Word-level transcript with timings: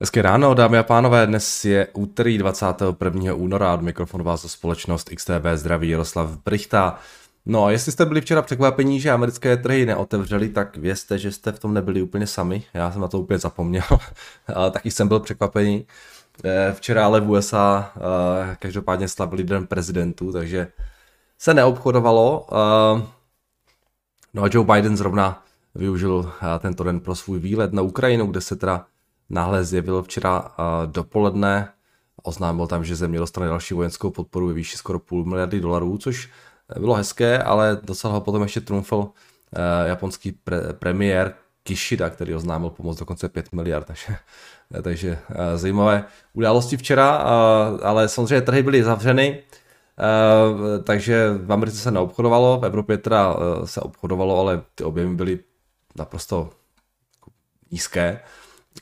Hezké 0.00 0.22
ráno, 0.22 0.54
dámy 0.54 0.78
a 0.78 0.82
pánové, 0.82 1.26
dnes 1.26 1.64
je 1.64 1.88
úterý 1.92 2.38
21. 2.38 3.34
února 3.34 3.74
od 3.74 3.82
mikrofonu 3.82 4.24
vás 4.24 4.42
za 4.42 4.48
společnost 4.48 5.10
XTB 5.14 5.46
zdraví 5.54 5.88
Jaroslav 5.88 6.30
Brichta. 6.44 6.98
No 7.46 7.64
a 7.64 7.70
jestli 7.70 7.92
jste 7.92 8.06
byli 8.06 8.20
včera 8.20 8.42
překvapení, 8.42 9.00
že 9.00 9.10
americké 9.10 9.56
trhy 9.56 9.86
neotevřely, 9.86 10.48
tak 10.48 10.76
vězte, 10.76 11.18
že 11.18 11.32
jste 11.32 11.52
v 11.52 11.58
tom 11.58 11.74
nebyli 11.74 12.02
úplně 12.02 12.26
sami. 12.26 12.64
Já 12.74 12.92
jsem 12.92 13.00
na 13.00 13.08
to 13.08 13.20
úplně 13.20 13.38
zapomněl, 13.38 13.82
taky 14.70 14.90
jsem 14.90 15.08
byl 15.08 15.20
překvapený. 15.20 15.86
Eh, 16.44 16.72
včera 16.72 17.04
ale 17.04 17.20
v 17.20 17.30
USA 17.30 17.92
eh, 17.96 18.56
každopádně 18.58 19.08
slavili 19.08 19.44
den 19.44 19.66
prezidentů, 19.66 20.32
takže 20.32 20.68
se 21.38 21.54
neobchodovalo. 21.54 22.46
Eh, 22.52 23.02
no 24.34 24.42
a 24.42 24.48
Joe 24.52 24.66
Biden 24.66 24.96
zrovna 24.96 25.44
využil 25.74 26.32
tento 26.58 26.84
den 26.84 27.00
pro 27.00 27.14
svůj 27.14 27.38
výlet 27.38 27.72
na 27.72 27.82
Ukrajinu, 27.82 28.26
kde 28.26 28.40
se 28.40 28.56
teda 28.56 28.86
náhle 29.30 29.64
zjevil 29.64 30.02
včera 30.02 30.50
dopoledne. 30.86 31.68
Oznámil 32.22 32.66
tam, 32.66 32.84
že 32.84 32.96
země 32.96 33.18
dostane 33.18 33.46
další 33.46 33.74
vojenskou 33.74 34.10
podporu 34.10 34.46
ve 34.46 34.52
výši 34.52 34.76
skoro 34.76 34.98
půl 34.98 35.24
miliardy 35.24 35.60
dolarů, 35.60 35.98
což 35.98 36.30
bylo 36.78 36.94
hezké, 36.94 37.42
ale 37.42 37.78
docela 37.82 38.14
ho 38.14 38.20
potom 38.20 38.42
ještě 38.42 38.60
trumfl 38.60 39.08
japonský 39.84 40.40
pre- 40.46 40.72
premiér 40.72 41.34
Kishida, 41.62 42.10
který 42.10 42.34
oznámil 42.34 42.70
pomoc 42.70 42.98
dokonce 42.98 43.28
5 43.28 43.52
miliard, 43.52 43.86
takže, 43.86 44.16
takže 44.82 45.18
zajímavé 45.54 46.04
události 46.32 46.76
včera, 46.76 47.10
ale 47.82 48.08
samozřejmě 48.08 48.40
trhy 48.40 48.62
byly 48.62 48.84
zavřeny, 48.84 49.42
takže 50.84 51.30
v 51.32 51.52
Americe 51.52 51.78
se 51.78 51.90
neobchodovalo, 51.90 52.60
v 52.60 52.64
Evropě 52.64 52.98
teda 52.98 53.36
se 53.64 53.80
obchodovalo, 53.80 54.40
ale 54.40 54.62
ty 54.74 54.84
objemy 54.84 55.14
byly 55.14 55.38
naprosto 55.96 56.50
nízké. 57.70 58.20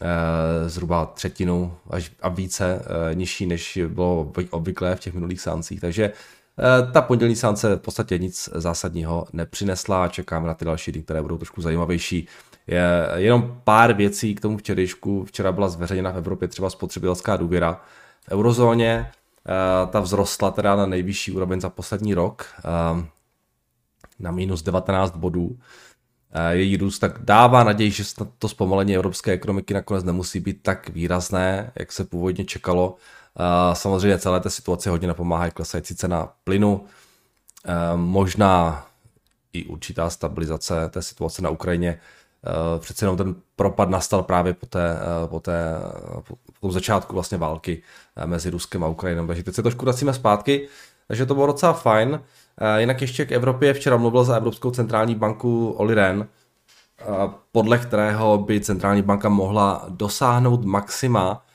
Eh, 0.01 0.69
zhruba 0.69 1.07
třetinu 1.07 1.77
až 1.91 2.13
a 2.23 2.29
více 2.29 2.83
eh, 3.11 3.15
nižší, 3.15 3.47
než 3.47 3.79
bylo 3.89 4.33
obvyklé 4.51 4.97
v 4.97 5.01
těch 5.01 5.15
minulých 5.15 5.41
sáncích. 5.41 5.81
Takže 5.81 6.05
eh, 6.05 6.93
ta 6.93 7.03
pondělní 7.03 7.37
sánce 7.37 7.77
v 7.77 7.81
podstatě 7.81 8.19
nic 8.19 8.49
zásadního 8.55 9.27
nepřinesla 9.33 10.05
a 10.05 10.09
čekáme 10.09 10.47
na 10.47 10.55
ty 10.55 10.65
další 10.65 10.93
dny, 10.93 11.03
které 11.03 11.23
budou 11.23 11.37
trošku 11.37 11.63
zajímavější. 11.63 12.29
Je 12.67 13.09
jenom 13.17 13.61
pár 13.65 13.93
věcí 13.93 14.35
k 14.35 14.41
tomu 14.41 14.59
včerejšku. 14.59 15.25
Včera 15.25 15.53
byla 15.53 15.69
zveřejněna 15.69 16.11
v 16.11 16.19
Evropě 16.19 16.49
třeba 16.49 16.71
spotřebitelská 16.71 17.37
důvěra. 17.37 17.81
V 18.29 18.33
eurozóně 18.33 19.11
ta 19.91 20.01
vzrostla 20.01 20.51
teda 20.51 20.77
na 20.77 20.87
nejvyšší 20.87 21.33
úroveň 21.33 21.61
za 21.61 21.71
poslední 21.71 22.15
rok 22.15 22.47
na 24.19 24.31
minus 24.31 24.63
19 24.63 25.17
bodů 25.17 25.59
její 26.51 26.77
růst, 26.77 26.99
tak 26.99 27.19
dává 27.25 27.65
naději, 27.65 27.91
že 27.91 28.05
to 28.39 28.49
zpomalení 28.49 28.97
evropské 28.97 29.33
ekonomiky 29.33 29.75
nakonec 29.75 30.05
nemusí 30.05 30.41
být 30.41 30.59
tak 30.63 30.89
výrazné, 30.89 31.73
jak 31.79 31.93
se 31.93 32.05
původně 32.05 32.45
čekalo. 32.45 32.97
Samozřejmě 33.73 34.19
celé 34.19 34.41
té 34.41 34.51
situace 34.51 34.91
hodně 34.91 35.09
napomáhá 35.09 35.51
klesající 35.51 35.95
cena 35.95 36.33
plynu, 36.45 36.85
možná 37.97 38.87
i 39.53 39.65
určitá 39.65 40.11
stabilizace 40.11 40.89
té 40.89 41.03
situace 41.03 41.43
na 41.43 41.51
Ukrajině. 41.51 42.01
Přece 42.79 43.05
jenom 43.05 43.17
ten 43.17 43.35
propad 43.57 43.91
nastal 43.91 44.23
právě 44.23 44.55
po, 44.55 44.67
té, 44.67 44.99
po, 45.27 45.41
té, 45.41 45.75
po 46.25 46.37
tom 46.61 46.73
začátku 46.73 47.15
vlastně 47.15 47.39
války 47.39 47.83
mezi 48.25 48.51
Ruskem 48.51 48.85
a 48.85 48.89
Ukrajinou. 48.89 49.27
Takže 49.27 49.43
teď 49.43 49.55
se 49.55 49.63
trošku 49.63 49.85
vracíme 49.85 50.15
zpátky, 50.15 50.69
takže 51.09 51.27
to 51.27 51.35
bylo 51.35 51.47
docela 51.47 51.73
fajn. 51.73 52.21
Eh, 52.61 52.81
jinak 52.81 53.01
ještě 53.01 53.25
k 53.25 53.33
Evropě. 53.33 53.75
Včera 53.75 53.97
mluvil 53.97 54.25
za 54.25 54.37
Evropskou 54.37 54.71
centrální 54.71 55.15
banku 55.15 55.71
Oli 55.71 55.95
Ren, 55.95 56.29
eh, 57.01 57.05
podle 57.53 57.79
kterého 57.79 58.39
by 58.39 58.61
centrální 58.61 59.03
banka 59.03 59.29
mohla 59.29 59.87
dosáhnout 59.89 60.65
maxima 60.65 61.47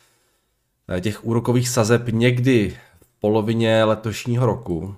eh, 0.89 1.01
těch 1.01 1.25
úrokových 1.25 1.69
sazeb 1.69 2.07
někdy 2.11 2.77
v 3.01 3.19
polovině 3.19 3.83
letošního 3.83 4.45
roku. 4.45 4.95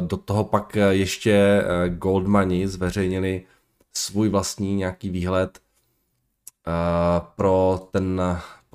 Do 0.00 0.16
toho 0.16 0.44
pak 0.44 0.76
ještě 0.90 1.64
Goldmani 1.88 2.68
zveřejnili 2.68 3.42
svůj 3.94 4.28
vlastní 4.28 4.74
nějaký 4.74 5.10
výhled 5.10 5.58
pro 7.36 7.88
ten, 7.90 8.22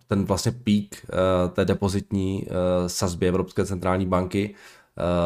ten 0.08 0.26
vlastně 0.26 0.52
pík 0.52 1.06
té 1.54 1.66
depozitní 1.66 2.48
sazby 2.88 3.28
Evropské 3.28 3.66
centrální 3.66 4.06
banky 4.06 4.56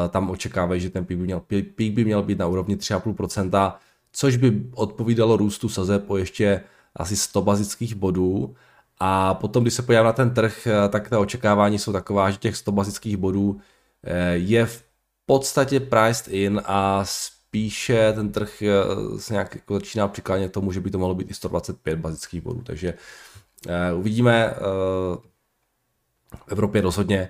tam 0.09 0.29
očekávají, 0.29 0.81
že 0.81 0.89
ten 0.89 1.05
pík 1.05 1.17
by 1.17 1.23
měl, 1.23 1.39
pík 1.75 1.93
by 1.93 2.05
měl 2.05 2.23
být 2.23 2.39
na 2.39 2.47
úrovni 2.47 2.75
3,5%, 2.75 3.73
což 4.11 4.37
by 4.37 4.61
odpovídalo 4.73 5.37
růstu 5.37 5.69
sazeb 5.69 6.09
o 6.09 6.17
ještě 6.17 6.63
asi 6.95 7.15
100 7.15 7.41
bazických 7.41 7.95
bodů. 7.95 8.55
A 8.99 9.33
potom, 9.33 9.63
když 9.63 9.73
se 9.73 9.81
podívám 9.81 10.05
na 10.05 10.13
ten 10.13 10.33
trh, 10.33 10.67
eh, 10.67 10.89
tak 10.89 11.09
ta 11.09 11.19
očekávání 11.19 11.79
jsou 11.79 11.93
taková, 11.93 12.31
že 12.31 12.37
těch 12.37 12.55
100 12.55 12.71
bazických 12.71 13.17
bodů 13.17 13.59
eh, 14.03 14.33
je 14.33 14.65
v 14.65 14.83
podstatě 15.25 15.79
priced 15.79 16.27
in 16.27 16.61
a 16.65 17.05
spíše 17.05 18.13
ten 18.13 18.31
trh 18.31 18.63
se 19.17 19.33
nějak 19.33 19.55
jako 19.55 19.73
začíná 19.73 20.07
přiklánět 20.07 20.51
tomu, 20.51 20.71
že 20.71 20.79
by 20.79 20.91
to 20.91 20.97
mohlo 20.97 21.15
být 21.15 21.31
i 21.31 21.33
125 21.33 21.99
bazických 21.99 22.41
bodů. 22.41 22.61
Takže 22.61 22.93
uvidíme 23.95 24.53
v 26.35 26.47
Evropě 26.47 26.81
rozhodně 26.81 27.29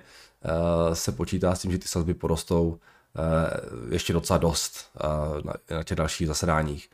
se 0.92 1.12
počítá 1.12 1.54
s 1.54 1.62
tím, 1.62 1.72
že 1.72 1.78
ty 1.78 1.88
sazby 1.88 2.14
porostou 2.14 2.78
eh, 3.16 3.94
ještě 3.94 4.12
docela 4.12 4.38
dost 4.38 4.90
eh, 5.70 5.74
na 5.74 5.82
těch 5.82 5.96
dalších 5.96 6.26
zasedáních. 6.26 6.90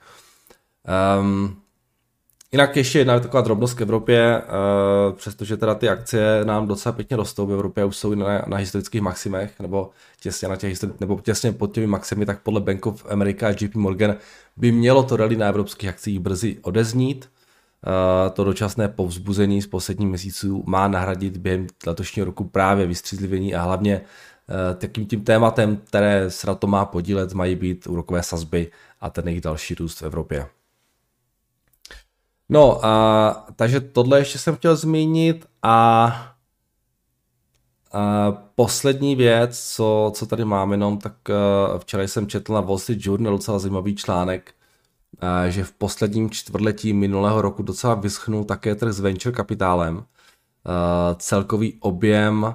Um, 1.20 1.56
jinak 2.52 2.76
ještě 2.76 2.98
jedna 2.98 3.20
taková 3.20 3.40
drobnost 3.40 3.74
k 3.74 3.80
Evropě, 3.80 4.42
přestože 5.16 5.56
teda 5.56 5.74
ty 5.74 5.88
akcie 5.88 6.44
nám 6.44 6.66
docela 6.66 6.92
pěkně 6.92 7.16
rostou 7.16 7.46
v 7.46 7.52
Evropě, 7.52 7.84
už 7.84 7.96
jsou 7.96 8.14
na, 8.14 8.44
na 8.46 8.56
historických 8.56 9.00
maximech, 9.00 9.60
nebo 9.60 9.90
těsně, 10.20 10.48
na 10.48 10.56
těch, 10.56 10.78
nebo 11.00 11.20
těsně 11.20 11.52
pod 11.52 11.74
těmi 11.74 11.86
maximy, 11.86 12.26
tak 12.26 12.42
podle 12.42 12.60
Bank 12.60 12.86
of 12.86 13.06
America 13.10 13.48
a 13.48 13.50
JP 13.50 13.74
Morgan 13.74 14.16
by 14.56 14.72
mělo 14.72 15.02
to 15.02 15.16
rally 15.16 15.36
na 15.36 15.48
evropských 15.48 15.90
akcích 15.90 16.20
brzy 16.20 16.58
odeznít. 16.62 17.28
Eh, 17.86 18.30
to 18.30 18.44
dočasné 18.44 18.88
povzbuzení 18.88 19.62
z 19.62 19.66
posledních 19.66 20.08
měsíců 20.08 20.64
má 20.66 20.88
nahradit 20.88 21.36
během 21.36 21.66
letošního 21.86 22.26
roku 22.26 22.44
právě 22.44 22.86
vystřízlivění 22.86 23.54
a 23.54 23.62
hlavně 23.62 24.00
eh, 24.00 24.74
takým 24.74 25.06
tím 25.06 25.24
tématem, 25.24 25.76
které 25.76 26.30
se 26.30 26.46
na 26.46 26.54
to 26.54 26.66
má 26.66 26.84
podílet, 26.84 27.32
mají 27.32 27.56
být 27.56 27.86
úrokové 27.86 28.22
sazby 28.22 28.70
a 29.00 29.10
ten 29.10 29.28
jejich 29.28 29.40
další 29.40 29.74
růst 29.74 30.00
v 30.00 30.02
Evropě. 30.02 30.46
No, 32.48 32.84
a, 32.84 33.46
takže 33.56 33.80
tohle 33.80 34.18
ještě 34.18 34.38
jsem 34.38 34.56
chtěl 34.56 34.76
zmínit 34.76 35.46
a, 35.62 35.72
a 37.92 38.32
poslední 38.54 39.16
věc, 39.16 39.74
co, 39.74 40.12
co 40.14 40.26
tady 40.26 40.44
mám 40.44 40.72
jenom, 40.72 40.98
tak 40.98 41.14
uh, 41.28 41.78
včera 41.78 42.02
jsem 42.02 42.26
četl 42.26 42.52
na 42.52 42.60
Wall 42.60 42.78
Street 42.78 43.06
Journal 43.06 43.32
docela 43.32 43.58
zajímavý 43.58 43.96
článek, 43.96 44.54
že 45.48 45.64
v 45.64 45.72
posledním 45.72 46.30
čtvrtletí 46.30 46.92
minulého 46.92 47.42
roku 47.42 47.62
docela 47.62 47.94
vyschnul 47.94 48.44
také 48.44 48.74
trh 48.74 48.92
s 48.92 49.00
venture 49.00 49.36
kapitálem. 49.36 50.04
Celkový 51.16 51.76
objem 51.80 52.54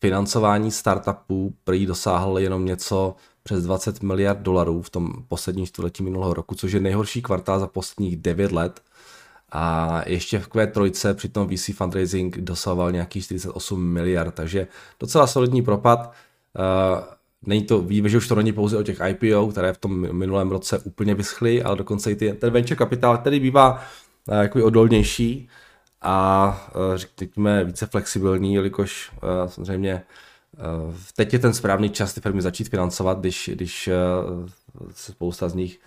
financování 0.00 0.70
startupů 0.70 1.54
prý 1.64 1.86
dosáhl 1.86 2.38
jenom 2.38 2.64
něco 2.64 3.16
přes 3.42 3.64
20 3.64 4.02
miliard 4.02 4.38
dolarů 4.38 4.82
v 4.82 4.90
tom 4.90 5.12
posledním 5.28 5.66
čtvrtletí 5.66 6.02
minulého 6.02 6.34
roku, 6.34 6.54
což 6.54 6.72
je 6.72 6.80
nejhorší 6.80 7.22
kvartál 7.22 7.60
za 7.60 7.66
posledních 7.66 8.16
9 8.16 8.52
let. 8.52 8.80
A 9.52 10.02
ještě 10.06 10.38
v 10.38 10.48
Q3 10.48 11.14
při 11.14 11.28
tom 11.28 11.48
VC 11.48 11.70
fundraising 11.74 12.38
dosahoval 12.38 12.92
nějakých 12.92 13.24
48 13.24 13.84
miliard, 13.84 14.34
takže 14.34 14.66
docela 15.00 15.26
solidní 15.26 15.62
propad. 15.62 16.12
Není 17.46 17.62
to, 17.62 17.82
víme, 17.82 18.08
že 18.08 18.16
už 18.16 18.28
to 18.28 18.34
není 18.34 18.52
pouze 18.52 18.78
o 18.78 18.82
těch 18.82 19.00
IPO, 19.08 19.46
které 19.46 19.72
v 19.72 19.78
tom 19.78 20.12
minulém 20.12 20.50
roce 20.50 20.78
úplně 20.78 21.14
vyschly, 21.14 21.62
ale 21.62 21.76
dokonce 21.76 22.10
i 22.10 22.16
ty, 22.16 22.32
ten 22.32 22.50
venture 22.50 22.76
kapitál, 22.76 23.18
který 23.18 23.40
bývá 23.40 23.72
uh, 23.72 24.34
jakoby 24.34 24.64
odolnější 24.64 25.48
a 26.02 26.70
uh, 26.74 26.96
řekněme 26.96 27.64
více 27.64 27.86
flexibilní, 27.86 28.54
jelikož 28.54 29.10
uh, 29.12 29.50
samozřejmě 29.50 30.02
teď 31.16 31.32
je 31.32 31.38
ten 31.38 31.54
správný 31.54 31.90
čas 31.90 32.14
ty 32.14 32.20
firmy 32.20 32.42
začít 32.42 32.68
financovat, 32.68 33.20
když, 33.20 33.50
když 33.54 33.88
uh, 33.88 34.48
spousta 34.94 35.48
z 35.48 35.54
nich 35.54 35.80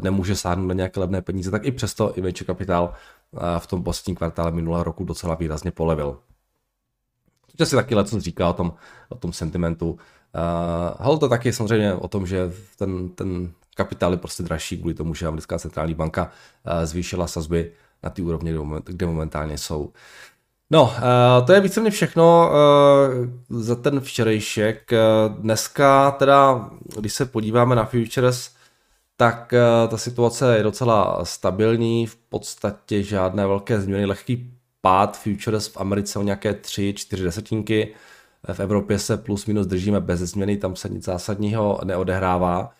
nemůže 0.00 0.36
sáhnout 0.36 0.66
na 0.66 0.74
nějaké 0.74 1.00
levné 1.00 1.22
peníze, 1.22 1.50
tak 1.50 1.64
i 1.64 1.72
přesto 1.72 2.12
i 2.18 2.20
venture 2.20 2.46
kapitál 2.46 2.94
v 3.58 3.66
tom 3.66 3.82
posledním 3.82 4.16
kvartále 4.16 4.52
minulého 4.52 4.84
roku 4.84 5.04
docela 5.04 5.34
výrazně 5.34 5.70
polevil. 5.70 6.18
Což 7.56 7.68
si 7.68 7.76
taky 7.76 7.94
leco 7.94 8.20
říká 8.20 8.48
o 8.48 8.52
tom, 8.52 8.74
o 9.08 9.14
tom 9.14 9.32
sentimentu 9.32 9.98
Uh, 11.06 11.18
to 11.18 11.28
taky 11.28 11.52
samozřejmě 11.52 11.94
o 11.94 12.08
tom, 12.08 12.26
že 12.26 12.52
ten, 12.78 13.08
ten 13.08 13.50
kapitál 13.74 14.12
je 14.12 14.18
prostě 14.18 14.42
dražší 14.42 14.78
kvůli 14.78 14.94
tomu, 14.94 15.14
že 15.14 15.26
americká 15.26 15.58
centrální 15.58 15.94
banka 15.94 16.22
uh, 16.22 16.84
zvýšila 16.84 17.26
sazby 17.26 17.72
na 18.02 18.10
ty 18.10 18.22
úrovně, 18.22 18.54
kde 18.84 19.06
momentálně 19.06 19.58
jsou. 19.58 19.92
No, 20.70 20.82
uh, 20.82 21.46
to 21.46 21.52
je 21.52 21.60
víceméně 21.60 21.90
všechno 21.90 22.50
za 23.48 23.74
ten 23.74 24.00
včerejšek. 24.00 24.90
Dneska 25.28 26.10
teda, 26.10 26.70
když 26.98 27.12
se 27.12 27.26
podíváme 27.26 27.76
na 27.76 27.84
futures, 27.84 28.50
tak 29.16 29.54
ta 29.88 29.96
situace 29.96 30.56
je 30.56 30.62
docela 30.62 31.24
stabilní, 31.24 32.06
v 32.06 32.16
podstatě 32.16 33.02
žádné 33.02 33.46
velké 33.46 33.80
změny, 33.80 34.04
lehký 34.04 34.56
pád 34.80 35.18
futures 35.18 35.68
v 35.68 35.76
Americe 35.76 36.18
o 36.18 36.22
nějaké 36.22 36.52
3-4 36.52 37.22
desetinky. 37.22 37.94
V 38.52 38.60
Evropě 38.60 38.98
se 38.98 39.16
plus 39.16 39.46
minus 39.46 39.66
držíme 39.66 40.00
bez 40.00 40.20
změny, 40.20 40.56
tam 40.56 40.76
se 40.76 40.88
nic 40.88 41.04
zásadního 41.04 41.80
neodehrává. 41.84 42.70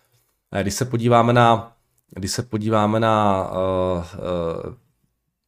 Když 0.63 0.75
se 0.75 0.85
podíváme 0.85 1.33
na, 1.33 1.73
když 2.11 2.33
se 2.33 2.43
podíváme 2.43 3.01
na 3.01 3.47
uh, 3.51 3.57
uh, 3.99 4.75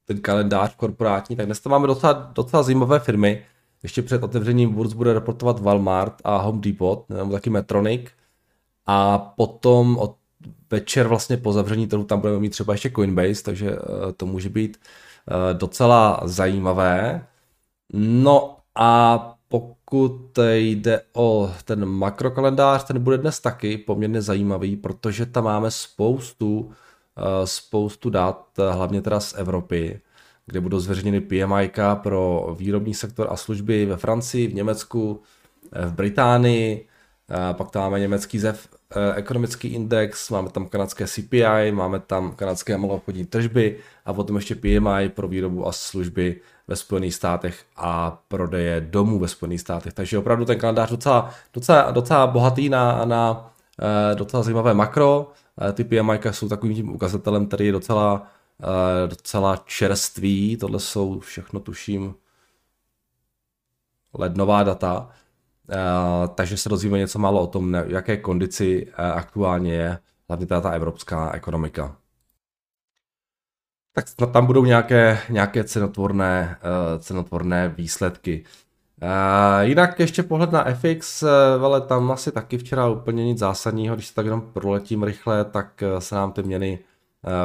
ten 0.05 0.20
kalendář 0.20 0.76
korporátní, 0.76 1.37
tak 1.37 1.47
dnes 1.47 1.61
tam 1.61 1.70
máme 1.70 1.87
docela, 1.87 2.12
docela 2.12 2.62
zajímavé 2.62 2.99
firmy. 2.99 3.44
Ještě 3.82 4.03
před 4.03 4.23
otevřením 4.23 4.75
burz 4.75 4.93
bude 4.93 5.12
reportovat 5.12 5.61
Walmart 5.61 6.15
a 6.25 6.37
Home 6.37 6.61
Depot, 6.61 7.09
nebo 7.09 7.32
taky 7.32 7.50
Metronic. 7.50 8.11
A 8.87 9.19
potom 9.19 9.99
od 9.99 10.17
večer 10.70 11.06
vlastně 11.06 11.37
po 11.37 11.53
zavření 11.53 11.87
trhu 11.87 12.05
tam 12.05 12.20
budeme 12.20 12.38
mít 12.38 12.50
třeba 12.50 12.73
ještě 12.73 12.91
Coinbase, 12.91 13.43
takže 13.43 13.76
to 14.17 14.26
může 14.26 14.49
být 14.49 14.81
docela 15.53 16.20
zajímavé. 16.25 17.26
No 17.93 18.56
a 18.75 19.19
pokud 19.90 20.38
jde 20.55 21.00
o 21.12 21.52
ten 21.64 21.85
makrokalendář, 21.85 22.85
ten 22.85 23.02
bude 23.02 23.19
dnes 23.19 23.40
taky 23.40 23.79
poměrně 23.79 24.23
zajímavý, 24.23 24.76
protože 24.76 25.26
tam 25.26 25.44
máme 25.44 25.70
spoustu, 25.70 26.73
eh, 27.17 27.46
spoustu 27.46 28.11
dat, 28.11 28.46
hlavně 28.70 29.02
teda 29.02 29.20
z 29.20 29.35
Evropy, 29.35 30.00
kde 30.46 30.61
budou 30.61 30.81
zveřejněny 30.81 31.20
PMI 31.20 31.70
pro 31.94 32.55
výrobní 32.58 32.94
sektor 32.94 33.26
a 33.31 33.37
služby 33.37 33.87
ve 33.87 33.96
Francii, 33.96 34.46
v 34.46 34.55
Německu, 34.55 35.23
eh, 35.73 35.87
v 35.87 35.93
Británii, 35.93 36.88
pak 37.53 37.71
tam 37.71 37.83
máme 37.83 38.01
německý 38.01 38.39
ZEV 38.39 38.69
eh, 38.97 39.15
ekonomický 39.15 39.69
index, 39.69 40.31
máme 40.31 40.51
tam 40.51 40.69
kanadské 40.69 41.07
CPI, 41.07 41.73
máme 41.73 42.01
tam 42.01 42.33
kanadské 42.33 42.79
malobchodní 42.79 43.27
tržby 43.27 43.79
a 44.05 44.13
potom 44.13 44.37
ještě 44.37 44.55
PMI 44.55 45.09
pro 45.09 45.29
výrobu 45.29 45.67
a 45.67 45.73
služby 45.73 46.41
ve 46.69 46.77
Spojených 46.77 47.15
státech 47.15 47.65
a 47.77 48.23
prodeje 48.29 48.81
domů 48.81 49.19
ve 49.19 49.29
Spojených 49.29 49.61
státech. 49.61 49.93
Takže 49.93 50.19
opravdu 50.19 50.45
ten 50.45 50.59
kalendář 50.59 50.91
docela, 50.91 51.31
docela, 51.55 51.91
docela 51.91 52.27
bohatý 52.27 52.69
na, 52.69 53.05
na 53.05 53.53
eh, 54.13 54.15
docela 54.15 54.43
zajímavé 54.43 54.75
makro. 54.75 55.33
Eh, 55.69 55.73
ty 55.73 55.85
PMI 55.85 56.21
jsou 56.31 56.49
takovým 56.49 56.75
tím 56.75 56.95
ukazatelem, 56.95 57.47
který 57.47 57.67
je 57.67 57.73
docela, 57.73 58.27
docela 59.07 59.57
čerstvý. 59.67 60.57
Tohle 60.57 60.81
jsou 60.81 61.21
všechno, 61.21 61.61
tuším, 61.61 62.15
lednová 64.15 64.63
data. 64.63 65.11
Takže 66.35 66.56
se 66.56 66.69
dozvíme 66.69 66.99
něco 66.99 67.19
málo 67.19 67.43
o 67.43 67.47
tom, 67.47 67.75
jaké 67.75 68.17
kondici 68.17 68.93
aktuálně 68.97 69.75
je 69.75 69.99
hlavně 70.29 70.47
teda 70.47 70.61
ta 70.61 70.70
evropská 70.70 71.32
ekonomika 71.32 71.97
tak 74.17 74.32
tam 74.32 74.47
budou 74.47 74.65
nějaké, 74.65 75.19
nějaké 75.31 75.65
cenotvorné, 75.65 76.56
uh, 76.62 77.00
cenotvorné 77.00 77.69
výsledky. 77.69 78.44
Jinak 79.61 80.00
ještě 80.00 80.23
pohled 80.23 80.53
na 80.53 80.65
FX, 80.75 81.25
ale 81.62 81.81
tam 81.81 82.11
asi 82.11 82.32
taky 82.32 82.59
včera 82.59 82.88
úplně 82.88 83.25
nic 83.25 83.38
zásadního, 83.38 83.94
když 83.94 84.06
se 84.06 84.15
tak 84.15 84.25
jenom 84.25 84.41
proletím 84.41 85.03
rychle, 85.03 85.44
tak 85.44 85.82
se 85.99 86.15
nám 86.15 86.32
ty 86.32 86.43
měny 86.43 86.79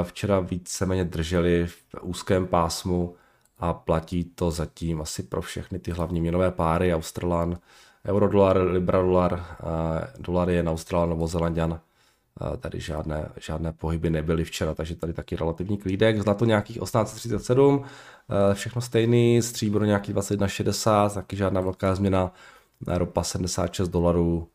včera 0.03 0.39
víceméně 0.39 1.05
držely 1.05 1.67
v 1.67 1.85
úzkém 2.01 2.47
pásmu 2.47 3.15
a 3.57 3.73
platí 3.73 4.23
to 4.23 4.51
zatím 4.51 5.01
asi 5.01 5.23
pro 5.23 5.41
všechny 5.41 5.79
ty 5.79 5.91
hlavní 5.91 6.21
měnové 6.21 6.51
páry, 6.51 6.93
Australan, 6.93 7.57
Eurodolar, 8.07 8.57
Libra 8.57 9.01
dolar, 9.01 9.57
uh, 9.63 10.23
dolar 10.23 10.49
je 10.49 10.63
na 10.63 10.71
Australan, 10.71 11.09
Novozelandian, 11.09 11.79
Tady 12.59 12.79
žádné, 12.79 13.29
žádné 13.39 13.73
pohyby 13.73 14.09
nebyly 14.09 14.43
včera, 14.43 14.73
takže 14.73 14.95
tady 14.95 15.13
taky 15.13 15.35
relativní 15.35 15.77
klídek. 15.77 16.21
Zlato 16.21 16.45
nějakých 16.45 16.77
1837, 16.77 17.85
eh, 18.29 18.53
všechno 18.53 18.81
stejný, 18.81 19.41
stříbro 19.41 19.85
nějaký 19.85 20.13
21,60, 20.13 21.13
taky 21.13 21.35
žádná 21.35 21.61
velká 21.61 21.95
změna, 21.95 22.31
ropa 22.87 23.23
76 23.23 23.89
dolarů 23.89 24.47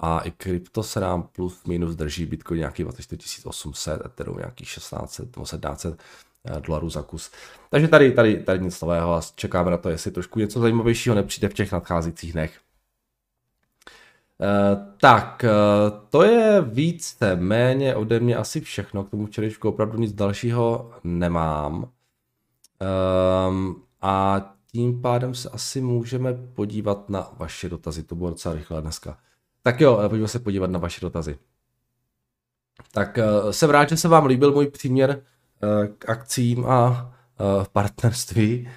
a 0.00 0.20
i 0.20 0.30
krypto 0.30 0.82
se 0.82 1.00
nám 1.00 1.22
plus 1.22 1.64
minus 1.64 1.94
drží, 1.94 2.26
Bitcoin 2.26 2.58
nějaký 2.58 2.82
24 2.82 3.44
800, 3.44 4.06
Ethereum 4.06 4.38
nějaký 4.38 4.64
1600 4.64 5.36
nebo 5.36 5.44
1700 5.44 6.00
eh, 6.44 6.60
dolarů 6.60 6.90
za 6.90 7.02
kus. 7.02 7.30
Takže 7.70 7.88
tady, 7.88 8.12
tady, 8.12 8.36
tady 8.36 8.60
nic 8.60 8.80
nového 8.80 9.14
a 9.14 9.20
čekáme 9.34 9.70
na 9.70 9.76
to, 9.76 9.88
jestli 9.88 10.10
trošku 10.10 10.38
něco 10.38 10.60
zajímavějšího 10.60 11.14
nepřijde 11.14 11.48
v 11.48 11.54
těch 11.54 11.72
nadcházejících 11.72 12.32
dnech. 12.32 12.60
Uh, 14.42 14.92
tak, 15.00 15.44
uh, 15.44 15.98
to 16.10 16.22
je 16.22 16.60
více 16.62 17.36
méně 17.36 17.94
ode 17.94 18.20
mě 18.20 18.36
asi 18.36 18.60
všechno. 18.60 19.04
K 19.04 19.10
tomu 19.10 19.26
včerejšku 19.26 19.68
opravdu 19.68 19.98
nic 19.98 20.12
dalšího 20.12 20.90
nemám. 21.04 21.90
Um, 23.48 23.82
a 24.00 24.40
tím 24.72 25.02
pádem 25.02 25.34
se 25.34 25.48
asi 25.48 25.80
můžeme 25.80 26.34
podívat 26.34 27.10
na 27.10 27.30
vaše 27.36 27.68
dotazy. 27.68 28.02
To 28.02 28.14
bylo 28.14 28.30
docela 28.30 28.54
rychle 28.54 28.82
dneska. 28.82 29.18
Tak 29.62 29.80
jo, 29.80 30.00
eh, 30.04 30.08
pojďme 30.08 30.28
se 30.28 30.38
podívat 30.38 30.70
na 30.70 30.78
vaše 30.78 31.00
dotazy. 31.00 31.38
Tak 32.92 33.18
jsem 33.50 33.70
rád, 33.70 33.88
že 33.88 33.96
se 33.96 34.08
vám 34.08 34.26
líbil 34.26 34.52
můj 34.52 34.66
příměr 34.66 35.22
k 35.98 36.08
akcím 36.08 36.66
a 36.66 37.12
partnerství. 37.72 38.68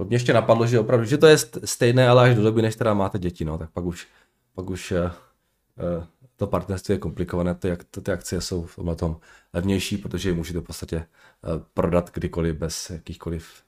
To 0.00 0.04
mě 0.04 0.14
ještě 0.14 0.32
napadlo, 0.32 0.66
že 0.66 0.80
opravdu, 0.80 1.06
že 1.06 1.18
to 1.18 1.26
je 1.26 1.36
stejné, 1.64 2.08
ale 2.08 2.30
až 2.30 2.36
do 2.36 2.42
doby, 2.42 2.62
než 2.62 2.76
teda 2.76 2.94
máte 2.94 3.18
děti, 3.18 3.44
no, 3.44 3.58
tak 3.58 3.70
pak 3.70 3.84
už, 3.84 4.08
pak 4.54 4.70
už 4.70 4.92
uh, 4.92 6.04
to 6.36 6.46
partnerství 6.46 6.94
je 6.94 6.98
komplikované, 6.98 7.54
ty, 7.54 7.76
ty, 7.90 8.00
ty 8.00 8.12
akcie 8.12 8.40
jsou 8.40 8.64
v 8.64 8.76
tomhle 8.76 8.96
tom 8.96 9.16
levnější, 9.52 9.98
protože 9.98 10.30
je 10.30 10.34
můžete 10.34 10.58
v 10.58 10.62
podstatě 10.62 10.96
uh, 10.96 11.62
prodat 11.74 12.10
kdykoliv 12.14 12.56
bez 12.56 12.90
jakýchkoliv 12.90 13.62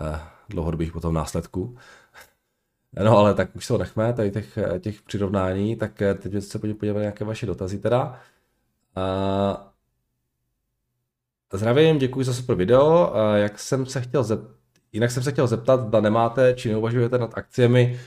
uh, 0.00 0.16
dlouhodobých 0.48 0.92
potom 0.92 1.14
následků. 1.14 1.76
No 3.04 3.18
ale 3.18 3.34
tak 3.34 3.56
už 3.56 3.66
se 3.66 3.72
ho 3.72 3.78
nechme, 3.78 4.12
tady 4.12 4.30
těch, 4.30 4.58
těch 4.80 5.02
přirovnání, 5.02 5.76
tak 5.76 5.92
teď 5.94 6.44
se 6.44 6.58
podívat 6.58 6.94
na 6.94 7.00
nějaké 7.00 7.24
vaše 7.24 7.46
dotazy 7.46 7.78
teda. 7.78 8.20
Uh, 8.96 9.56
zdravím, 11.52 11.98
děkuji 11.98 12.24
za 12.24 12.34
super 12.34 12.56
video. 12.56 13.12
Jak 13.34 13.58
jsem 13.58 13.86
se 13.86 14.00
chtěl 14.00 14.24
zeptat, 14.24 14.57
Jinak 14.92 15.10
jsem 15.10 15.22
se 15.22 15.32
chtěl 15.32 15.46
zeptat, 15.46 15.88
zda 15.88 16.00
nemáte 16.00 16.54
či 16.54 16.68
neuvažujete 16.68 17.18
nad 17.18 17.38
akciemi 17.38 18.00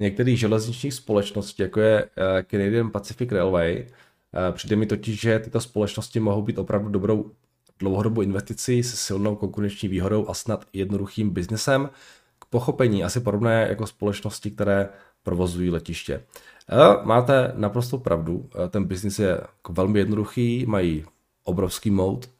některých 0.00 0.38
železničních 0.38 0.94
společností, 0.94 1.62
jako 1.62 1.80
je 1.80 2.04
eh, 2.04 2.44
Canadian 2.50 2.90
Pacific 2.90 3.32
Railway. 3.32 3.86
Eh, 3.86 4.52
přijde 4.52 4.76
mi 4.76 4.86
totiž, 4.86 5.20
že 5.20 5.38
tyto 5.38 5.60
společnosti 5.60 6.20
mohou 6.20 6.42
být 6.42 6.58
opravdu 6.58 6.88
dobrou 6.88 7.30
dlouhodobou 7.78 8.20
investicí 8.20 8.82
se 8.82 8.96
silnou 8.96 9.36
konkurenční 9.36 9.88
výhodou 9.88 10.28
a 10.28 10.34
snad 10.34 10.64
jednoduchým 10.72 11.30
biznesem. 11.30 11.90
K 12.38 12.44
pochopení 12.44 13.04
asi 13.04 13.20
podobné 13.20 13.66
jako 13.68 13.86
společnosti, 13.86 14.50
které 14.50 14.88
provozují 15.22 15.70
letiště. 15.70 16.22
Eh, 16.70 17.04
máte 17.04 17.52
naprosto 17.56 17.98
pravdu, 17.98 18.50
ten 18.70 18.84
biznis 18.84 19.18
je 19.18 19.28
jako 19.28 19.72
velmi 19.72 19.98
jednoduchý, 19.98 20.66
mají 20.66 21.04
obrovský 21.44 21.90
mout, 21.90 22.30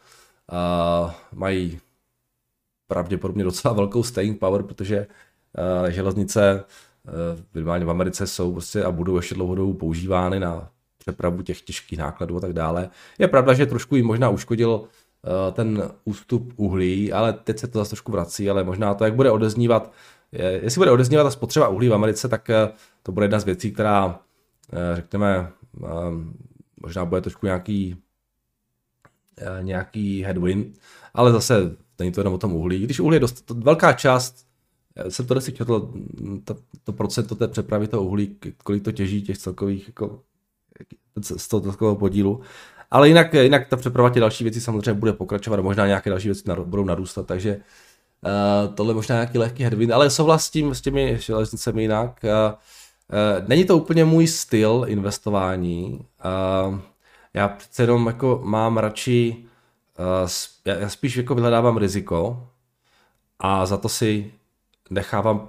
mají 1.32 1.80
pravděpodobně 2.88 3.44
docela 3.44 3.74
velkou 3.74 4.02
staying 4.02 4.38
power, 4.38 4.62
protože 4.62 5.06
uh, 5.82 5.88
železnice 5.90 6.64
uh, 7.54 7.84
v 7.84 7.90
Americe 7.90 8.26
jsou 8.26 8.52
prostě 8.52 8.84
a 8.84 8.90
budou 8.90 9.16
ještě 9.16 9.34
dlouhodobou 9.34 9.74
používány 9.74 10.40
na 10.40 10.70
přepravu 10.98 11.42
těch 11.42 11.60
těžkých 11.62 11.98
nákladů 11.98 12.36
a 12.36 12.40
tak 12.40 12.52
dále. 12.52 12.90
Je 13.18 13.28
pravda, 13.28 13.54
že 13.54 13.66
trošku 13.66 13.96
jim 13.96 14.06
možná 14.06 14.28
uškodil 14.28 14.70
uh, 14.70 14.88
ten 15.52 15.90
ústup 16.04 16.52
uhlí, 16.56 17.12
ale 17.12 17.32
teď 17.32 17.58
se 17.58 17.66
to 17.68 17.78
zase 17.78 17.90
trošku 17.90 18.12
vrací, 18.12 18.50
ale 18.50 18.64
možná 18.64 18.94
to, 18.94 19.04
jak 19.04 19.14
bude 19.14 19.30
odeznívat, 19.30 19.92
je, 20.32 20.60
jestli 20.62 20.78
bude 20.78 20.90
odeznívat 20.90 21.26
ta 21.26 21.30
spotřeba 21.30 21.68
uhlí 21.68 21.88
v 21.88 21.94
Americe, 21.94 22.28
tak 22.28 22.48
uh, 22.48 22.76
to 23.02 23.12
bude 23.12 23.24
jedna 23.24 23.40
z 23.40 23.44
věcí, 23.44 23.72
která, 23.72 24.06
uh, 24.06 24.14
řekněme, 24.94 25.52
možná 26.82 27.04
bude 27.04 27.20
trošku 27.20 27.46
nějaký 27.46 27.96
nějaký 29.60 30.22
headwind, 30.22 30.78
ale 31.14 31.32
zase 31.32 31.76
Není 31.98 32.12
to 32.12 32.20
jenom 32.20 32.34
o 32.34 32.38
tom 32.38 32.52
uhlí. 32.52 32.84
Když 32.84 33.00
uhlí 33.00 33.16
je 33.16 33.20
dost, 33.20 33.46
to 33.46 33.54
velká 33.54 33.92
část, 33.92 34.46
jsem 35.08 35.26
to 35.26 35.40
si 35.40 35.52
četl, 35.52 35.92
to, 36.44 36.56
to 36.84 36.92
procento 36.92 37.34
té 37.34 37.48
přepravy 37.48 37.88
toho 37.88 38.04
uhlí, 38.04 38.36
kolik 38.64 38.84
to 38.84 38.92
těží 38.92 39.22
těch 39.22 39.38
celkových, 39.38 39.86
jako, 39.86 40.20
z 41.36 41.48
toho 41.48 41.60
celkového 41.60 41.96
podílu. 41.96 42.40
Ale 42.90 43.08
jinak, 43.08 43.34
jinak 43.34 43.68
ta 43.68 43.76
přeprava 43.76 44.10
těch 44.10 44.20
další 44.20 44.44
věci 44.44 44.60
samozřejmě 44.60 44.94
bude 44.94 45.12
pokračovat, 45.12 45.60
možná 45.60 45.86
nějaké 45.86 46.10
další 46.10 46.28
věci 46.28 46.42
budou 46.64 46.84
narůstat, 46.84 47.26
takže 47.26 47.56
uh, 47.56 48.74
tohle 48.74 48.94
možná 48.94 49.14
nějaký 49.14 49.38
lehký 49.38 49.62
headwind, 49.62 49.92
ale 49.92 50.10
souhlasím 50.10 50.74
s 50.74 50.80
těmi 50.80 51.16
železnicemi 51.20 51.82
jinak. 51.82 52.20
Uh, 52.24 52.30
uh, 52.30 53.48
není 53.48 53.64
to 53.64 53.76
úplně 53.76 54.04
můj 54.04 54.26
styl 54.26 54.84
investování. 54.88 56.00
Uh, 56.68 56.78
já 57.34 57.48
přece 57.48 57.82
jenom 57.82 58.06
jako 58.06 58.40
mám 58.44 58.76
radši 58.78 59.47
já 60.64 60.88
spíš 60.88 61.16
jako 61.16 61.34
vyhledávám 61.34 61.76
riziko 61.76 62.48
a 63.38 63.66
za 63.66 63.76
to 63.76 63.88
si 63.88 64.32
nechávám 64.90 65.48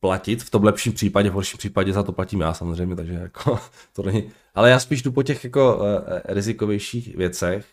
platit, 0.00 0.42
v 0.42 0.50
tom 0.50 0.64
lepším 0.64 0.92
případě, 0.92 1.30
v 1.30 1.32
horším 1.32 1.58
případě 1.58 1.92
za 1.92 2.02
to 2.02 2.12
platím 2.12 2.40
já 2.40 2.54
samozřejmě, 2.54 2.96
takže 2.96 3.12
jako 3.12 3.60
to 3.92 4.02
není, 4.02 4.30
ale 4.54 4.70
já 4.70 4.80
spíš 4.80 5.02
jdu 5.02 5.12
po 5.12 5.22
těch 5.22 5.44
jako 5.44 5.76
uh, 5.76 5.84
rizikovějších 6.24 7.16
věcech, 7.16 7.66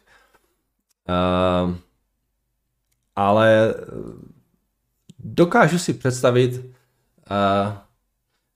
uh, 1.10 1.76
ale 3.16 3.74
dokážu 5.20 5.80
si 5.80 5.94
představit, 5.94 6.54
uh, 6.56 7.74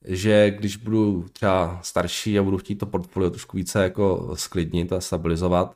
že 0.05 0.51
když 0.51 0.75
budu 0.75 1.25
třeba 1.33 1.79
starší 1.83 2.39
a 2.39 2.43
budu 2.43 2.57
chtít 2.57 2.75
to 2.75 2.85
portfolio 2.85 3.29
trošku 3.29 3.57
více 3.57 3.83
jako 3.83 4.31
sklidnit 4.35 4.93
a 4.93 5.01
stabilizovat, 5.01 5.75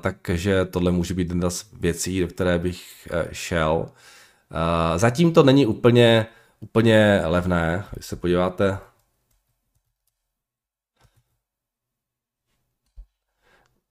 takže 0.00 0.64
tohle 0.64 0.92
může 0.92 1.14
být 1.14 1.28
jedna 1.28 1.50
z 1.50 1.66
věcí, 1.72 2.20
do 2.20 2.28
které 2.28 2.58
bych 2.58 3.08
uh, 3.12 3.32
šel. 3.32 3.74
Uh, 3.78 4.98
zatím 4.98 5.32
to 5.32 5.42
není 5.42 5.66
úplně, 5.66 6.26
úplně 6.60 7.22
levné, 7.24 7.84
když 7.92 8.06
se 8.06 8.16
podíváte 8.16 8.78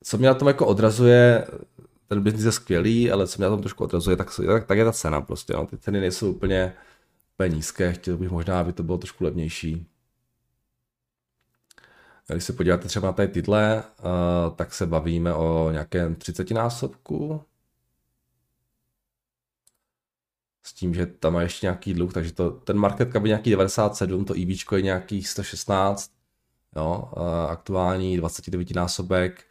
co 0.08 0.18
mě 0.18 0.28
na 0.28 0.34
tom 0.34 0.48
jako 0.48 0.68
odrazuje, 0.68 1.48
ten 2.08 2.22
biznis 2.24 2.46
je 2.46 2.52
skvělý, 2.52 3.12
ale 3.12 3.28
co 3.28 3.38
mě 3.38 3.44
na 3.44 3.50
tom 3.50 3.62
trošku 3.62 3.84
odrazuje, 3.84 4.18
tak, 4.18 4.32
tak, 4.48 4.66
tak 4.66 4.78
je 4.78 4.86
ta 4.86 4.92
cena 4.92 5.22
prostě. 5.22 5.54
No. 5.54 5.68
Ty 5.68 5.78
ceny 5.78 6.00
nejsou 6.00 6.32
úplně, 6.32 6.74
úplně 7.36 7.56
nízké, 7.56 7.94
chtěl 7.94 8.18
bych 8.18 8.30
možná, 8.30 8.60
aby 8.60 8.74
to 8.74 8.84
bylo 8.84 8.98
trošku 8.98 9.24
levnější. 9.24 9.88
Když 12.28 12.44
se 12.44 12.54
podíváte 12.54 12.88
třeba 12.88 13.08
na 13.08 13.14
tady 13.14 13.28
tyhle, 13.28 13.84
uh, 14.00 14.56
tak 14.56 14.74
se 14.74 14.86
bavíme 14.86 15.34
o 15.34 15.72
nějakém 15.72 16.16
30 16.16 16.52
násobku. 16.52 17.42
S 20.64 20.74
tím, 20.74 20.94
že 20.94 21.06
tam 21.06 21.34
má 21.34 21.42
ještě 21.42 21.66
nějaký 21.66 21.94
dluh, 21.94 22.14
takže 22.14 22.32
to, 22.32 22.52
ten 22.52 22.78
market 22.78 23.12
cap 23.12 23.24
je 23.24 23.28
nějaký 23.28 23.50
97, 23.50 24.26
to 24.26 24.34
EV 24.34 24.72
je 24.76 24.82
nějakých 24.82 25.30
116, 25.30 26.12
jo, 26.76 27.12
uh, 27.18 27.24
aktuální 27.52 28.18
29 28.18 28.76
násobek, 28.76 29.48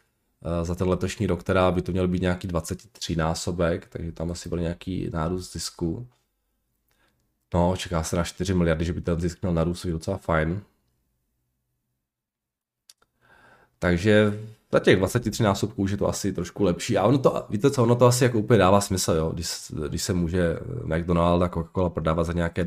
Eh, 0.46 0.64
za 0.64 0.74
ten 0.74 0.88
letošní 0.88 1.26
rok, 1.26 1.40
která 1.40 1.70
by 1.70 1.82
to 1.82 1.92
měl 1.92 2.08
být 2.08 2.22
nějaký 2.22 2.48
23 2.48 3.16
násobek, 3.16 3.88
takže 3.88 4.12
tam 4.12 4.30
asi 4.30 4.48
byl 4.48 4.58
nějaký 4.58 5.10
nárůst 5.12 5.52
zisku. 5.52 6.08
No, 7.54 7.76
čeká 7.76 8.02
se 8.02 8.16
na 8.16 8.24
4 8.24 8.54
miliardy, 8.54 8.84
že 8.84 8.92
by 8.92 9.00
ten 9.00 9.20
zisk 9.20 9.42
měl 9.42 9.54
narůst, 9.54 9.86
docela 9.86 10.16
fajn. 10.16 10.62
Takže 13.78 14.40
za 14.72 14.80
těch 14.80 14.96
23 14.96 15.42
násobků 15.42 15.82
už 15.82 15.90
je 15.90 15.96
to 15.96 16.08
asi 16.08 16.32
trošku 16.32 16.64
lepší. 16.64 16.98
A 16.98 17.04
ono 17.04 17.18
to, 17.18 17.46
víte 17.50 17.70
co, 17.70 17.82
ono 17.82 17.94
to 17.96 18.06
asi 18.06 18.24
jako 18.24 18.38
úplně 18.38 18.58
dává 18.58 18.80
smysl, 18.80 19.12
jo? 19.12 19.30
Když, 19.34 19.48
když 19.88 20.02
se 20.02 20.12
může 20.12 20.58
McDonald 20.84 21.42
a 21.42 21.48
Coca-Cola 21.48 21.90
prodávat 21.90 22.24
za 22.24 22.32
nějaké 22.32 22.66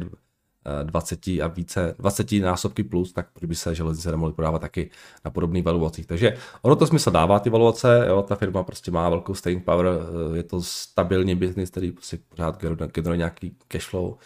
20 0.84 1.28
a 1.28 1.48
více, 1.48 1.96
20 2.00 2.32
násobky 2.32 2.84
plus, 2.84 3.14
tak 3.14 3.28
by 3.42 3.56
se 3.56 3.76
železnice 3.76 4.12
nemohly 4.12 4.34
prodávat 4.34 4.60
taky 4.60 4.90
na 5.26 5.32
podobných 5.32 5.66
valuacích. 5.66 6.06
Takže 6.06 6.38
ono 6.62 6.76
to 6.76 6.88
smysl 6.88 7.12
dává 7.12 7.40
ty 7.40 7.50
valuace, 7.50 8.06
jo, 8.08 8.22
ta 8.22 8.36
firma 8.36 8.64
prostě 8.64 8.92
má 8.92 9.10
velkou 9.10 9.34
staying 9.34 9.66
power, 9.66 9.86
eh, 9.88 10.38
je 10.38 10.44
to 10.44 10.62
stabilní 10.62 11.36
business, 11.36 11.70
který 11.70 11.92
prostě 11.92 12.20
pořád 12.30 12.62
generuje 12.94 13.18
nějaký 13.18 13.56
cash 13.68 13.90
flow. 13.90 14.18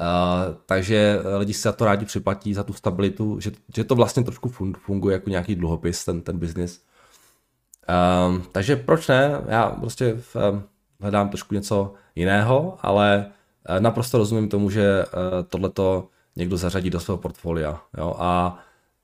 Uh, 0.00 0.54
takže 0.66 1.18
lidi 1.38 1.54
si 1.54 1.60
za 1.60 1.72
to 1.72 1.84
rádi 1.84 2.06
připlatí, 2.06 2.54
za 2.54 2.62
tu 2.62 2.72
stabilitu, 2.72 3.40
že, 3.40 3.50
že 3.76 3.84
to 3.84 3.94
vlastně 3.94 4.22
trošku 4.22 4.48
funguje 4.78 5.12
jako 5.12 5.30
nějaký 5.30 5.54
dluhopis, 5.54 6.04
ten, 6.04 6.20
ten 6.20 6.38
business. 6.38 6.80
Um, 8.28 8.42
takže 8.52 8.76
proč 8.76 9.08
ne? 9.08 9.40
Já 9.48 9.70
prostě 9.70 10.12
um, 10.14 10.62
hledám 11.00 11.28
trošku 11.28 11.54
něco 11.54 11.94
jiného, 12.14 12.78
ale 12.82 13.32
Eh, 13.68 13.80
naprosto 13.80 14.18
rozumím 14.18 14.48
tomu, 14.48 14.70
že 14.70 14.82
eh, 14.82 15.42
tohleto 15.48 16.08
někdo 16.36 16.56
zařadí 16.56 16.90
do 16.90 17.00
svého 17.00 17.18
portfolia 17.18 17.80
jo, 17.98 18.14
a, 18.18 18.58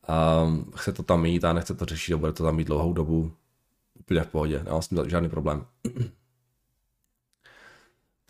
a 0.09 0.47
chce 0.75 0.93
to 0.93 1.03
tam 1.03 1.23
mít 1.23 1.45
a 1.45 1.53
nechce 1.53 1.75
to 1.75 1.85
řešit 1.85 2.15
bude 2.15 2.33
to 2.33 2.45
tam 2.45 2.57
mít 2.57 2.67
dlouhou 2.67 2.93
dobu 2.93 3.33
úplně 4.01 4.21
v 4.21 4.27
pohodě, 4.27 4.63
nemám 4.65 4.83
s 4.83 4.89
tím 4.89 5.11
žádný 5.11 5.29
problém. 5.29 5.65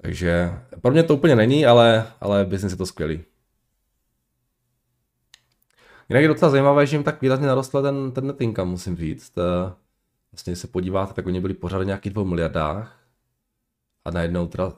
Takže 0.04 0.60
pro 0.80 0.92
mě 0.92 1.02
to 1.02 1.14
úplně 1.14 1.36
není, 1.36 1.66
ale, 1.66 2.12
ale 2.20 2.44
business 2.44 2.72
je 2.72 2.76
to 2.76 2.86
skvělý. 2.86 3.24
Jinak 6.08 6.22
je 6.22 6.28
docela 6.28 6.50
zajímavé, 6.50 6.86
že 6.86 6.96
jim 6.96 7.04
tak 7.04 7.22
výrazně 7.22 7.46
narostl 7.46 7.82
ten, 7.82 8.12
ten 8.12 8.26
net 8.26 8.40
income, 8.40 8.70
musím 8.70 8.96
říct. 8.96 9.38
Eh, 9.38 9.72
vlastně, 10.32 10.56
se 10.56 10.66
podíváte, 10.66 11.14
tak 11.14 11.26
oni 11.26 11.40
byli 11.40 11.54
pořád 11.54 11.82
nějakých 11.82 12.12
dvou 12.12 12.24
miliardách 12.24 13.00
a 14.04 14.10
najednou 14.10 14.46
teda 14.46 14.72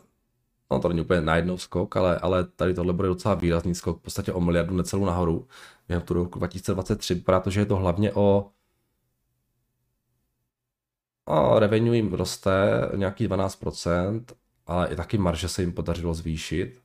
no 0.70 0.78
to 0.80 0.88
není 0.88 1.00
úplně 1.00 1.20
najednou 1.20 1.58
skok, 1.58 1.96
ale, 1.96 2.18
ale 2.18 2.44
tady 2.44 2.74
tohle 2.74 2.92
bude 2.92 3.08
docela 3.08 3.34
výrazný 3.34 3.74
skok, 3.74 3.98
v 3.98 4.02
podstatě 4.02 4.32
o 4.32 4.40
miliardu 4.40 4.76
necelou 4.76 5.04
nahoru 5.04 5.48
během 5.88 6.02
tu 6.02 6.14
roku 6.14 6.38
2023, 6.38 7.14
protože 7.14 7.60
je 7.60 7.66
to 7.66 7.76
hlavně 7.76 8.12
o 8.12 8.50
a 11.26 11.58
revenue 11.58 11.96
jim 11.96 12.14
roste 12.14 12.52
nějaký 12.96 13.28
12%, 13.28 14.24
ale 14.66 14.88
i 14.88 14.96
taky 14.96 15.18
marže 15.18 15.48
se 15.48 15.62
jim 15.62 15.72
podařilo 15.72 16.14
zvýšit. 16.14 16.80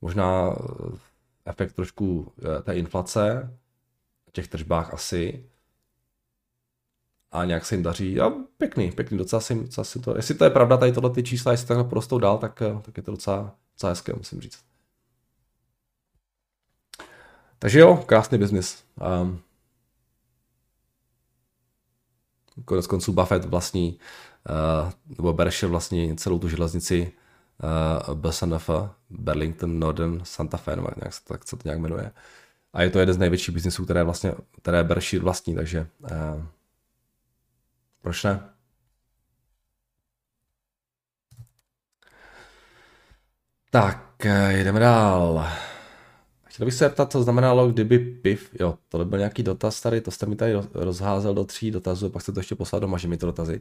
Možná 0.00 0.50
eh, 0.50 0.98
efekt 1.44 1.72
trošku 1.72 2.32
eh, 2.38 2.62
té 2.62 2.74
inflace, 2.74 3.54
těch 4.32 4.48
tržbách 4.48 4.94
asi, 4.94 5.44
a 7.32 7.44
nějak 7.44 7.66
se 7.66 7.74
jim 7.74 7.82
daří. 7.82 8.20
A 8.20 8.30
pěkný, 8.30 8.92
pěkný, 8.92 9.18
docela 9.18 9.40
si, 9.40 9.54
docela 9.54 9.84
si 9.84 10.00
to, 10.00 10.16
jestli 10.16 10.34
to 10.34 10.44
je 10.44 10.50
pravda, 10.50 10.76
tady 10.76 10.92
tohle 10.92 11.10
ty 11.10 11.22
čísla, 11.22 11.52
jestli 11.52 11.68
takhle 11.68 11.84
prostou 11.84 12.18
dál, 12.18 12.38
tak, 12.38 12.62
eh, 12.62 12.80
tak 12.82 12.96
je 12.96 13.02
to 13.02 13.10
docela, 13.10 13.54
docela 13.74 13.90
hezké, 13.90 14.12
musím 14.12 14.40
říct. 14.40 14.64
Takže 17.58 17.78
jo, 17.78 17.96
krásný 18.06 18.38
biznis. 18.38 18.84
Um, 19.22 19.40
konec 22.64 22.86
konců 22.86 23.12
Buffett 23.12 23.44
vlastní, 23.44 23.98
nebo 25.08 25.32
Berkshire 25.32 25.70
vlastní 25.70 26.16
celou 26.16 26.38
tu 26.38 26.48
železnici 26.48 27.12
uh, 28.08 28.14
BSNF, 28.14 28.70
Burlington 29.10 29.78
Northern 29.78 30.20
Santa 30.24 30.56
Fe, 30.56 30.76
nebo 30.76 30.88
nějak 31.02 31.14
se 31.14 31.20
tak 31.24 31.48
se 31.48 31.56
to 31.56 31.62
nějak 31.64 31.78
jmenuje. 31.78 32.12
A 32.72 32.82
je 32.82 32.90
to 32.90 32.98
jeden 32.98 33.14
z 33.14 33.18
největších 33.18 33.54
biznisů, 33.54 33.84
které, 33.84 34.04
vlastně, 34.04 34.34
které 34.62 34.84
Berkshire 34.84 35.24
vlastní, 35.24 35.54
takže 35.54 35.86
uh, 36.00 36.42
proč 38.02 38.24
ne? 38.24 38.40
Tak, 43.70 44.26
eh, 44.26 44.64
jdeme 44.64 44.80
dál. 44.80 45.46
Chtěl 46.44 46.64
bych 46.64 46.74
se 46.74 46.84
zeptat, 46.84 47.12
co 47.12 47.22
znamenalo, 47.22 47.68
kdyby 47.68 47.98
piv, 47.98 48.50
jo, 48.60 48.78
to 48.88 49.04
byl 49.04 49.18
nějaký 49.18 49.42
dotaz 49.42 49.80
tady, 49.80 50.00
to 50.00 50.10
jste 50.10 50.26
mi 50.26 50.36
tady 50.36 50.52
rozházel 50.74 51.34
do 51.34 51.44
tří 51.44 51.70
dotazů, 51.70 52.10
pak 52.10 52.22
jste 52.22 52.32
to 52.32 52.40
ještě 52.40 52.54
poslal 52.54 52.80
doma, 52.80 52.98
že 52.98 53.08
mi 53.08 53.16
to 53.16 53.26
dotazy. 53.26 53.60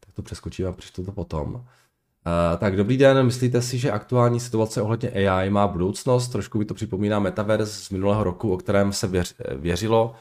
Tak 0.00 0.14
to 0.14 0.22
přeskočím 0.22 0.66
a 0.66 0.72
přečtu 0.72 1.04
to 1.04 1.12
potom. 1.12 1.54
Uh, 1.54 1.62
tak 2.58 2.76
dobrý 2.76 2.96
den, 2.96 3.26
myslíte 3.26 3.62
si, 3.62 3.78
že 3.78 3.90
aktuální 3.90 4.40
situace 4.40 4.82
ohledně 4.82 5.10
AI 5.10 5.50
má 5.50 5.66
budoucnost? 5.66 6.28
Trošku 6.28 6.58
mi 6.58 6.64
to 6.64 6.74
připomíná 6.74 7.18
Metaverse 7.18 7.84
z 7.84 7.90
minulého 7.90 8.24
roku, 8.24 8.52
o 8.52 8.56
kterém 8.56 8.92
se 8.92 9.06
věř, 9.06 9.34
věřilo, 9.56 10.14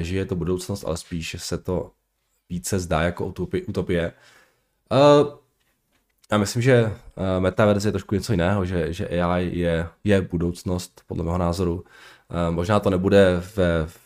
že 0.00 0.16
je 0.16 0.24
to 0.24 0.36
budoucnost, 0.36 0.84
ale 0.84 0.96
spíš 0.96 1.36
se 1.38 1.58
to 1.58 1.90
více 2.48 2.78
zdá 2.78 3.02
jako 3.02 3.32
utopie. 3.66 4.12
Uh, 4.92 5.38
já 6.32 6.38
myslím, 6.38 6.62
že 6.62 6.92
metaverze 7.38 7.88
je 7.88 7.92
trošku 7.92 8.14
něco 8.14 8.32
jiného, 8.32 8.64
že, 8.64 8.92
že 8.92 9.08
AI 9.08 9.58
je, 9.58 9.88
je 10.04 10.20
budoucnost, 10.20 11.02
podle 11.06 11.24
mého 11.24 11.38
názoru. 11.38 11.84
Možná 12.50 12.80
to 12.80 12.90
nebude 12.90 13.36
v, 13.40 13.58
v 13.86 13.98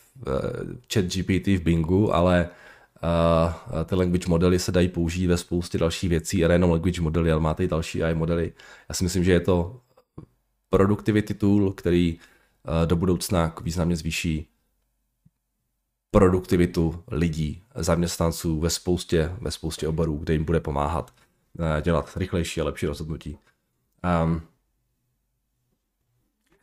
chat 0.93 1.05
GPT 1.05 1.47
v 1.47 1.59
Bingu, 1.59 2.15
ale 2.15 2.49
uh, 3.03 3.83
ty 3.85 3.95
language 3.95 4.27
modely 4.27 4.59
se 4.59 4.71
dají 4.71 4.87
použít 4.87 5.27
ve 5.27 5.37
spoustě 5.37 5.77
dalších 5.77 6.09
věcí, 6.09 6.45
a 6.45 6.47
nejenom 6.47 6.71
language 6.71 7.01
modely, 7.01 7.31
ale 7.31 7.41
máte 7.41 7.63
i 7.63 7.67
další 7.67 8.03
AI 8.03 8.15
modely. 8.15 8.53
Já 8.89 8.95
si 8.95 9.03
myslím, 9.03 9.23
že 9.23 9.31
je 9.31 9.39
to 9.39 9.81
productivity 10.69 11.33
tool, 11.33 11.71
který 11.71 12.19
do 12.85 12.95
budoucna 12.95 13.53
významně 13.63 13.95
zvýší 13.95 14.47
produktivitu 16.11 17.03
lidí, 17.11 17.63
zaměstnanců 17.75 18.59
ve 18.59 18.69
spoustě, 18.69 19.35
ve 19.41 19.51
spoustě 19.51 19.87
oborů, 19.87 20.17
kde 20.17 20.33
jim 20.33 20.43
bude 20.43 20.59
pomáhat 20.59 21.13
dělat 21.81 22.17
rychlejší 22.17 22.61
a 22.61 22.63
lepší 22.63 22.85
rozhodnutí. 22.85 23.37
Um, 24.23 24.41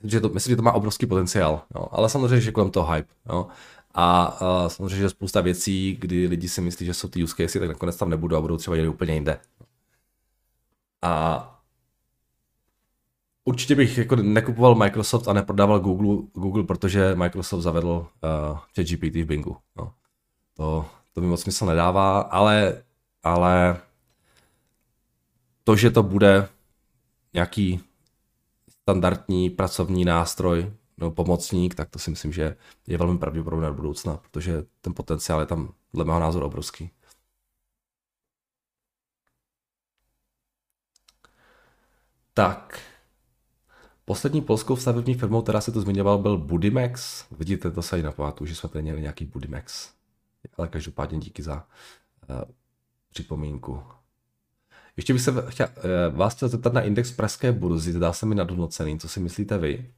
že 0.05 0.21
to, 0.21 0.29
myslím, 0.29 0.53
že 0.53 0.57
to 0.57 0.63
má 0.63 0.73
obrovský 0.73 1.07
potenciál, 1.07 1.63
jo. 1.75 1.89
ale 1.91 2.09
samozřejmě, 2.09 2.41
že 2.41 2.53
kolem 2.53 2.71
toho 2.71 2.93
hype. 2.93 3.09
Jo. 3.29 3.47
A 3.99 4.37
uh, 4.41 4.69
samozřejmě, 4.69 4.97
že 4.97 5.11
spousta 5.11 5.41
věcí, 5.41 5.97
kdy 6.01 6.27
lidi 6.27 6.49
si 6.49 6.61
myslí, 6.61 6.87
že 6.87 6.95
jsou 6.95 7.09
ty 7.09 7.25
use 7.25 7.35
case, 7.37 7.61
tak 7.61 7.69
nakonec 7.69 7.97
tam 7.97 8.11
nebudou 8.11 8.37
a 8.37 8.41
budou 8.41 8.57
třeba 8.57 8.77
jít 8.77 8.89
úplně 8.89 9.15
jinde. 9.15 9.41
A 11.03 11.53
Určitě 13.49 13.75
bych 13.75 13.99
jako 13.99 14.17
nekupoval 14.17 14.75
Microsoft 14.75 15.29
a 15.29 15.33
neprodával 15.33 15.81
Google, 15.81 16.27
Google 16.35 16.63
protože 16.63 17.15
Microsoft 17.15 17.63
zavedl 17.63 17.89
uh, 17.89 18.59
ChatGPT 18.75 19.15
v 19.15 19.25
Bingu. 19.25 19.57
No. 19.77 19.93
To, 20.55 20.87
to 21.13 21.21
mi 21.21 21.27
moc 21.27 21.43
smysl 21.43 21.67
nedává, 21.67 22.21
ale, 22.21 22.83
ale 23.23 23.81
to, 25.65 25.77
že 25.77 25.91
to 25.91 26.03
bude 26.03 26.49
nějaký 27.35 27.81
standardní 28.69 29.51
pracovní 29.51 30.05
nástroj 30.05 30.73
nebo 30.99 31.11
pomocník, 31.11 31.75
tak 31.75 31.91
to 31.91 31.99
si 31.99 32.11
myslím, 32.11 32.33
že 32.33 32.57
je 32.87 32.99
velmi 32.99 33.19
pravděpodobné 33.19 33.69
do 33.69 33.75
budoucna, 33.75 34.17
protože 34.17 34.65
ten 34.81 34.95
potenciál 34.95 35.41
je 35.41 35.47
tam 35.47 35.73
dle 35.95 36.05
mého 36.05 36.21
názoru 36.21 36.47
obrovský. 36.47 36.91
Tak, 42.35 42.81
Poslední 44.09 44.41
polskou 44.43 44.77
stavební 44.77 45.15
firmou, 45.15 45.43
která 45.43 45.61
se 45.61 45.73
to 45.73 45.81
zmiňoval, 45.81 46.19
byl 46.19 46.39
Budimex. 46.39 47.25
Vidíte, 47.31 47.71
to 47.71 47.83
se 47.83 47.99
i 47.99 48.03
napamatuju, 48.03 48.49
že 48.49 48.55
jsme 48.55 48.69
tady 48.69 48.83
měli 48.83 49.01
nějaký 49.01 49.25
Budimex. 49.25 49.91
Ale 50.57 50.69
každopádně 50.69 51.19
díky 51.19 51.43
za 51.43 51.67
uh, 52.29 52.37
připomínku. 53.11 53.83
Ještě 54.97 55.13
bych 55.13 55.23
se 55.23 55.33
chtěl, 55.49 55.69
uh, 55.77 56.17
vás 56.19 56.35
chtěl 56.35 56.49
zeptat 56.49 56.73
na 56.73 56.81
index 56.81 57.13
pražské 57.13 57.53
burzy, 57.53 57.93
zdá 57.93 58.13
se 58.13 58.27
mi 58.27 58.35
nadhodnocený, 58.35 58.99
co 58.99 59.09
si 59.09 59.21
myslíte 59.21 59.59
vy? 59.59 59.93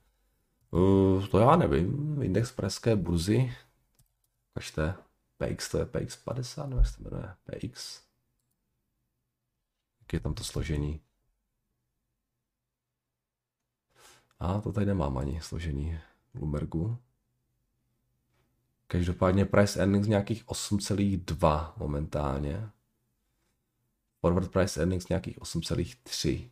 Uh, 0.71 1.27
to 1.27 1.39
já 1.39 1.57
nevím, 1.57 2.23
index 2.23 2.53
pražské 2.53 2.97
burzy, 2.97 3.57
kažte, 4.55 4.95
PX, 5.37 5.71
to 5.71 5.79
je 5.79 5.87
PX 5.87 6.17
50, 6.17 6.67
nebo 6.67 6.81
jak 6.81 6.87
se 6.89 7.03
jmenuje, 7.03 7.35
PX. 7.45 8.03
Jak 10.01 10.13
je 10.13 10.21
tam 10.21 10.35
to 10.35 10.45
složení? 10.45 11.01
A 14.39 14.61
to 14.61 14.73
tady 14.73 14.87
nemám 14.87 15.19
ani 15.19 15.41
složení 15.41 16.01
Bloombergu. 16.35 16.99
Každopádně 18.87 19.45
price 19.45 19.81
earnings 19.81 20.09
nějakých 20.09 20.47
8,2 20.47 21.73
momentálně. 21.77 22.71
Forward 24.21 24.53
price 24.53 24.81
earnings 24.81 25.09
nějakých 25.09 25.39
8,3. 25.39 26.51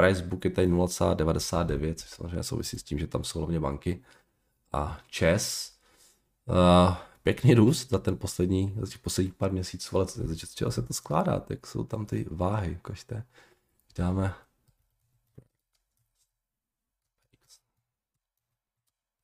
Price 0.00 0.22
book 0.22 0.44
je 0.44 0.50
tady 0.50 0.68
0,99, 0.68 1.94
což 1.94 2.08
samozřejmě 2.08 2.42
souvisí 2.42 2.78
s 2.78 2.82
tím, 2.82 2.98
že 2.98 3.06
tam 3.06 3.24
jsou 3.24 3.38
hlavně 3.38 3.60
banky. 3.60 4.04
A 4.72 5.00
ČES, 5.06 5.76
uh, 6.46 6.96
pěkný 7.22 7.54
růst 7.54 7.90
za 7.90 7.98
ten 7.98 8.18
poslední, 8.18 8.74
za 8.80 8.86
těch 8.86 8.98
posledních 8.98 9.34
pár 9.34 9.52
měsíců, 9.52 9.96
ale 9.96 10.06
z 10.06 10.54
čeho 10.54 10.70
se 10.70 10.82
to 10.82 10.94
skládá, 10.94 11.46
jak 11.48 11.66
jsou 11.66 11.84
tam 11.84 12.06
ty 12.06 12.26
váhy, 12.30 12.76
ukažte. 12.76 13.26
Dáme 13.96 14.34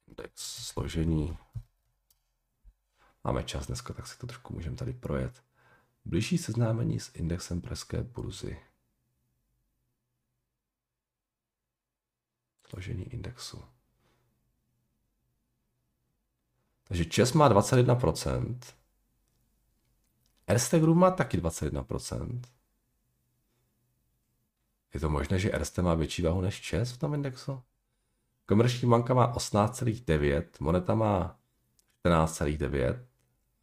index 0.09 0.33
složení. 0.67 1.39
Máme 3.25 3.45
čas 3.45 3.67
dneska, 3.67 3.95
tak 3.95 4.07
si 4.07 4.19
to 4.19 4.27
trošku 4.27 4.55
můžeme 4.55 4.77
tady 4.77 4.93
projet. 4.93 5.43
Blížší 6.05 6.39
seznámení 6.39 7.01
s 7.01 7.11
indexem 7.15 7.61
pražské 7.61 8.03
burzy. 8.03 8.59
Složení 12.69 13.05
indexu. 13.05 13.65
Takže 16.89 17.05
Čes 17.05 17.33
má 17.33 17.51
21%. 17.51 18.59
Erste 20.47 20.81
Group 20.81 20.97
má 20.97 21.11
taky 21.11 21.39
21%. 21.39 22.41
Je 24.95 25.01
to 25.01 25.11
možné, 25.11 25.39
že 25.39 25.51
Erste 25.51 25.83
má 25.83 25.95
větší 25.95 26.23
váhu 26.23 26.41
než 26.41 26.61
Čes 26.61 26.93
v 26.93 26.99
tom 26.99 27.15
indexu? 27.15 27.63
Komerční 28.47 28.89
banka 28.89 29.15
má 29.15 29.35
18,9, 29.35 30.45
Moneta 30.61 30.95
má 30.95 31.39
14,9, 32.05 33.07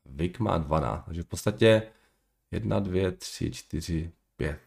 VIK 0.05 0.39
má 0.39 0.57
12, 0.57 1.05
takže 1.05 1.23
v 1.23 1.25
podstatě 1.25 1.91
1, 2.51 2.79
2, 2.79 3.11
3, 3.11 3.51
4, 3.51 4.11
5. 4.35 4.59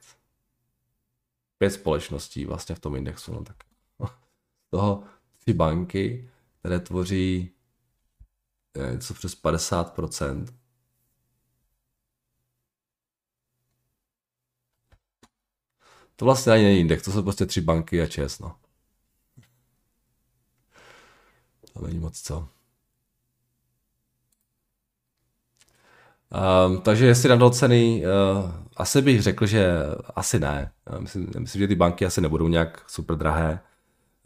Pět 1.58 1.70
společností 1.70 2.44
vlastně 2.44 2.74
v 2.74 2.80
tom 2.80 2.96
indexu, 2.96 3.32
no 3.32 3.44
tak 3.44 3.56
toho 4.76 5.02
tři 5.38 5.54
banky, 5.54 6.30
které 6.58 6.80
tvoří 6.80 7.50
eh, 8.74 8.92
něco 8.92 9.14
přes 9.14 9.42
50%. 9.42 10.46
To 16.16 16.24
vlastně 16.24 16.52
ani 16.52 16.62
není 16.64 16.80
index, 16.80 17.04
to 17.04 17.12
jsou 17.12 17.22
prostě 17.22 17.46
tři 17.46 17.60
banky 17.60 18.02
a 18.02 18.06
ČES, 18.06 18.38
no. 18.38 18.56
To 21.72 21.86
není 21.86 21.98
moc 21.98 22.20
co. 22.20 22.48
Um, 26.68 26.80
takže 26.80 27.06
jestli 27.06 27.28
nadhodnocený, 27.28 28.02
uh, 28.04 28.50
asi 28.76 29.02
bych 29.02 29.22
řekl, 29.22 29.46
že 29.46 29.76
asi 30.16 30.38
ne. 30.40 30.72
Myslím, 30.98 31.30
myslím, 31.38 31.60
že 31.60 31.68
ty 31.68 31.74
banky 31.74 32.06
asi 32.06 32.20
nebudou 32.20 32.48
nějak 32.48 32.90
super 32.90 33.16
drahé. 33.16 33.60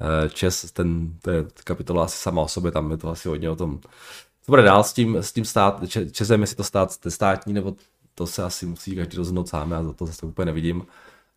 Uh, 0.00 0.28
Čes, 0.28 0.72
ten, 0.72 1.18
to 1.22 1.30
je 1.30 1.44
kapitola 1.64 2.04
asi 2.04 2.16
sama 2.16 2.42
o 2.42 2.48
sobě, 2.48 2.70
tam 2.70 2.90
je 2.90 2.96
to 2.96 3.08
asi 3.08 3.28
hodně 3.28 3.50
o 3.50 3.56
tom, 3.56 3.80
co 4.42 4.52
bude 4.52 4.62
dál 4.62 4.84
s 4.84 4.92
tím, 4.92 5.16
s 5.16 5.32
tím 5.32 5.44
stát, 5.44 5.82
Česem, 6.12 6.40
jestli 6.40 6.56
to 6.56 6.64
stát 6.64 6.98
státní, 7.08 7.52
nebo 7.52 7.76
to 8.14 8.26
se 8.26 8.42
asi 8.42 8.66
musí 8.66 8.96
každý 8.96 9.16
rozhodnout 9.16 9.48
sám, 9.48 9.70
já 9.70 9.82
za 9.82 9.92
to 9.92 10.06
zase 10.06 10.26
úplně 10.26 10.46
nevidím, 10.46 10.86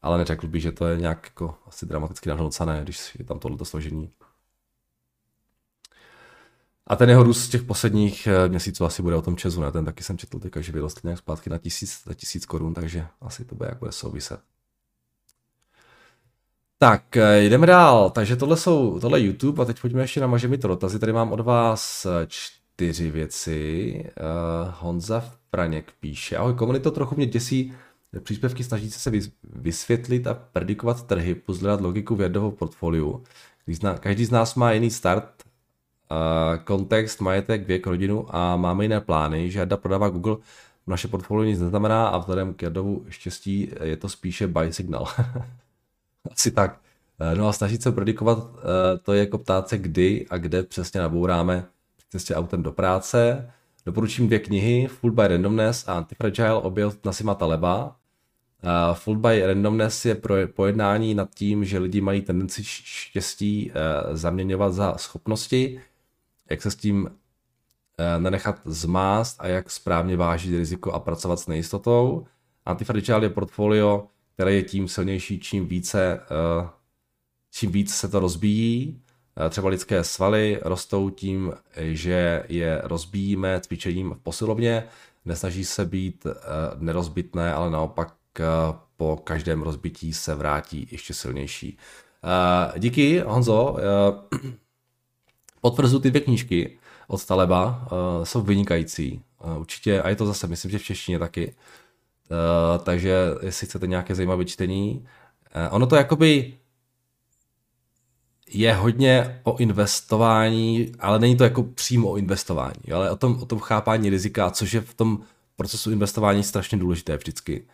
ale 0.02 0.18
neřekl 0.18 0.48
bych, 0.48 0.62
že 0.62 0.72
to 0.72 0.88
je 0.88 0.98
nějak 0.98 1.26
jako 1.26 1.56
asi 1.68 1.86
dramaticky 1.86 2.30
nadhodnocené, 2.30 2.82
když 2.84 3.16
je 3.16 3.26
tam 3.26 3.40
tohleto 3.40 3.66
složení. 3.66 4.12
A 6.88 6.96
ten 6.96 7.10
jeho 7.10 7.24
růst 7.24 7.44
z 7.44 7.50
těch 7.50 7.64
posledních 7.64 8.28
eh, 8.28 8.50
měsíců 8.50 8.86
asi 8.86 9.02
bude 9.02 9.16
o 9.16 9.22
tom 9.22 9.38
Česu, 9.38 9.62
ne? 9.62 9.72
Ten 9.72 9.86
taky 9.86 10.04
jsem 10.04 10.18
četl 10.18 10.40
teďka, 10.40 10.62
že 10.62 10.72
vyrostl 10.72 11.00
nějak 11.04 11.20
zpátky 11.20 11.50
na 11.50 11.58
tisíc, 11.58 12.06
na 12.06 12.14
tisíc 12.14 12.46
korun, 12.46 12.74
takže 12.74 13.08
asi 13.22 13.46
to 13.46 13.56
bude 13.56 13.70
jak 13.70 13.80
bude 13.80 13.92
souviset. 13.92 14.53
Tak, 16.84 17.18
eh, 17.18 17.44
jdeme 17.44 17.68
dál. 17.68 18.10
Takže 18.10 18.36
tohle 18.36 18.58
jsou, 18.58 19.00
tohle 19.00 19.22
YouTube 19.22 19.62
a 19.62 19.66
teď 19.66 19.82
pojďme 19.82 20.02
ještě 20.02 20.20
na 20.20 20.28
Maže 20.28 20.48
mi 20.48 20.58
to 20.58 20.68
dotazy. 20.68 21.00
Tady 21.00 21.14
mám 21.14 21.32
od 21.32 21.40
vás 21.40 22.06
eh, 22.06 22.28
čtyři 22.28 23.12
věci. 23.12 23.96
Uh, 24.06 24.74
Honza 24.80 25.32
Praněk 25.50 25.92
píše. 26.00 26.38
Ahoj, 26.38 26.54
komunito, 26.54 26.92
trochu 26.92 27.16
mě 27.16 27.26
děsí 27.26 27.74
příspěvky 28.24 28.64
snaží 28.64 28.92
se 28.92 29.12
vysvětlit 29.44 30.28
a 30.28 30.34
predikovat 30.34 31.08
trhy, 31.08 31.36
pozhledat 31.36 31.82
logiku 31.82 32.16
věrdovou 32.16 32.52
portfoliu. 32.52 33.24
Každý 34.00 34.26
z 34.26 34.32
nás 34.32 34.56
má 34.56 34.72
jiný 34.72 34.90
start 34.90 35.44
kontext, 36.64 37.22
majetek, 37.22 37.68
věk, 37.68 37.88
rodinu 37.88 38.36
a 38.36 38.56
máme 38.56 38.84
jiné 38.84 39.02
plány, 39.02 39.52
Jarda 39.54 39.78
prodává 39.78 40.10
Google, 40.10 40.38
naše 40.88 41.08
portfolio 41.08 41.44
nic 41.44 41.60
neznamená 41.60 42.08
a 42.08 42.18
vzhledem 42.18 42.54
k 42.54 42.62
Jardovu 42.62 43.06
štěstí 43.10 43.72
je 43.84 43.98
to 43.98 44.10
spíše 44.10 44.48
buy 44.48 44.74
signal. 44.74 45.08
Asi 46.32 46.52
tak. 46.52 46.80
Eh, 47.20 47.36
no 47.36 47.48
a 47.48 47.54
snažit 47.54 47.82
se 47.82 47.92
predikovat, 47.92 48.38
eh, 48.38 48.98
to 48.98 49.14
je 49.14 49.20
jako 49.20 49.38
ptát 49.38 49.70
se, 49.70 49.78
kdy 49.78 50.26
a 50.30 50.38
kde 50.38 50.64
přesně 50.64 51.00
nabouráme 51.00 51.66
při 51.98 52.06
cestě 52.10 52.36
autem 52.36 52.64
do 52.64 52.72
práce. 52.72 53.50
Doporučím 53.86 54.28
dvě 54.28 54.40
knihy, 54.40 54.88
Full 54.88 55.14
by 55.14 55.28
Randomness 55.28 55.88
a 55.88 55.94
Antifragile, 55.94 56.54
obě 56.54 56.86
od 56.86 57.06
Nasima 57.06 57.36
Taleba. 57.36 57.96
Uh, 58.64 58.96
Full 58.96 59.18
by 59.18 59.46
Randomness 59.46 60.06
je 60.06 60.16
pro 60.16 60.36
pojednání 60.48 61.16
nad 61.16 61.30
tím, 61.36 61.66
že 61.66 61.80
lidi 61.80 62.02
mají 62.02 62.22
tendenci 62.22 62.64
štěstí 62.64 63.72
zaměňovat 64.14 64.74
za 64.74 64.98
schopnosti 64.98 65.82
jak 66.50 66.62
se 66.62 66.72
s 66.72 66.76
tím 66.76 67.10
eh, 67.98 68.20
nenechat 68.20 68.62
zmást 68.66 69.42
a 69.42 69.48
jak 69.48 69.72
správně 69.72 70.18
vážit 70.18 70.58
riziko 70.58 70.92
a 70.92 71.00
pracovat 71.00 71.40
s 71.40 71.48
nejistotou. 71.48 72.26
Antifragile 72.66 73.26
je 73.26 73.30
portfolio, 73.30 74.08
které 74.34 74.54
je 74.54 74.64
tím 74.64 74.88
silnější, 74.88 75.40
čím 75.40 75.68
více, 75.68 76.20
eh, 76.22 76.70
čím 77.52 77.72
víc 77.72 77.96
se 77.96 78.08
to 78.08 78.20
rozbíjí. 78.20 79.02
Eh, 79.46 79.50
třeba 79.50 79.70
lidské 79.70 80.04
svaly 80.04 80.60
rostou 80.64 81.10
tím, 81.10 81.54
že 81.78 82.44
je 82.50 82.82
rozbíjíme 82.84 83.62
cvičením 83.62 84.12
v 84.12 84.20
posilovně. 84.20 84.84
Nesnaží 85.26 85.66
se 85.66 85.86
být 85.86 86.28
nerozbitné, 86.80 87.54
ale 87.54 87.72
naopak 87.72 88.16
po 88.98 89.18
každém 89.24 89.62
rozbití 89.62 90.14
se 90.14 90.36
vrátí 90.36 90.88
ještě 90.92 91.14
silnější. 91.14 91.78
Díky, 92.78 93.20
Honzo 93.20 93.76
potvrzu 95.62 96.00
ty 96.00 96.10
dvě 96.10 96.22
knížky 96.22 96.78
od 97.08 97.26
Taleba, 97.26 97.88
jsou 98.24 98.42
vynikající. 98.42 99.22
Určitě, 99.58 100.02
a 100.02 100.10
je 100.10 100.16
to 100.16 100.26
zase, 100.26 100.48
myslím, 100.48 100.72
že 100.72 100.80
v 100.80 100.84
češtině 100.84 101.20
taky. 101.20 101.56
Uh, 102.34 102.84
takže 102.84 103.16
jestli 103.42 103.68
chcete 103.68 103.88
nějaké 103.88 104.16
zajímavé 104.16 104.46
čtení, 104.46 105.06
uh, 105.56 105.76
ono 105.76 105.88
to 105.88 105.96
jakoby 105.96 106.54
je 108.50 108.74
hodně 108.74 109.42
o 109.44 109.58
investování, 109.58 110.92
ale 111.00 111.20
není 111.20 111.38
to 111.38 111.44
jako 111.44 111.64
přímo 111.64 112.10
o 112.10 112.18
investování, 112.18 112.92
ale 112.94 113.12
o 113.12 113.16
tom, 113.16 113.40
o 113.42 113.46
tom 113.46 113.60
chápání 113.60 114.10
rizika, 114.10 114.52
což 114.52 114.74
je 114.74 114.82
v 114.82 114.94
tom 114.94 115.20
procesu 115.56 115.92
investování 115.92 116.44
strašně 116.44 116.78
důležité 116.78 117.18
vždycky. 117.18 117.68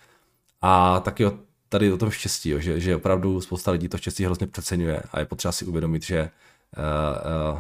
A 0.62 1.00
taky 1.00 1.26
o, 1.26 1.34
tady 1.70 1.92
o 1.94 1.98
tom 1.98 2.10
štěstí, 2.10 2.50
jo, 2.50 2.60
že, 2.60 2.80
že 2.80 2.96
opravdu 2.96 3.42
spousta 3.42 3.72
lidí 3.72 3.90
to 3.90 3.98
štěstí 3.98 4.26
hrozně 4.26 4.48
přeceňuje 4.48 5.04
a 5.12 5.20
je 5.20 5.26
potřeba 5.26 5.52
si 5.52 5.66
uvědomit, 5.66 6.04
že 6.04 6.30
uh, 6.78 7.54
uh, 7.54 7.60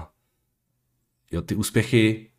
Jo, 1.31 1.41
ty 1.41 1.55
úspěchy 1.55 2.29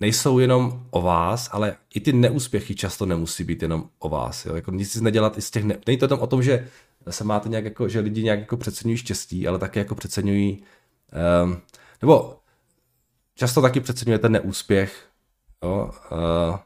nejsou 0.00 0.38
jenom 0.38 0.86
o 0.90 1.02
vás, 1.02 1.48
ale 1.52 1.76
i 1.94 2.00
ty 2.00 2.12
neúspěchy 2.12 2.74
často 2.74 3.06
nemusí 3.06 3.44
být 3.44 3.62
jenom 3.62 3.88
o 3.98 4.08
vás. 4.08 4.46
Jo? 4.46 4.54
Jako 4.54 4.70
nic 4.70 4.96
nedělat 4.96 5.38
i 5.38 5.42
z 5.42 5.50
těch... 5.50 5.64
Ne... 5.64 5.78
Není 5.86 5.98
to 5.98 6.08
tam 6.08 6.18
o 6.18 6.26
tom, 6.26 6.42
že 6.42 6.68
se 7.10 7.24
máte 7.24 7.48
nějak 7.48 7.64
jako, 7.64 7.88
že 7.88 8.00
lidi 8.00 8.22
nějak 8.22 8.38
jako 8.38 8.56
přeceňují 8.56 8.96
štěstí, 8.96 9.48
ale 9.48 9.58
také 9.58 9.80
jako 9.80 9.94
přeceňují, 9.94 10.62
um, 11.44 11.60
nebo 12.02 12.36
často 13.34 13.62
taky 13.62 13.80
přeceňujete 13.80 14.28
neúspěch, 14.28 15.06
jo? 15.62 15.90
Uh, 16.12 16.56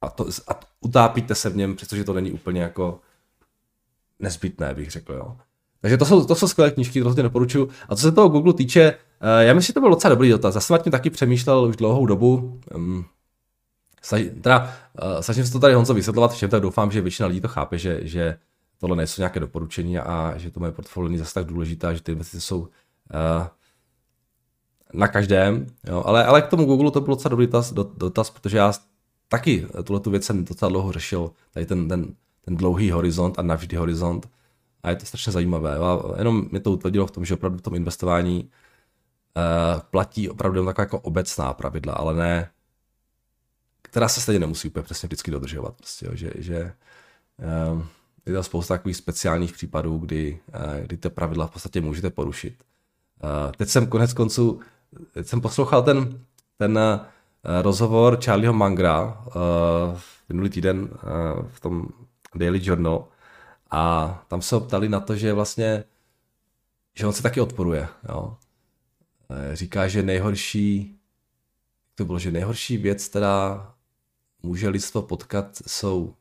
a, 0.00 0.10
to, 0.10 0.26
a 0.48 0.60
utápíte 0.80 1.34
se 1.34 1.50
v 1.50 1.56
něm, 1.56 1.76
přestože 1.76 2.04
to 2.04 2.12
není 2.12 2.32
úplně 2.32 2.62
jako 2.62 3.00
nezbytné, 4.18 4.74
bych 4.74 4.90
řekl, 4.90 5.12
jo. 5.12 5.36
takže 5.80 5.96
to 5.96 6.06
jsou, 6.06 6.24
to 6.24 6.34
jsou 6.34 6.48
skvělé 6.48 6.70
knížky, 6.70 7.00
to 7.00 7.04
hrozně 7.04 7.22
doporučuji. 7.22 7.70
A 7.88 7.96
co 7.96 8.02
se 8.02 8.12
toho 8.12 8.28
Google 8.28 8.54
týče, 8.54 8.98
já 9.40 9.54
myslím, 9.54 9.66
že 9.66 9.72
to 9.72 9.80
byl 9.80 9.90
docela 9.90 10.14
dobrý 10.14 10.30
dotaz. 10.30 10.54
Já 10.54 10.60
jsem 10.60 10.78
tím 10.78 10.92
taky 10.92 11.10
přemýšlel 11.10 11.64
už 11.64 11.76
dlouhou 11.76 12.06
dobu. 12.06 12.60
Teda, 14.40 14.74
uh, 15.02 15.20
snažím 15.20 15.46
se 15.46 15.52
to 15.52 15.60
tady 15.60 15.74
Honzo 15.74 15.94
vysvětlovat 15.94 16.32
všem, 16.32 16.50
tak 16.50 16.62
doufám, 16.62 16.90
že 16.90 17.00
většina 17.00 17.28
lidí 17.28 17.40
to 17.40 17.48
chápe, 17.48 17.78
že, 17.78 18.00
že 18.02 18.38
tohle 18.78 18.96
nejsou 18.96 19.20
nějaké 19.22 19.40
doporučení 19.40 19.98
a 19.98 20.34
že 20.36 20.50
to 20.50 20.60
moje 20.60 20.72
portfolio 20.72 21.08
není 21.08 21.18
zase 21.18 21.34
tak 21.34 21.46
důležité, 21.46 21.94
že 21.94 22.02
ty 22.02 22.12
investice 22.12 22.40
jsou 22.40 22.60
uh, 22.60 22.68
na 24.92 25.08
každém, 25.08 25.66
jo. 25.86 26.02
Ale, 26.06 26.24
ale 26.24 26.42
k 26.42 26.46
tomu 26.46 26.64
Google 26.64 26.90
to 26.90 27.00
byl 27.00 27.14
docela 27.14 27.30
dobrý 27.30 27.46
dotaz, 27.46 27.72
dotaz 27.96 28.30
protože 28.30 28.56
já 28.56 28.72
taky 29.28 29.66
tuhle 29.84 30.00
tu 30.00 30.10
věc 30.10 30.24
jsem 30.24 30.44
docela 30.44 30.68
dlouho 30.68 30.92
řešil, 30.92 31.30
tady 31.50 31.66
ten, 31.66 31.88
ten, 31.88 32.14
ten 32.44 32.56
dlouhý 32.56 32.90
horizont 32.90 33.38
a 33.38 33.42
navždy 33.42 33.76
horizont 33.76 34.28
a 34.82 34.90
je 34.90 34.96
to 34.96 35.06
strašně 35.06 35.32
zajímavé. 35.32 35.76
A 35.76 36.00
jenom 36.18 36.48
mě 36.50 36.60
to 36.60 36.72
utvrdilo 36.72 37.06
v 37.06 37.10
tom, 37.10 37.24
že 37.24 37.34
opravdu 37.34 37.58
v 37.58 37.62
tom 37.62 37.74
investování 37.74 38.44
uh, 38.44 38.50
platí 39.90 40.28
opravdu 40.28 40.66
taková 40.66 40.82
jako 40.82 40.98
obecná 40.98 41.52
pravidla, 41.52 41.92
ale 41.92 42.14
ne, 42.14 42.50
která 43.82 44.08
se 44.08 44.20
stejně 44.20 44.38
nemusí 44.38 44.68
úplně 44.68 44.82
přesně 44.82 45.06
vždycky 45.06 45.30
dodržovat. 45.30 45.74
Prostě, 45.74 46.06
jo, 46.06 46.12
že, 46.14 46.32
že 46.38 46.72
uh, 47.72 47.82
je 48.26 48.34
to 48.34 48.42
spousta 48.42 48.74
takových 48.74 48.96
speciálních 48.96 49.52
případů, 49.52 49.98
kdy, 49.98 50.40
uh, 50.54 50.80
kdy 50.80 50.96
ty 50.96 51.10
pravidla 51.10 51.46
v 51.46 51.50
podstatě 51.50 51.80
můžete 51.80 52.10
porušit. 52.10 52.54
Uh, 53.24 53.52
teď 53.52 53.68
jsem 53.68 53.86
konec 53.86 54.12
konců, 54.12 54.60
teď 55.12 55.26
jsem 55.26 55.40
poslouchal 55.40 55.82
ten, 55.82 56.20
ten 56.58 56.78
rozhovor 57.62 58.18
Charlieho 58.24 58.54
Mangra 58.54 59.24
minulý 60.28 60.50
týden 60.50 60.88
v 61.48 61.60
tom 61.60 61.88
Daily 62.34 62.60
Journal 62.62 63.08
a 63.70 64.24
tam 64.28 64.42
se 64.42 64.54
ho 64.54 64.60
ptali 64.60 64.88
na 64.88 65.00
to, 65.00 65.16
že 65.16 65.32
vlastně, 65.32 65.84
že 66.94 67.06
on 67.06 67.12
se 67.12 67.22
taky 67.22 67.40
odporuje. 67.40 67.88
Jo. 68.08 68.36
Uh, 69.30 69.54
říká, 69.54 69.88
že 69.88 70.02
nejhorší, 70.02 70.98
to 71.94 72.04
bylo, 72.04 72.18
že 72.18 72.30
nejhorší 72.30 72.76
věc, 72.76 73.08
která 73.08 73.74
může 74.42 74.68
lidstvo 74.68 75.02
potkat, 75.02 75.58
jsou, 75.66 76.14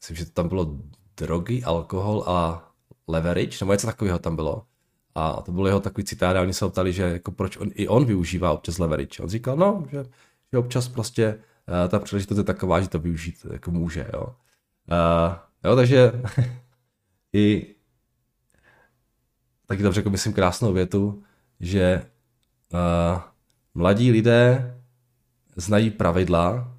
myslím, 0.00 0.16
že 0.16 0.24
to 0.24 0.30
tam 0.30 0.48
bylo 0.48 0.78
drogy, 1.16 1.64
alkohol 1.64 2.24
a 2.26 2.70
leverage, 3.08 3.58
nebo 3.60 3.72
něco 3.72 3.86
takového 3.86 4.18
tam 4.18 4.36
bylo. 4.36 4.66
A 5.14 5.42
to 5.42 5.52
byl 5.52 5.66
jeho 5.66 5.80
takový 5.80 6.04
citát 6.04 6.36
a 6.36 6.42
oni 6.42 6.54
se 6.54 6.68
ptali, 6.68 6.92
že 6.92 7.02
jako 7.02 7.32
proč 7.32 7.56
on, 7.56 7.70
i 7.74 7.88
on 7.88 8.04
využívá 8.04 8.52
občas 8.52 8.78
leverage. 8.78 9.22
On 9.22 9.28
říkal, 9.28 9.56
no, 9.56 9.86
že, 9.90 10.04
že 10.52 10.58
občas 10.58 10.88
prostě 10.88 11.34
uh, 11.34 11.88
ta 11.88 11.98
příležitost 11.98 12.38
je 12.38 12.44
taková, 12.44 12.80
že 12.80 12.88
to 12.88 12.98
využít 12.98 13.46
jako 13.52 13.70
může, 13.70 14.10
jo. 14.12 14.26
Uh, 14.90 15.36
jo, 15.64 15.76
takže 15.76 16.12
i 17.32 17.74
taky 19.66 19.82
tam 19.82 19.92
řekl, 19.92 20.10
myslím, 20.10 20.32
krásnou 20.32 20.72
větu, 20.72 21.22
že 21.60 22.06
uh, 22.72 23.20
mladí 23.74 24.10
lidé 24.10 24.74
znají 25.56 25.90
pravidla 25.90 26.74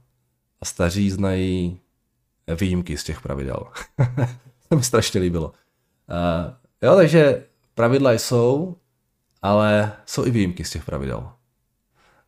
a 0.61 0.65
staří 0.65 1.11
znají 1.11 1.79
výjimky 2.59 2.97
z 2.97 3.03
těch 3.03 3.21
pravidel. 3.21 3.67
to 4.69 4.75
mi 4.75 4.83
strašně 4.83 5.21
líbilo. 5.21 5.47
Uh, 5.47 6.53
jo, 6.81 6.95
takže 6.95 7.45
pravidla 7.75 8.11
jsou, 8.11 8.75
ale 9.41 9.93
jsou 10.05 10.25
i 10.25 10.31
výjimky 10.31 10.63
z 10.63 10.69
těch 10.69 10.85
pravidel. 10.85 11.31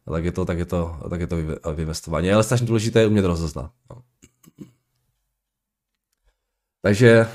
A 0.07 0.11
tak 0.11 0.25
je 0.25 0.31
to, 0.31 0.45
tak 0.45 0.57
je 0.57 0.65
to, 0.65 0.99
tak 1.09 1.19
je 1.19 1.27
to 1.27 1.35
vyvestování. 1.75 2.31
Ale 2.31 2.43
strašně 2.43 2.67
důležité 2.67 2.99
je 2.99 3.07
umět 3.07 3.25
rozeznat. 3.25 3.71
No. 3.89 4.01
Takže 6.81 7.27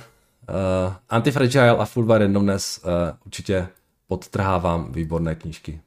uh, 0.48 0.94
Antifragile 1.08 1.70
a 1.70 1.84
Full 1.84 2.06
by 2.06 2.18
Randomness 2.18 2.80
uh, 2.84 2.90
určitě 3.26 3.68
podtrhávám 4.12 4.92
výborné 4.92 5.34
knížky. 5.34 5.80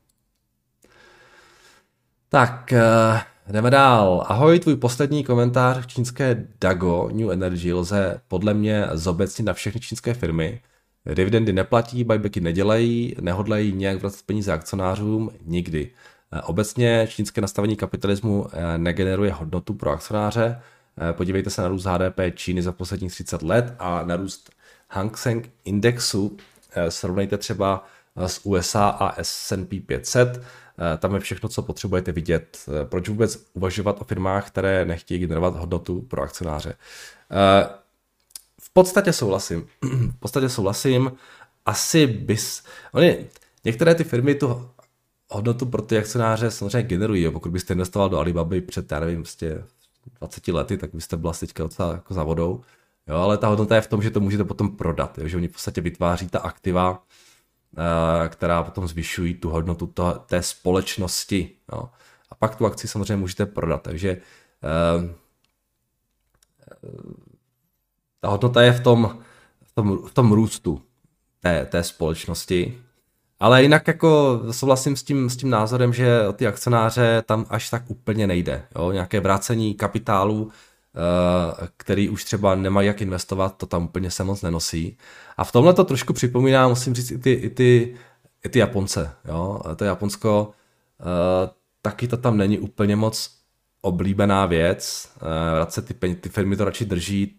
Tak, 2.30 2.74
uh, 2.74 3.54
jdeme 3.54 3.70
dál. 3.70 4.26
Ahoj, 4.28 4.60
tvůj 4.60 4.76
poslední 4.76 5.24
komentář 5.24 5.84
v 5.84 5.88
čínské 5.88 6.48
Dago 6.62 7.10
New 7.14 7.32
Energy 7.32 7.74
lze 7.74 8.22
podle 8.28 8.54
mě 8.54 8.88
zobecnit 8.94 9.46
na 9.46 9.54
všechny 9.54 9.82
čínské 9.82 10.14
firmy, 10.14 10.62
Dividendy 11.14 11.54
neplatí, 11.54 12.04
buybacky 12.04 12.42
nedělají, 12.42 13.16
nehodlají 13.22 13.72
nějak 13.72 14.00
vracet 14.00 14.22
peníze 14.26 14.54
akcionářům, 14.54 15.32
nikdy. 15.46 15.92
Eh, 16.32 16.42
obecně 16.42 17.08
čínské 17.10 17.42
nastavení 17.42 17.76
kapitalismu 17.76 18.48
eh, 18.54 18.78
negeneruje 18.78 19.32
hodnotu 19.32 19.74
pro 19.74 19.92
akcionáře. 19.92 20.62
Eh, 21.10 21.14
podívejte 21.14 21.50
se 21.50 21.62
na 21.62 21.68
růst 21.68 21.86
HDP 21.86 22.20
Číny 22.36 22.62
za 22.62 22.72
posledních 22.72 23.12
30 23.12 23.42
let 23.42 23.74
a 23.80 24.04
na 24.06 24.16
růst 24.16 24.52
Hang 24.90 25.18
Seng 25.18 25.50
indexu. 25.66 26.38
Srovnejte 26.90 27.38
třeba 27.38 27.86
s 28.16 28.46
USA 28.46 28.90
a 28.90 29.22
S&P 29.22 29.80
500. 29.80 30.42
Tam 30.98 31.14
je 31.14 31.20
všechno, 31.20 31.50
co 31.50 31.62
potřebujete 31.62 32.12
vidět. 32.12 32.58
Proč 32.84 33.10
vůbec 33.10 33.46
uvažovat 33.54 34.02
o 34.02 34.04
firmách, 34.04 34.48
které 34.48 34.86
nechtějí 34.86 35.20
generovat 35.20 35.56
hodnotu 35.56 36.02
pro 36.02 36.22
akcionáře? 36.22 36.74
podstatě 38.76 39.14
souhlasím. 39.14 39.68
v 40.12 40.20
podstatě 40.20 40.50
souhlasím. 40.50 41.12
Asi 41.66 42.08
bys... 42.08 42.64
Oni, 42.92 43.26
některé 43.66 43.96
ty 43.96 44.04
firmy 44.04 44.36
tu 44.36 44.70
hodnotu 45.30 45.66
pro 45.66 45.82
ty 45.82 45.98
akcionáře 45.98 46.52
samozřejmě 46.52 46.84
generují. 46.84 47.24
Jo. 47.24 47.32
Pokud 47.32 47.52
byste 47.52 47.74
investoval 47.74 48.10
do 48.10 48.20
Alibaby 48.20 48.62
před, 48.62 48.92
já 48.92 49.00
nevím, 49.00 49.22
prostě 49.22 49.64
20 50.20 50.48
lety, 50.48 50.78
tak 50.78 50.90
byste 50.94 51.18
byla 51.18 51.34
teďka 51.34 51.64
docela 51.64 51.92
jako 51.92 52.14
za 52.14 52.24
vodou. 52.24 52.62
Jo, 53.08 53.16
ale 53.16 53.38
ta 53.38 53.48
hodnota 53.48 53.76
je 53.76 53.82
v 53.82 53.88
tom, 53.88 54.02
že 54.02 54.12
to 54.12 54.20
můžete 54.20 54.44
potom 54.44 54.78
prodat, 54.78 55.18
jo, 55.18 55.28
že 55.28 55.38
oni 55.38 55.48
v 55.48 55.52
podstatě 55.52 55.82
vytváří 55.82 56.28
ta 56.28 56.40
aktiva, 56.40 57.04
eh, 57.04 57.05
která 58.28 58.64
potom 58.64 58.88
zvyšují 58.88 59.34
tu 59.34 59.50
hodnotu 59.50 59.88
to, 59.88 60.24
té 60.26 60.42
společnosti. 60.42 61.50
Jo. 61.72 61.90
A 62.30 62.36
pak 62.36 62.56
tu 62.56 62.66
akci 62.66 62.88
samozřejmě 62.88 63.16
můžete 63.16 63.46
prodat. 63.46 63.82
Takže 63.82 64.18
uh, 64.98 65.10
ta 68.20 68.30
hodnota 68.30 68.62
je 68.62 68.72
v 68.72 68.80
tom, 68.80 69.20
v 69.64 69.76
tom, 69.76 70.08
v 70.08 70.14
tom 70.14 70.32
růstu 70.32 70.82
té, 71.40 71.66
té 71.66 71.84
společnosti. 71.84 72.82
Ale 73.40 73.64
jinak 73.64 73.88
jako 73.88 74.42
souhlasím 74.52 74.96
s 74.96 75.04
tím, 75.04 75.30
s 75.30 75.38
tím 75.38 75.50
názorem, 75.50 75.94
že 75.94 76.20
ty 76.36 76.48
akcionáře 76.48 77.24
tam 77.26 77.46
až 77.50 77.70
tak 77.70 77.84
úplně 77.88 78.28
nejde. 78.28 78.66
Jo? 78.76 78.92
Nějaké 78.92 79.20
vrácení 79.20 79.74
kapitálu, 79.74 80.52
eh, 80.52 80.75
který 81.78 82.10
už 82.10 82.24
třeba 82.24 82.56
nemají 82.56 82.88
jak 82.88 83.02
investovat, 83.02 83.58
to 83.58 83.66
tam 83.66 83.84
úplně 83.84 84.12
se 84.12 84.24
moc 84.24 84.42
nenosí. 84.42 84.98
A 85.38 85.44
v 85.44 85.52
tomhle 85.52 85.74
to 85.74 85.84
trošku 85.84 86.14
připomíná, 86.14 86.68
musím 86.68 86.94
říct, 86.94 87.12
i 87.12 87.18
ty, 87.18 87.32
i 87.32 87.50
ty, 87.50 87.96
i 88.46 88.50
ty 88.50 88.60
Japonce. 88.60 89.12
Jo? 89.26 89.62
To 89.76 89.84
Japonsko, 89.84 90.52
eh, 91.00 91.50
taky 91.82 92.08
to 92.08 92.18
tam 92.18 92.38
není 92.38 92.60
úplně 92.60 92.96
moc 92.96 93.32
oblíbená 93.82 94.46
věc. 94.46 95.10
Eh, 95.18 95.56
vracet 95.56 95.86
ty, 95.86 96.16
ty 96.16 96.30
firmy 96.30 96.58
to 96.58 96.66
radši 96.66 96.86
drží, 96.86 97.36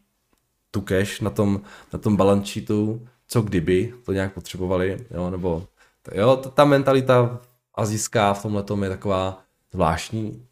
tu 0.71 0.81
cash 0.81 1.21
na 1.21 1.31
tom, 1.31 1.61
na 1.93 1.99
tom 1.99 2.17
balance 2.17 2.53
sheetu, 2.53 3.07
co 3.29 3.43
kdyby 3.43 3.95
to 4.05 4.13
nějak 4.13 4.35
potřebovali, 4.35 5.07
jo, 5.11 5.31
nebo 5.31 5.67
jo, 6.15 6.37
ta 6.37 6.65
mentalita 6.65 7.41
azijská 7.75 8.35
v 8.35 8.43
tomhle 8.43 8.87
je 8.87 8.91
taková 8.91 9.43
zvláštní. 9.73 10.47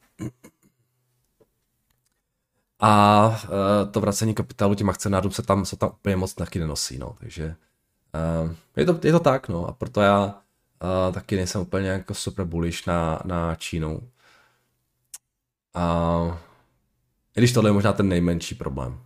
A 2.80 3.26
uh, 3.28 3.90
to 3.90 4.00
vracení 4.00 4.34
kapitálu 4.34 4.74
těm 4.74 4.90
akcionářům 4.90 5.32
se 5.32 5.42
tam, 5.42 5.64
se 5.64 5.76
tam 5.76 5.90
úplně 5.90 6.16
moc 6.16 6.34
taky 6.34 6.58
nenosí, 6.58 6.98
no, 6.98 7.16
takže 7.20 7.56
uh, 8.44 8.52
je, 8.76 8.86
to, 8.86 9.00
je 9.02 9.12
to 9.12 9.20
tak, 9.20 9.48
no, 9.48 9.66
a 9.66 9.72
proto 9.72 10.00
já 10.00 10.24
uh, 10.26 11.14
taky 11.14 11.36
nejsem 11.36 11.60
úplně 11.60 11.88
jako 11.88 12.14
super 12.14 12.44
bullish 12.44 12.86
na, 12.86 13.20
na 13.24 13.54
Čínu. 13.54 14.08
A 15.74 16.38
i 17.36 17.40
když 17.40 17.52
tohle 17.52 17.70
je 17.70 17.74
možná 17.74 17.92
ten 17.92 18.08
nejmenší 18.08 18.54
problém 18.54 19.04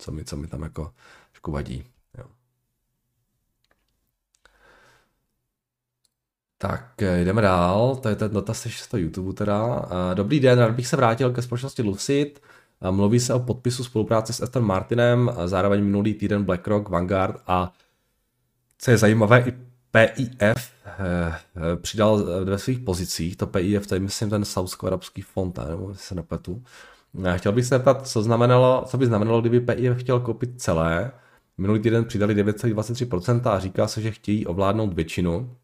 co 0.00 0.12
mi, 0.12 0.24
co 0.24 0.36
mi 0.36 0.46
tam 0.46 0.62
jako 0.62 0.94
trošku 1.30 1.52
vadí. 1.52 1.84
Jo. 2.18 2.24
Tak 6.58 6.94
jdeme 7.24 7.42
dál, 7.42 7.96
to 7.96 8.08
je 8.08 8.16
ten 8.16 8.30
dotaz 8.30 8.66
z 8.66 8.88
toho 8.88 9.00
YouTube 9.00 9.32
teda. 9.32 9.88
Dobrý 10.14 10.40
den, 10.40 10.58
rád 10.58 10.70
bych 10.70 10.86
se 10.86 10.96
vrátil 10.96 11.32
ke 11.32 11.42
společnosti 11.42 11.82
Lucid. 11.82 12.42
Eh, 12.82 12.90
mluví 12.90 13.20
se 13.20 13.34
o 13.34 13.40
podpisu 13.40 13.84
spolupráce 13.84 14.32
s 14.32 14.40
Aston 14.40 14.64
Martinem, 14.64 15.32
zároveň 15.44 15.84
minulý 15.84 16.14
týden 16.14 16.44
BlackRock, 16.44 16.88
Vanguard 16.88 17.36
a 17.46 17.72
co 18.78 18.90
je 18.90 18.98
zajímavé, 18.98 19.44
i 19.48 19.52
PIF 19.90 20.72
přidal 21.76 22.44
ve 22.44 22.58
svých 22.58 22.78
pozicích, 22.78 23.36
to 23.36 23.46
PIF, 23.46 23.86
to 23.86 23.94
je 23.94 24.00
myslím 24.00 24.30
ten 24.30 24.44
saudsko-arabský 24.44 25.22
fond, 25.22 25.58
nebo 25.68 25.94
se 25.94 26.14
nepletu, 26.14 26.62
Chtěl 27.36 27.52
bych 27.52 27.64
se 27.64 27.74
zeptat, 27.74 28.08
co, 28.08 28.22
znamenalo, 28.22 28.84
co 28.86 28.98
by 28.98 29.06
znamenalo, 29.06 29.40
kdyby 29.40 29.60
PIF 29.60 29.98
chtěl 29.98 30.20
koupit 30.20 30.62
celé. 30.62 31.12
Minulý 31.58 31.80
týden 31.80 32.04
přidali 32.04 32.44
9,23% 32.44 33.50
a 33.50 33.58
říká 33.58 33.88
se, 33.88 34.02
že 34.02 34.10
chtějí 34.10 34.46
ovládnout 34.46 34.92
většinu. 34.92 35.56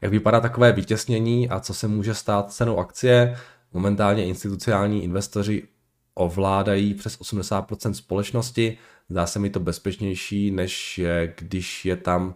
Jak 0.00 0.10
vypadá 0.10 0.40
takové 0.40 0.72
vytěsnění 0.72 1.48
a 1.48 1.60
co 1.60 1.74
se 1.74 1.88
může 1.88 2.14
stát 2.14 2.52
cenou 2.52 2.78
akcie? 2.78 3.36
Momentálně 3.72 4.24
institucionální 4.24 5.04
investoři 5.04 5.68
ovládají 6.14 6.94
přes 6.94 7.18
80% 7.20 7.92
společnosti. 7.92 8.78
Zdá 9.08 9.26
se 9.26 9.38
mi 9.38 9.50
to 9.50 9.60
bezpečnější, 9.60 10.50
než 10.50 10.98
je, 10.98 11.34
když 11.38 11.84
je 11.84 11.96
tam 11.96 12.34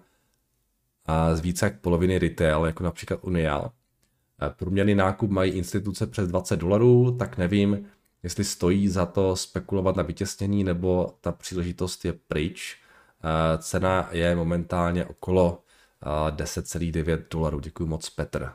z 1.34 1.40
více 1.40 1.66
jak 1.66 1.80
poloviny 1.80 2.18
retail, 2.18 2.64
jako 2.64 2.84
například 2.84 3.24
Unial. 3.24 3.70
Průměrný 4.56 4.94
nákup 4.94 5.30
mají 5.30 5.52
instituce 5.52 6.06
přes 6.06 6.28
20 6.28 6.56
dolarů, 6.56 7.16
tak 7.18 7.38
nevím, 7.38 7.86
jestli 8.22 8.44
stojí 8.44 8.88
za 8.88 9.06
to 9.06 9.36
spekulovat 9.36 9.96
na 9.96 10.02
vytěsnění, 10.02 10.64
nebo 10.64 11.14
ta 11.20 11.32
příležitost 11.32 12.04
je 12.04 12.12
pryč. 12.12 12.78
Cena 13.58 14.08
je 14.12 14.36
momentálně 14.36 15.04
okolo 15.04 15.64
10,9 16.30 17.22
dolarů. 17.30 17.60
Děkuji 17.60 17.86
moc, 17.86 18.10
Petr. 18.10 18.52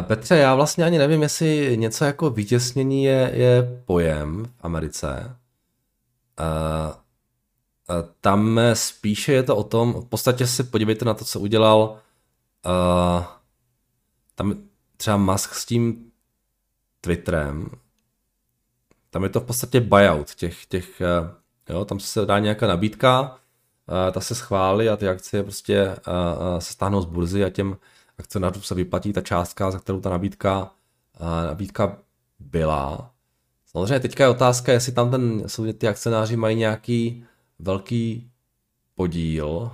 Petře, 0.00 0.36
já 0.36 0.54
vlastně 0.54 0.84
ani 0.84 0.98
nevím, 0.98 1.22
jestli 1.22 1.76
něco 1.76 2.04
jako 2.04 2.30
vytěsnění 2.30 3.04
je, 3.04 3.30
je 3.34 3.82
pojem 3.84 4.44
v 4.44 4.50
Americe. 4.60 5.36
Tam 8.20 8.60
spíše 8.74 9.32
je 9.32 9.42
to 9.42 9.56
o 9.56 9.64
tom, 9.64 9.92
v 9.92 10.04
podstatě 10.04 10.46
si 10.46 10.64
podívejte 10.64 11.04
na 11.04 11.14
to, 11.14 11.24
co 11.24 11.40
udělal 11.40 11.98
tam 14.34 14.54
třeba 14.96 15.16
Musk 15.16 15.54
s 15.54 15.66
tím 15.66 16.10
Twitterem, 17.00 17.66
tam 19.10 19.22
je 19.22 19.28
to 19.28 19.40
v 19.40 19.44
podstatě 19.44 19.80
buyout 19.80 20.34
těch, 20.34 20.66
těch 20.66 21.02
jo, 21.68 21.84
tam 21.84 22.00
se 22.00 22.26
dá 22.26 22.38
nějaká 22.38 22.66
nabídka, 22.66 23.36
ta 24.12 24.20
se 24.20 24.34
schválí 24.34 24.88
a 24.88 24.96
ty 24.96 25.08
akcie 25.08 25.42
prostě 25.42 25.96
se 26.58 26.72
stáhnou 26.72 27.00
z 27.00 27.04
burzy 27.04 27.44
a 27.44 27.50
těm 27.50 27.76
akcionářům 28.18 28.62
se 28.62 28.74
vyplatí 28.74 29.12
ta 29.12 29.20
částka, 29.20 29.70
za 29.70 29.78
kterou 29.78 30.00
ta 30.00 30.10
nabídka, 30.10 30.70
nabídka 31.46 31.98
byla. 32.38 33.10
Samozřejmě 33.66 34.00
teďka 34.00 34.24
je 34.24 34.30
otázka, 34.30 34.72
jestli 34.72 34.92
tam 34.92 35.10
ten, 35.10 35.44
ty 35.78 35.88
akcionáři 35.88 36.36
mají 36.36 36.56
nějaký 36.56 37.24
velký 37.58 38.30
podíl. 38.94 39.70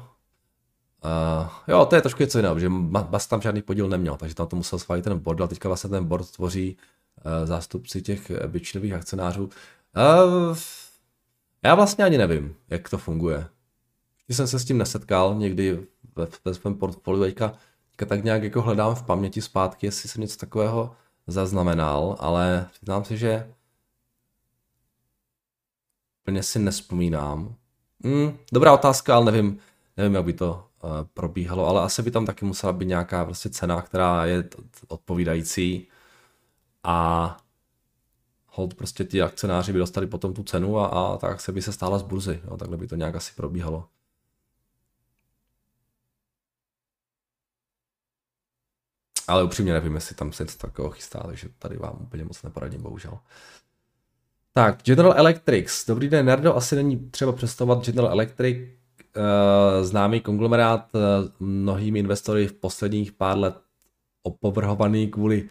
Uh, 1.04 1.48
jo, 1.68 1.86
to 1.86 1.94
je 1.94 2.02
trošku 2.02 2.22
něco 2.22 2.38
jiného, 2.38 2.58
že 2.58 2.68
Bas 2.88 3.26
tam 3.26 3.40
žádný 3.40 3.62
podíl 3.62 3.88
neměl, 3.88 4.16
takže 4.16 4.34
tam 4.34 4.46
to 4.46 4.56
musel 4.56 4.78
schválit 4.78 5.02
ten 5.02 5.18
board, 5.18 5.40
ale 5.40 5.48
teďka 5.48 5.68
vlastně 5.68 5.90
ten 5.90 6.04
board 6.04 6.30
tvoří 6.30 6.76
uh, 7.16 7.46
zástupci 7.46 8.02
těch 8.02 8.30
většinových 8.46 8.92
akcionářů. 8.92 9.44
Uh, 9.44 10.56
já 11.62 11.74
vlastně 11.74 12.04
ani 12.04 12.18
nevím, 12.18 12.54
jak 12.68 12.88
to 12.88 12.98
funguje. 12.98 13.46
Když 14.26 14.36
jsem 14.36 14.46
se 14.46 14.58
s 14.58 14.64
tím 14.64 14.78
nesetkal 14.78 15.34
někdy 15.34 15.86
ve, 16.16 16.26
ve 16.44 16.54
svém 16.54 16.74
portfoliu, 16.74 17.22
teďka 17.22 17.54
tak 18.06 18.24
nějak 18.24 18.42
jako 18.42 18.62
hledám 18.62 18.94
v 18.94 19.02
paměti 19.02 19.42
zpátky, 19.42 19.86
jestli 19.86 20.08
jsem 20.08 20.20
něco 20.20 20.36
takového 20.36 20.96
zaznamenal, 21.26 22.16
ale 22.18 22.68
přiznám 22.72 23.04
si, 23.04 23.16
že 23.16 23.52
úplně 26.22 26.42
si 26.42 26.58
nespomínám. 26.58 27.54
Hmm, 28.04 28.38
dobrá 28.52 28.74
otázka, 28.74 29.16
ale 29.16 29.24
nevím, 29.24 29.58
nevím, 29.96 30.14
jak 30.14 30.24
by 30.24 30.32
to 30.32 30.66
uh, 30.82 30.90
probíhalo, 31.14 31.66
ale 31.66 31.82
asi 31.82 32.02
by 32.02 32.10
tam 32.10 32.26
taky 32.26 32.44
musela 32.44 32.72
být 32.72 32.86
nějaká 32.86 33.24
prostě 33.24 33.50
cena, 33.50 33.82
která 33.82 34.26
je 34.26 34.48
odpovídající 34.88 35.88
a 36.84 37.36
hold 38.46 38.74
prostě 38.74 39.04
ti 39.04 39.22
akcionáři 39.22 39.72
by 39.72 39.78
dostali 39.78 40.06
potom 40.06 40.34
tu 40.34 40.42
cenu 40.42 40.78
a, 40.78 40.86
a 40.86 41.16
ta 41.16 41.28
akce 41.28 41.52
by 41.52 41.62
se 41.62 41.72
stála 41.72 41.98
z 41.98 42.02
burzy. 42.02 42.40
Jo, 42.44 42.56
takhle 42.56 42.76
by 42.76 42.86
to 42.86 42.96
nějak 42.96 43.14
asi 43.14 43.32
probíhalo. 43.36 43.88
Ale 49.30 49.44
upřímně 49.44 49.72
nevím, 49.72 49.94
jestli 49.94 50.14
tam 50.14 50.32
se 50.32 50.42
něco 50.42 50.58
takového 50.58 50.90
chystá, 50.90 51.22
takže 51.26 51.48
tady 51.58 51.76
vám 51.76 51.98
úplně 52.00 52.24
moc 52.24 52.42
neporadím, 52.42 52.82
bohužel. 52.82 53.18
Tak, 54.52 54.82
General 54.82 55.14
Electric. 55.16 55.84
Dobrý 55.86 56.08
den, 56.08 56.26
Nerdo. 56.26 56.56
Asi 56.56 56.76
není 56.76 57.10
třeba 57.10 57.32
představovat 57.32 57.84
General 57.84 58.12
Electric, 58.12 58.58
uh, 58.58 59.84
známý 59.84 60.20
konglomerát 60.20 60.88
uh, 60.94 61.00
mnohými 61.40 61.98
investory 61.98 62.46
v 62.46 62.52
posledních 62.52 63.12
pár 63.12 63.38
let 63.38 63.54
opovrhovaný 64.22 65.08
kvůli 65.08 65.42
uh, 65.42 65.50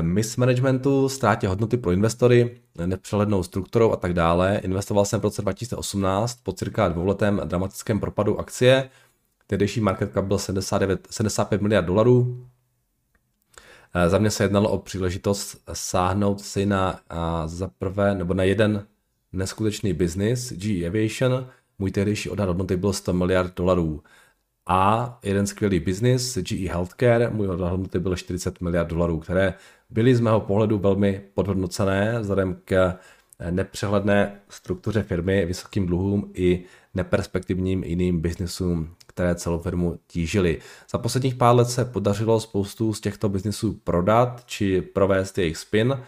mismanagementu, 0.00 1.08
ztrátě 1.08 1.48
hodnoty 1.48 1.76
pro 1.76 1.90
investory, 1.90 2.60
nepřehlednou 2.86 3.42
strukturou 3.42 3.92
a 3.92 3.96
tak 3.96 4.12
dále. 4.12 4.58
Investoval 4.58 5.04
jsem 5.04 5.20
v 5.20 5.24
roce 5.24 5.42
2018 5.42 6.38
po 6.42 6.52
cirka 6.52 6.88
dvouletém 6.88 7.40
dramatickém 7.44 8.00
propadu 8.00 8.40
akcie. 8.40 8.90
Tehdejší 9.52 9.80
market 9.80 10.12
cap 10.12 10.24
byl 10.24 10.38
79, 10.38 11.08
75 11.10 11.62
miliard 11.62 11.86
dolarů, 11.86 12.46
Eh, 13.94 14.08
za 14.08 14.18
mě 14.18 14.30
se 14.30 14.44
jednalo 14.44 14.70
o 14.70 14.78
příležitost 14.78 15.62
sáhnout 15.72 16.40
si 16.40 16.66
na 16.66 17.00
za 17.46 17.68
prvé 17.68 18.14
nebo 18.14 18.34
na 18.34 18.44
jeden 18.44 18.86
neskutečný 19.32 19.92
biznis, 19.92 20.52
GE 20.52 20.86
Aviation, 20.86 21.46
můj 21.78 21.90
tehdejší 21.90 22.30
odhad 22.30 22.48
hodnoty 22.48 22.76
byl 22.76 22.92
100 22.92 23.12
miliard 23.12 23.56
dolarů. 23.56 24.02
A 24.66 25.18
jeden 25.22 25.46
skvělý 25.46 25.80
biznis, 25.80 26.38
GE 26.38 26.68
Healthcare, 26.68 27.30
můj 27.30 27.48
odhad 27.48 27.70
hodnoty 27.70 27.98
byl 27.98 28.16
40 28.16 28.60
miliard 28.60 28.88
dolarů, 28.88 29.18
které 29.18 29.54
byly 29.90 30.14
z 30.14 30.20
mého 30.20 30.40
pohledu 30.40 30.78
velmi 30.78 31.22
podhodnocené 31.34 32.20
vzhledem 32.20 32.56
k 32.64 32.98
nepřehledné 33.50 34.40
struktuře 34.48 35.02
firmy, 35.02 35.46
vysokým 35.46 35.86
dluhům 35.86 36.30
i 36.34 36.64
neperspektivním 36.94 37.84
jiným 37.84 38.20
biznisům, 38.20 38.94
které 39.14 39.34
celou 39.34 39.58
firmu 39.58 39.98
tížily. 40.06 40.58
Za 40.90 40.98
posledních 40.98 41.34
pár 41.34 41.56
let 41.56 41.68
se 41.68 41.84
podařilo 41.84 42.40
spoustu 42.40 42.94
z 42.94 43.00
těchto 43.00 43.28
biznisů 43.28 43.80
prodat 43.84 44.42
či 44.46 44.82
provést 44.82 45.38
jejich 45.38 45.56
spin, 45.56 45.98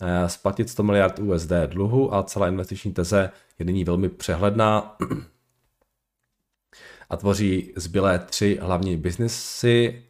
eh, 0.00 0.28
splatit 0.28 0.70
100 0.70 0.82
miliard 0.82 1.18
USD 1.18 1.52
dluhu 1.66 2.14
a 2.14 2.22
celá 2.22 2.48
investiční 2.48 2.92
teze 2.92 3.30
je 3.58 3.64
nyní 3.64 3.84
velmi 3.84 4.08
přehledná 4.08 4.96
a 7.10 7.16
tvoří 7.16 7.72
zbylé 7.76 8.18
tři 8.18 8.58
hlavní 8.62 8.96
biznisy, 8.96 10.02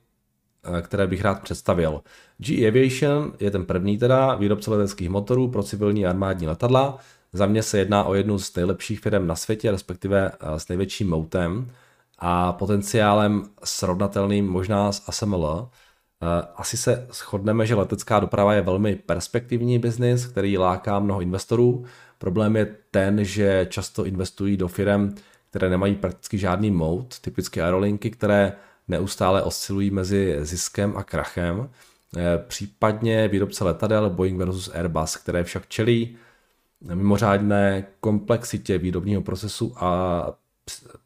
eh, 0.78 0.82
které 0.82 1.06
bych 1.06 1.22
rád 1.22 1.42
představil. 1.42 2.00
GE 2.38 2.68
Aviation 2.68 3.32
je 3.40 3.50
ten 3.50 3.66
první 3.66 3.98
teda, 3.98 4.34
výrobce 4.34 4.70
leteckých 4.70 5.08
motorů 5.08 5.48
pro 5.48 5.62
civilní 5.62 6.06
armádní 6.06 6.46
letadla. 6.46 6.98
Za 7.32 7.46
mě 7.46 7.62
se 7.62 7.78
jedná 7.78 8.04
o 8.04 8.14
jednu 8.14 8.38
z 8.38 8.54
nejlepších 8.54 9.00
firm 9.00 9.26
na 9.26 9.36
světě, 9.36 9.70
respektive 9.70 10.32
eh, 10.32 10.60
s 10.60 10.68
největším 10.68 11.10
moutem 11.10 11.70
a 12.18 12.52
potenciálem 12.52 13.42
srovnatelným 13.64 14.48
možná 14.48 14.92
s 14.92 15.08
ASML. 15.08 15.68
Eh, 16.22 16.46
asi 16.56 16.76
se 16.76 17.06
shodneme, 17.12 17.66
že 17.66 17.74
letecká 17.74 18.20
doprava 18.20 18.54
je 18.54 18.62
velmi 18.62 18.96
perspektivní 18.96 19.78
biznis, 19.78 20.26
který 20.26 20.58
láká 20.58 20.98
mnoho 20.98 21.20
investorů. 21.20 21.84
Problém 22.18 22.56
je 22.56 22.76
ten, 22.90 23.24
že 23.24 23.66
často 23.70 24.04
investují 24.04 24.56
do 24.56 24.68
firm, 24.68 25.14
které 25.50 25.70
nemají 25.70 25.94
prakticky 25.94 26.38
žádný 26.38 26.70
mout, 26.70 27.20
typicky 27.20 27.62
aerolinky, 27.62 28.10
které 28.10 28.52
neustále 28.88 29.42
oscilují 29.42 29.90
mezi 29.90 30.38
ziskem 30.40 30.96
a 30.96 31.02
krachem. 31.02 31.70
Eh, 32.16 32.38
případně 32.48 33.28
výrobce 33.28 33.64
letadel 33.64 34.10
Boeing 34.10 34.38
versus 34.38 34.68
Airbus, 34.74 35.16
které 35.16 35.44
však 35.44 35.68
čelí 35.68 36.16
mimořádné 36.94 37.86
komplexitě 38.00 38.78
výrobního 38.78 39.22
procesu 39.22 39.74
a 39.76 40.32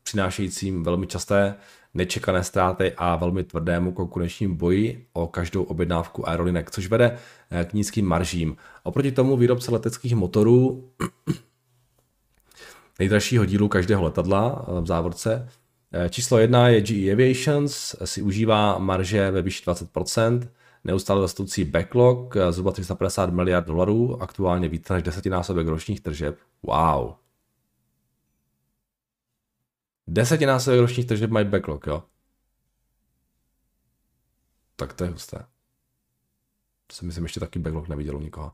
přinášejícím 0.02 0.82
velmi 0.82 1.06
časté 1.06 1.54
nečekané 1.94 2.44
ztráty 2.44 2.92
a 2.96 3.16
velmi 3.16 3.44
tvrdému 3.44 3.92
konkurenčním 3.92 4.56
boji 4.56 5.06
o 5.12 5.26
každou 5.26 5.62
objednávku 5.62 6.28
aerolinek, 6.28 6.70
což 6.70 6.88
vede 6.88 7.18
eh, 7.50 7.64
k 7.64 7.72
nízkým 7.72 8.06
maržím. 8.06 8.56
Oproti 8.82 9.12
tomu 9.12 9.36
výrobce 9.36 9.72
leteckých 9.72 10.14
motorů 10.14 10.90
nejdražšího 12.98 13.44
dílu 13.44 13.68
každého 13.68 14.02
letadla 14.02 14.66
eh, 14.68 14.80
v 14.80 14.86
závorce. 14.86 15.48
Eh, 15.92 16.08
číslo 16.10 16.38
jedna 16.38 16.68
je 16.68 16.80
GE 16.80 17.12
Aviations, 17.12 17.94
si 18.04 18.22
užívá 18.22 18.78
marže 18.78 19.30
ve 19.30 19.42
výši 19.42 19.64
20%, 19.64 20.48
neustále 20.84 21.20
rostoucí 21.20 21.64
backlog, 21.64 22.36
zhruba 22.50 22.72
350 22.72 23.30
miliard 23.30 23.66
dolarů, 23.66 24.22
aktuálně 24.22 24.68
více 24.68 24.94
než 24.94 25.02
desetinásobek 25.02 25.66
ročních 25.66 26.00
tržeb. 26.00 26.36
Wow. 26.62 27.27
Desetinásobek 30.10 30.80
ročních 30.80 31.06
tržeb 31.06 31.30
mají 31.30 31.46
backlog, 31.46 31.86
jo? 31.86 32.02
Tak 34.76 34.92
to 34.92 35.04
je 35.04 35.10
husté. 35.10 35.46
To 36.86 36.96
si 36.96 37.04
myslím, 37.04 37.24
ještě 37.24 37.40
taky 37.40 37.58
backlog 37.58 37.88
neviděl 37.88 38.16
u 38.16 38.20
nikoho. 38.20 38.52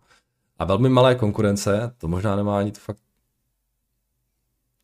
A 0.59 0.65
velmi 0.65 0.89
malé 0.89 1.15
konkurence, 1.15 1.95
to 1.99 2.09
možná 2.09 2.37
nemá 2.37 2.59
ani 2.59 2.73
to 2.73 2.81
fakt 2.81 2.99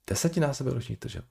desetinásobek 0.07 0.75
ročních 0.75 0.99
tržeb. 0.99 1.25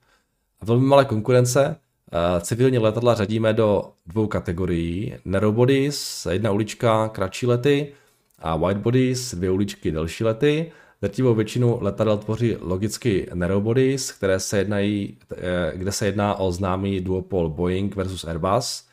A 0.60 0.66
velmi 0.66 0.86
malé 0.86 1.06
konkurence, 1.06 1.76
uh, 2.14 2.42
civilní 2.42 2.78
letadla 2.78 3.16
řadíme 3.16 3.54
do 3.54 3.94
dvou 4.06 4.28
kategorií. 4.28 5.16
Narrowbodies, 5.26 6.28
jedna 6.32 6.52
ulička, 6.52 7.10
kratší 7.10 7.46
lety 7.46 7.94
a 8.40 8.56
whitebodies, 8.56 9.36
dvě 9.36 9.52
uličky, 9.52 9.92
delší 9.92 10.24
lety. 10.24 10.72
Drtivou 11.02 11.36
většinu 11.36 11.78
letadel 11.82 12.18
tvoří 12.18 12.56
logicky 12.60 13.30
narrowbodies, 13.34 14.12
které 14.12 14.40
se 14.40 14.58
jednají, 14.58 15.18
eh, 15.32 15.72
kde 15.76 15.92
se 15.92 16.06
jedná 16.06 16.36
o 16.36 16.52
známý 16.52 17.02
duopol 17.02 17.50
Boeing 17.50 17.96
versus 17.96 18.24
Airbus. 18.24 18.90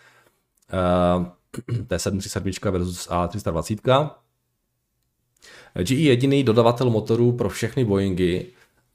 Uh, 1.18 1.26
to 1.86 1.94
je 1.94 1.98
737 1.98 2.72
versus 2.72 3.08
A320. 3.08 4.10
GE 5.82 5.94
je 5.94 6.08
jediný 6.08 6.44
dodavatel 6.44 6.90
motorů 6.90 7.32
pro 7.32 7.48
všechny 7.48 7.84
Boeingy 7.84 8.46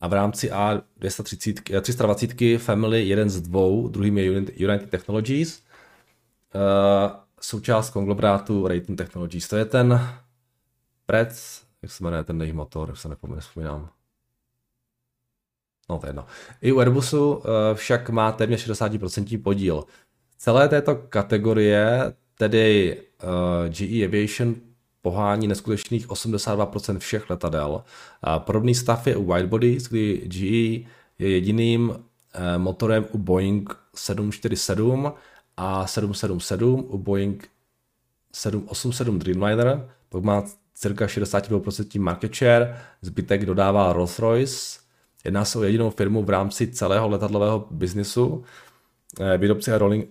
a 0.02 0.08
v 0.08 0.13
rámci 0.13 0.52
A230, 0.52 1.82
320 1.82 2.58
Family 2.58 3.08
jeden 3.08 3.30
z 3.30 3.41
dvou, 3.41 3.88
druhým 3.88 4.17
je 4.17 4.26
United 4.56 4.89
Technologies, 4.89 5.63
součást 7.41 7.89
konglomerátu 7.89 8.67
Raytheon 8.67 8.95
Technologies. 8.95 9.47
To 9.47 9.56
je 9.56 9.65
ten 9.65 10.08
jak 11.82 11.91
se 11.91 12.04
jmenuje 12.04 12.24
ten 12.24 12.41
jejich 12.41 12.54
motor, 12.54 12.96
se 12.96 13.10
nepomínám. 13.10 13.89
No 15.89 16.00
to 16.00 16.06
je 16.06 16.10
jedno. 16.10 16.26
I 16.62 16.72
u 16.72 16.80
Airbusu 16.80 17.34
uh, 17.34 17.44
však 17.74 18.10
má 18.10 18.32
téměř 18.32 18.70
60% 18.70 19.41
podíl. 19.41 19.84
Celé 20.38 20.70
této 20.70 20.96
kategorie, 20.96 22.13
tedy 22.36 22.98
uh, 23.24 23.70
GE 23.70 24.06
Aviation, 24.06 24.56
pohání 25.02 25.48
neskutečných 25.48 26.08
82% 26.08 27.00
všech 27.00 27.30
letadel. 27.30 27.84
A 28.22 28.39
podobný 28.39 28.76
stav 28.76 29.08
je 29.08 29.15
u 29.15 29.34
widebodies, 29.34 29.84
kdy 29.84 30.17
GE 30.26 30.89
je 31.20 31.30
jediným 31.30 31.89
uh, 31.89 31.96
motorem 32.58 33.06
u 33.12 33.17
Boeing 33.17 33.76
747 33.96 35.13
a 35.58 35.88
777, 35.88 36.86
u 36.89 36.98
Boeing 36.98 37.48
787 38.32 39.20
Dreamliner, 39.20 39.89
pak 40.10 40.24
má 40.24 40.44
cirka 40.82 41.06
62% 41.06 42.00
market 42.00 42.36
share, 42.36 42.78
zbytek 43.02 43.46
dodává 43.46 43.94
Rolls-Royce, 43.94 44.82
Jedná 45.24 45.46
se 45.46 45.60
o 45.60 45.63
jedinou 45.63 45.89
firmu 45.89 46.24
v 46.24 46.30
rámci 46.30 46.67
celého 46.67 47.10
letadlového 47.10 47.67
biznisu. 47.72 48.44
Eh, 49.20 49.38
výrobci 49.38 49.72
a, 49.72 49.78
rolling, 49.78 50.10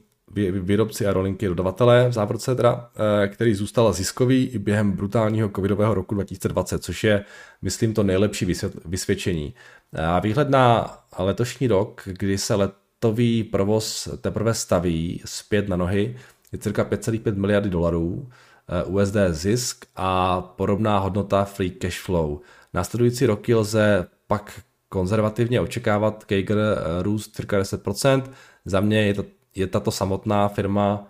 výrobci 0.61 1.07
a 1.07 1.13
rolinky 1.13 1.47
dodavatelé 1.47 2.09
v 2.09 2.13
závorce, 2.13 2.55
teda, 2.55 2.91
eh, 3.25 3.29
který 3.29 3.55
zůstal 3.55 3.93
ziskový 3.93 4.45
i 4.45 4.59
během 4.59 4.93
brutálního 4.93 5.51
covidového 5.57 5.95
roku 5.95 6.15
2020, 6.15 6.79
což 6.85 7.05
je, 7.05 7.25
myslím, 7.63 7.95
to 7.95 8.03
nejlepší 8.03 8.47
vysvědčení. 8.85 9.55
A 9.93 10.19
výhled 10.19 10.51
na 10.51 10.97
letošní 11.19 11.67
rok, 11.67 12.03
kdy 12.05 12.39
se 12.39 12.55
letový 12.55 13.45
provoz 13.45 14.09
teprve 14.21 14.55
staví 14.55 15.23
zpět 15.25 15.69
na 15.69 15.77
nohy, 15.77 16.17
je 16.53 16.59
cirka 16.59 16.85
5,5 16.85 17.37
miliardy 17.37 17.71
dolarů 17.71 18.29
USD 18.87 19.17
zisk 19.31 19.87
a 19.97 20.41
podobná 20.41 20.99
hodnota 20.99 21.45
free 21.45 21.71
cash 21.71 22.01
flow. 22.01 22.41
Následující 22.75 23.27
roky 23.27 23.55
lze 23.55 24.07
pak 24.27 24.61
konzervativně 24.89 25.61
očekávat 25.61 26.25
Kager 26.25 26.59
eh, 26.59 27.03
růst 27.03 27.35
cirka 27.35 27.61
10%. 27.61 28.23
Za 28.65 28.81
mě 28.81 29.03
je, 29.03 29.15
to, 29.15 29.25
je 29.55 29.67
tato 29.67 29.91
samotná 29.91 30.49
firma 30.49 31.07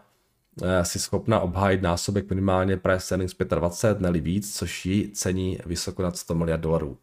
eh, 0.63 0.85
si 0.85 0.99
schopna 0.99 1.41
obhájit 1.41 1.83
násobek 1.83 2.31
minimálně 2.31 2.77
price 2.77 3.15
earnings 3.15 3.35
25, 3.55 4.01
neli 4.01 4.21
víc, 4.21 4.57
což 4.57 4.87
ji 4.87 5.09
cení 5.09 5.59
vysoko 5.67 6.03
nad 6.03 6.17
100 6.17 6.35
miliard 6.35 6.61
dolarů. 6.61 6.99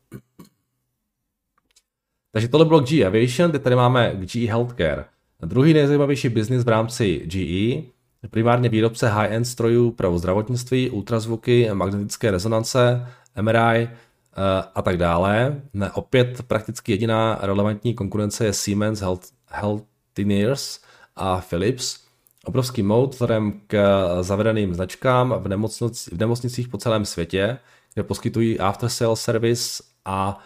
Takže 2.32 2.48
tohle 2.48 2.66
bylo 2.66 2.80
GE 2.80 3.06
Aviation, 3.06 3.52
teď 3.52 3.62
tady 3.62 3.76
máme 3.76 4.16
GE 4.16 4.48
Healthcare. 4.48 5.06
Druhý 5.42 5.74
nejzajímavější 5.74 6.30
biznis 6.30 6.64
v 6.64 6.68
rámci 6.68 7.22
GE, 7.26 7.82
primárně 8.30 8.70
výrobce 8.70 9.10
high-end 9.10 9.48
strojů 9.48 9.92
pro 9.92 10.18
zdravotnictví, 10.18 10.90
ultrazvuky, 10.90 11.70
magnetické 11.74 12.32
rezonance, 12.32 13.08
MRI, 13.42 13.90
Eh, 14.38 14.64
a 14.76 14.82
tak 14.82 14.98
dále. 14.98 15.62
Opět 15.94 16.42
prakticky 16.42 16.92
jediná 16.92 17.40
relevantní 17.42 17.94
konkurence 17.94 18.46
je 18.46 18.54
Siemens 18.54 19.04
Healthineers 19.48 20.80
a 21.16 21.42
Philips. 21.50 22.00
Obrovský 22.46 22.84
mout 22.84 23.14
vzhledem 23.14 23.62
k 23.68 23.78
zavedeným 24.22 24.74
značkám 24.74 25.36
v, 25.40 25.48
nemocnic, 25.48 26.10
v 26.14 26.18
nemocnicích 26.18 26.68
po 26.68 26.78
celém 26.78 27.06
světě, 27.06 27.58
kde 27.94 28.04
poskytují 28.04 28.60
after 28.60 28.90
sale 28.90 29.16
service 29.16 29.84
a 30.06 30.40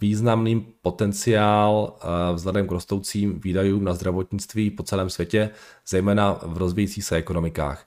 významný 0.00 0.66
potenciál 0.82 1.96
vzhledem 2.34 2.66
k 2.66 2.70
rostoucím 2.70 3.40
výdajům 3.40 3.84
na 3.84 3.94
zdravotnictví 3.94 4.70
po 4.70 4.82
celém 4.82 5.10
světě, 5.10 5.50
zejména 5.88 6.40
v 6.42 6.58
rozvíjících 6.58 7.04
se 7.04 7.16
ekonomikách. 7.16 7.86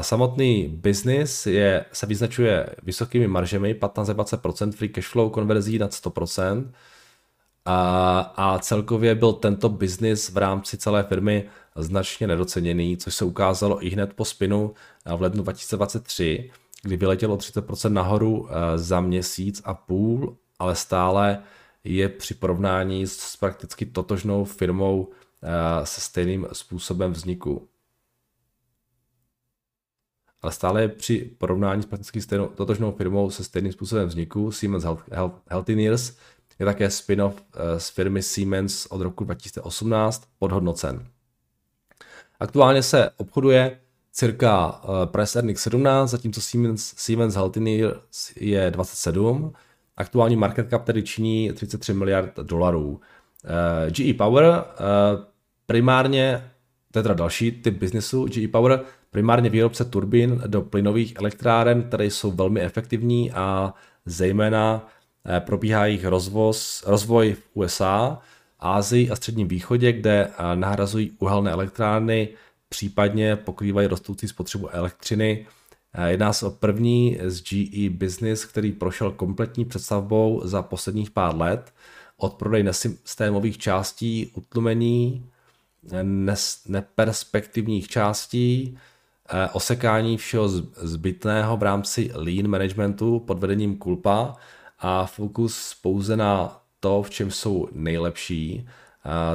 Samotný 0.00 0.68
biznis 0.68 1.46
je, 1.46 1.84
se 1.92 2.06
vyznačuje 2.06 2.66
vysokými 2.82 3.28
maržemi, 3.28 3.74
15-20%, 3.74 4.72
free 4.72 4.88
cash 4.88 5.08
flow 5.08 5.30
konverzí 5.30 5.78
nad 5.78 5.90
100%, 5.90 6.70
a, 7.64 8.20
a 8.36 8.58
celkově 8.58 9.14
byl 9.14 9.32
tento 9.32 9.68
biznis 9.68 10.30
v 10.30 10.36
rámci 10.36 10.76
celé 10.76 11.02
firmy 11.02 11.44
značně 11.76 12.26
nedoceněný, 12.26 12.96
což 12.96 13.14
se 13.14 13.24
ukázalo 13.24 13.86
i 13.86 13.90
hned 13.90 14.12
po 14.14 14.24
spinu 14.24 14.74
v 15.16 15.22
lednu 15.22 15.42
2023, 15.42 16.50
kdy 16.82 16.96
vyletělo 16.96 17.36
30% 17.36 17.92
nahoru 17.92 18.48
za 18.76 19.00
měsíc 19.00 19.62
a 19.64 19.74
půl 19.74 20.36
ale 20.58 20.76
stále 20.76 21.42
je 21.84 22.08
při 22.08 22.34
porovnání 22.34 23.06
s 23.06 23.36
prakticky 23.36 23.86
totožnou 23.86 24.44
firmou 24.44 25.08
eh, 25.42 25.86
se 25.86 26.00
stejným 26.00 26.46
způsobem 26.52 27.12
vzniku. 27.12 27.68
Ale 30.42 30.52
stále 30.52 30.82
je 30.82 30.88
při 30.88 31.34
porovnání 31.38 31.82
s 31.82 31.86
prakticky 31.86 32.20
stejnou, 32.20 32.46
totožnou 32.46 32.92
firmou 32.92 33.30
se 33.30 33.44
stejným 33.44 33.72
způsobem 33.72 34.08
vzniku 34.08 34.52
Siemens 34.52 34.84
Healthineers 35.46 36.16
je 36.58 36.66
také 36.66 36.90
spin-off 36.90 37.42
eh, 37.54 37.80
z 37.80 37.88
firmy 37.88 38.22
Siemens 38.22 38.86
od 38.86 39.00
roku 39.00 39.24
2018 39.24 40.28
podhodnocen. 40.38 41.06
Aktuálně 42.40 42.82
se 42.82 43.10
obchoduje 43.16 43.80
cirka 44.12 44.82
eh, 44.84 45.06
price 45.06 45.38
earnings 45.38 45.62
17, 45.62 46.10
zatímco 46.10 46.40
Siemens, 46.40 46.94
Siemens 46.96 47.34
Healthineers 47.34 48.32
je 48.36 48.70
27 48.70 49.52
Aktuální 49.98 50.36
market 50.36 50.70
cap 50.70 50.84
tedy 50.84 51.02
činí 51.02 51.52
33 51.52 51.94
miliard 51.94 52.36
dolarů. 52.36 52.88
Uh, 52.88 53.00
eh, 53.86 53.90
GE 53.90 54.14
Power 54.14 54.44
uh, 54.44 55.24
primárně, 55.66 56.50
to 56.92 56.98
je 56.98 57.02
teda 57.02 57.14
další 57.14 57.52
typ 57.52 57.78
biznesu, 57.78 58.26
GE 58.26 58.48
Power 58.48 58.80
primárně 59.10 59.50
výrobce 59.50 59.84
turbin 59.84 60.42
do 60.46 60.62
plynových 60.62 61.16
elektráren, 61.16 61.82
které 61.82 62.04
jsou 62.04 62.32
velmi 62.32 62.60
efektivní 62.60 63.32
a 63.32 63.74
zejména 64.06 64.74
uh, 65.26 65.38
probíhá 65.38 65.86
jejich 65.86 66.04
rozvoz, 66.04 66.84
rozvoj 66.86 67.32
v 67.32 67.42
USA, 67.54 68.18
Ázii 68.60 69.10
a 69.10 69.16
Středním 69.16 69.48
východě, 69.48 69.92
kde 69.92 70.30
nahrazují 70.54 71.10
uhelné 71.18 71.50
elektrárny, 71.50 72.28
případně 72.68 73.36
pokrývají 73.36 73.88
rostoucí 73.88 74.28
spotřebu 74.28 74.68
elektřiny 74.68 75.46
Jedná 76.06 76.32
se 76.32 76.46
o 76.46 76.50
první 76.50 77.18
z 77.24 77.42
GE 77.42 77.90
Business, 77.90 78.44
který 78.44 78.72
prošel 78.72 79.10
kompletní 79.10 79.64
představbou 79.64 80.40
za 80.44 80.62
posledních 80.62 81.10
pár 81.10 81.36
let. 81.36 81.74
Od 82.16 82.34
prodej 82.34 82.62
nesystémových 82.62 83.58
částí, 83.58 84.30
utlumení, 84.34 85.30
neperspektivních 86.68 87.88
částí, 87.88 88.78
eh, 89.28 89.48
osekání 89.52 90.16
všeho 90.16 90.48
zbytného 90.76 91.56
v 91.56 91.62
rámci 91.62 92.10
lean 92.14 92.48
managementu 92.48 93.20
pod 93.20 93.38
vedením 93.38 93.76
Kulpa 93.76 94.36
a 94.78 95.06
fokus 95.06 95.74
pouze 95.82 96.16
na 96.16 96.60
to, 96.80 97.02
v 97.02 97.10
čem 97.10 97.30
jsou 97.30 97.68
nejlepší, 97.72 98.68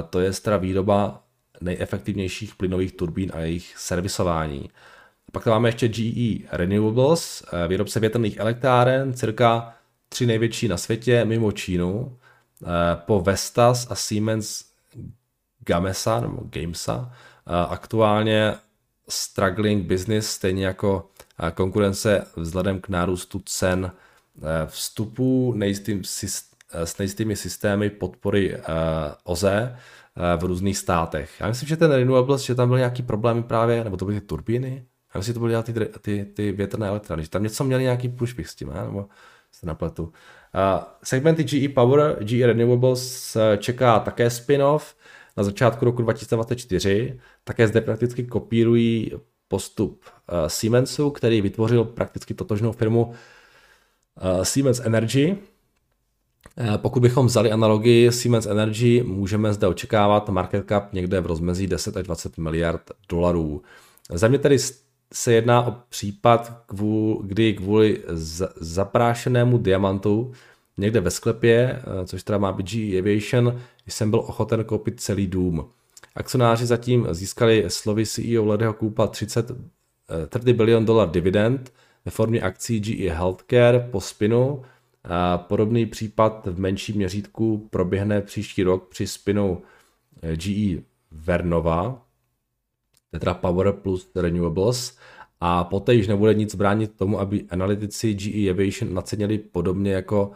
to 0.10 0.20
je 0.20 0.32
teda 0.34 0.58
výroba 0.58 1.24
nejefektivnějších 1.62 2.56
plynových 2.56 2.92
turbín 2.92 3.32
a 3.34 3.40
jejich 3.40 3.78
servisování. 3.78 4.70
Pak 5.34 5.44
tam 5.44 5.54
máme 5.54 5.70
ještě 5.70 5.88
GE 5.88 6.48
Renewables, 6.52 7.44
eh, 7.54 7.68
výrobce 7.68 8.00
větrných 8.00 8.38
elektráren, 8.38 9.14
cirka 9.14 9.76
tři 10.10 10.26
největší 10.26 10.68
na 10.68 10.78
světě 10.78 11.26
mimo 11.26 11.52
Čínu, 11.52 12.18
eh, 12.64 12.68
po 12.96 13.22
Vestas 13.22 13.88
a 13.90 13.96
Siemens 13.96 14.66
Gamesa 15.60 16.20
nebo 16.20 16.42
Gamesa. 16.44 17.12
Eh, 17.48 17.52
aktuálně 17.70 18.56
struggling 19.10 19.86
business, 19.86 20.30
stejně 20.30 20.66
jako 20.66 21.10
konkurence 21.54 22.28
vzhledem 22.36 22.82
k 22.82 22.90
nárůstu 22.90 23.42
cen 23.46 23.92
vstupů 24.66 25.56
s 26.72 26.98
nejistými 26.98 27.36
systémy 27.36 27.90
podpory 27.90 28.58
OZE 29.24 29.78
v 30.38 30.44
různých 30.44 30.78
státech. 30.78 31.32
Já 31.40 31.48
myslím, 31.48 31.70
že 31.70 31.78
ten 31.78 31.92
Renewables, 31.92 32.42
že 32.42 32.56
tam 32.56 32.68
byly 32.68 32.80
nějaký 32.80 33.04
problémy 33.04 33.44
právě, 33.44 33.84
nebo 33.84 33.98
to 33.98 34.06
byly 34.06 34.22
turbíny, 34.22 34.86
já 35.14 35.18
myslím, 35.18 35.32
že 35.32 35.34
to 35.34 35.40
byly 35.40 35.64
ty, 35.64 35.74
ty, 36.02 36.26
ty 36.34 36.52
větrné 36.52 36.88
elektrárny, 36.88 37.24
že 37.24 37.30
tam 37.30 37.44
něco 37.44 37.64
měli 37.64 37.84
nějaký 37.84 38.10
průšvih 38.10 38.50
s 38.50 38.56
tím, 38.56 38.70
ne? 38.70 38.84
nebo 38.86 39.06
se 39.52 39.66
napletu. 39.66 40.04
Uh, 40.04 40.12
segmenty 41.04 41.44
GE 41.44 41.70
Power, 41.70 42.18
GE 42.24 42.48
Renewables 42.48 43.38
čeká 43.58 44.00
také 44.00 44.30
spin-off 44.30 44.96
na 45.38 45.44
začátku 45.44 45.86
roku 45.86 46.02
2024. 46.02 47.20
Také 47.44 47.68
zde 47.68 47.82
prakticky 47.82 48.24
kopírují 48.24 49.12
postup 49.48 50.06
uh, 50.06 50.48
Siemensu, 50.48 51.10
který 51.10 51.42
vytvořil 51.42 51.84
prakticky 51.84 52.34
totožnou 52.34 52.72
firmu 52.72 53.06
uh, 53.06 53.14
Siemens 54.44 54.80
Energy. 54.80 55.38
Pokud 56.78 57.00
bychom 57.00 57.26
vzali 57.26 57.52
analogii 57.52 58.12
Siemens 58.12 58.46
Energy, 58.46 59.04
můžeme 59.04 59.54
zde 59.54 59.68
očekávat 59.68 60.30
market 60.30 60.68
cap 60.68 60.94
někde 60.94 61.22
v 61.22 61.26
rozmezí 61.26 61.68
10 61.68 61.98
až 61.98 62.04
20 62.04 62.38
miliard 62.38 62.82
dolarů. 63.10 63.62
Za 64.10 64.28
mě 64.28 64.40
tedy 64.40 64.60
se 65.14 65.34
jedná 65.34 65.68
o 65.68 65.76
případ, 65.90 66.64
kdy 67.22 67.54
kvůli 67.54 68.04
zaprášenému 68.56 69.58
diamantu 69.58 70.32
někde 70.78 71.02
ve 71.02 71.12
sklepě, 71.12 71.82
eh, 72.02 72.06
což 72.06 72.24
teda 72.24 72.38
má 72.38 72.52
být 72.52 72.72
GE 72.72 73.00
Aviation, 73.00 73.60
jsem 73.88 74.10
byl 74.10 74.20
ochoten 74.20 74.64
koupit 74.64 75.02
celý 75.02 75.28
dům. 75.28 75.70
Akcionáři 76.16 76.66
zatím 76.66 77.08
získali 77.12 77.66
slovy 77.68 78.06
CEO 78.06 78.46
Ledeho 78.46 78.74
Koupa 78.74 79.08
30, 79.08 79.52
30 80.30 80.54
bilion 80.54 80.86
dolar 80.86 81.12
dividend 81.12 81.74
ve 82.06 82.12
formě 82.12 82.42
akcí 82.42 82.80
GE 82.80 83.12
Healthcare 83.12 83.88
po 83.92 84.02
spinu. 84.02 84.62
A 85.04 85.38
podobný 85.38 85.86
případ 85.86 86.48
v 86.48 86.60
menším 86.60 86.96
měřítku 86.96 87.68
proběhne 87.70 88.22
příští 88.22 88.64
rok 88.64 88.88
při 88.90 89.08
spinu 89.08 89.62
eh, 90.22 90.36
GE 90.38 90.82
Vernova, 91.12 92.03
teda 93.20 93.34
Power 93.34 93.72
plus 93.72 94.10
Renewables, 94.16 94.98
a 95.46 95.64
poté 95.64 95.94
již 95.94 96.08
nebude 96.08 96.34
nic 96.34 96.56
bránit 96.56 96.96
tomu, 96.96 97.20
aby 97.20 97.46
analytici 97.50 98.14
GE 98.14 98.50
Aviation 98.50 98.94
nacenili 98.94 99.38
podobně 99.38 99.94
jako 99.94 100.32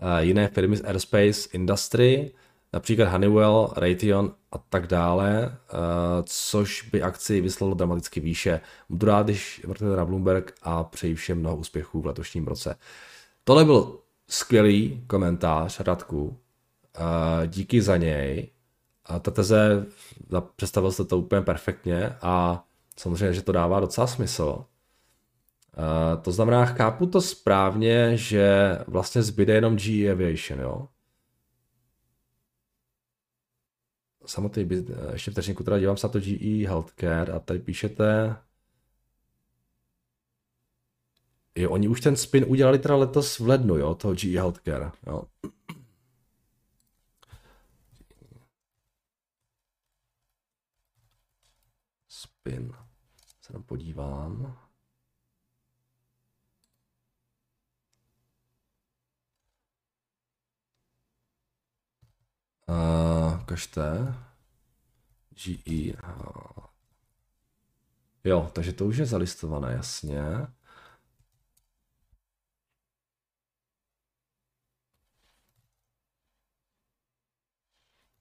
eh, 0.00 0.24
jiné 0.24 0.48
firmy 0.48 0.76
z 0.76 0.84
Aerospace 0.84 1.48
Industry, 1.52 2.32
například 2.72 3.08
Honeywell, 3.08 3.72
Raytheon 3.76 4.34
a 4.52 4.58
tak 4.58 4.86
dále, 4.86 5.44
eh, 5.46 5.76
což 6.24 6.82
by 6.82 7.02
akci 7.02 7.40
vyslalo 7.40 7.74
dramaticky 7.74 8.20
výše. 8.20 8.60
Budu 8.88 9.06
rád, 9.06 9.26
když 9.26 9.64
vrtete 9.66 9.96
na 9.96 10.04
Bloomberg 10.04 10.54
a 10.62 10.84
přeji 10.84 11.14
všem 11.14 11.38
mnoho 11.38 11.56
úspěchů 11.56 12.00
v 12.00 12.06
letošním 12.06 12.46
roce. 12.46 12.76
Tohle 13.44 13.64
byl 13.64 13.98
skvělý 14.28 15.04
komentář 15.06 15.80
Radku, 15.80 16.36
eh, 16.96 17.46
díky 17.46 17.82
za 17.82 17.96
něj. 17.96 18.50
A 19.08 19.18
ta 19.18 19.30
teze, 19.30 19.86
představil 20.56 20.92
jste 20.92 21.04
to 21.04 21.18
úplně 21.18 21.42
perfektně 21.42 22.16
a 22.22 22.64
samozřejmě, 22.96 23.32
že 23.32 23.42
to 23.42 23.52
dává 23.52 23.80
docela 23.80 24.06
smysl. 24.06 24.64
Uh, 25.78 26.22
to 26.22 26.32
znamená, 26.32 26.64
chápu 26.64 27.06
to 27.06 27.20
správně, 27.20 28.16
že 28.16 28.78
vlastně 28.86 29.22
zbyde 29.22 29.54
jenom 29.54 29.76
GE 29.76 30.12
Aviation, 30.12 30.60
jo? 30.60 30.88
samotný, 34.28 34.68
ještě 35.12 35.30
vteřinku 35.30 35.64
teda 35.64 35.78
dívám 35.78 35.96
se 35.96 36.06
na 36.06 36.12
to 36.12 36.20
GE 36.20 36.68
Healthcare 36.68 37.32
a 37.32 37.38
tady 37.38 37.58
píšete, 37.58 38.36
jo, 41.54 41.70
oni 41.70 41.88
už 41.88 42.00
ten 42.00 42.16
spin 42.16 42.44
udělali 42.48 42.78
teda 42.78 42.96
letos 42.96 43.38
v 43.38 43.48
lednu, 43.48 43.76
jo, 43.76 43.94
toho 43.94 44.14
GE 44.14 44.38
Healthcare, 44.38 44.90
jo. 45.06 45.22
Spin, 52.48 52.72
se 53.40 53.52
tam 53.52 53.62
podívám. 53.62 54.58
Uh, 62.68 63.44
kažte. 63.44 64.14
GE. 65.30 65.92
Jo, 68.24 68.50
takže 68.54 68.72
to 68.72 68.86
už 68.86 68.96
je 68.96 69.06
zalistované, 69.06 69.72
jasně. 69.72 70.22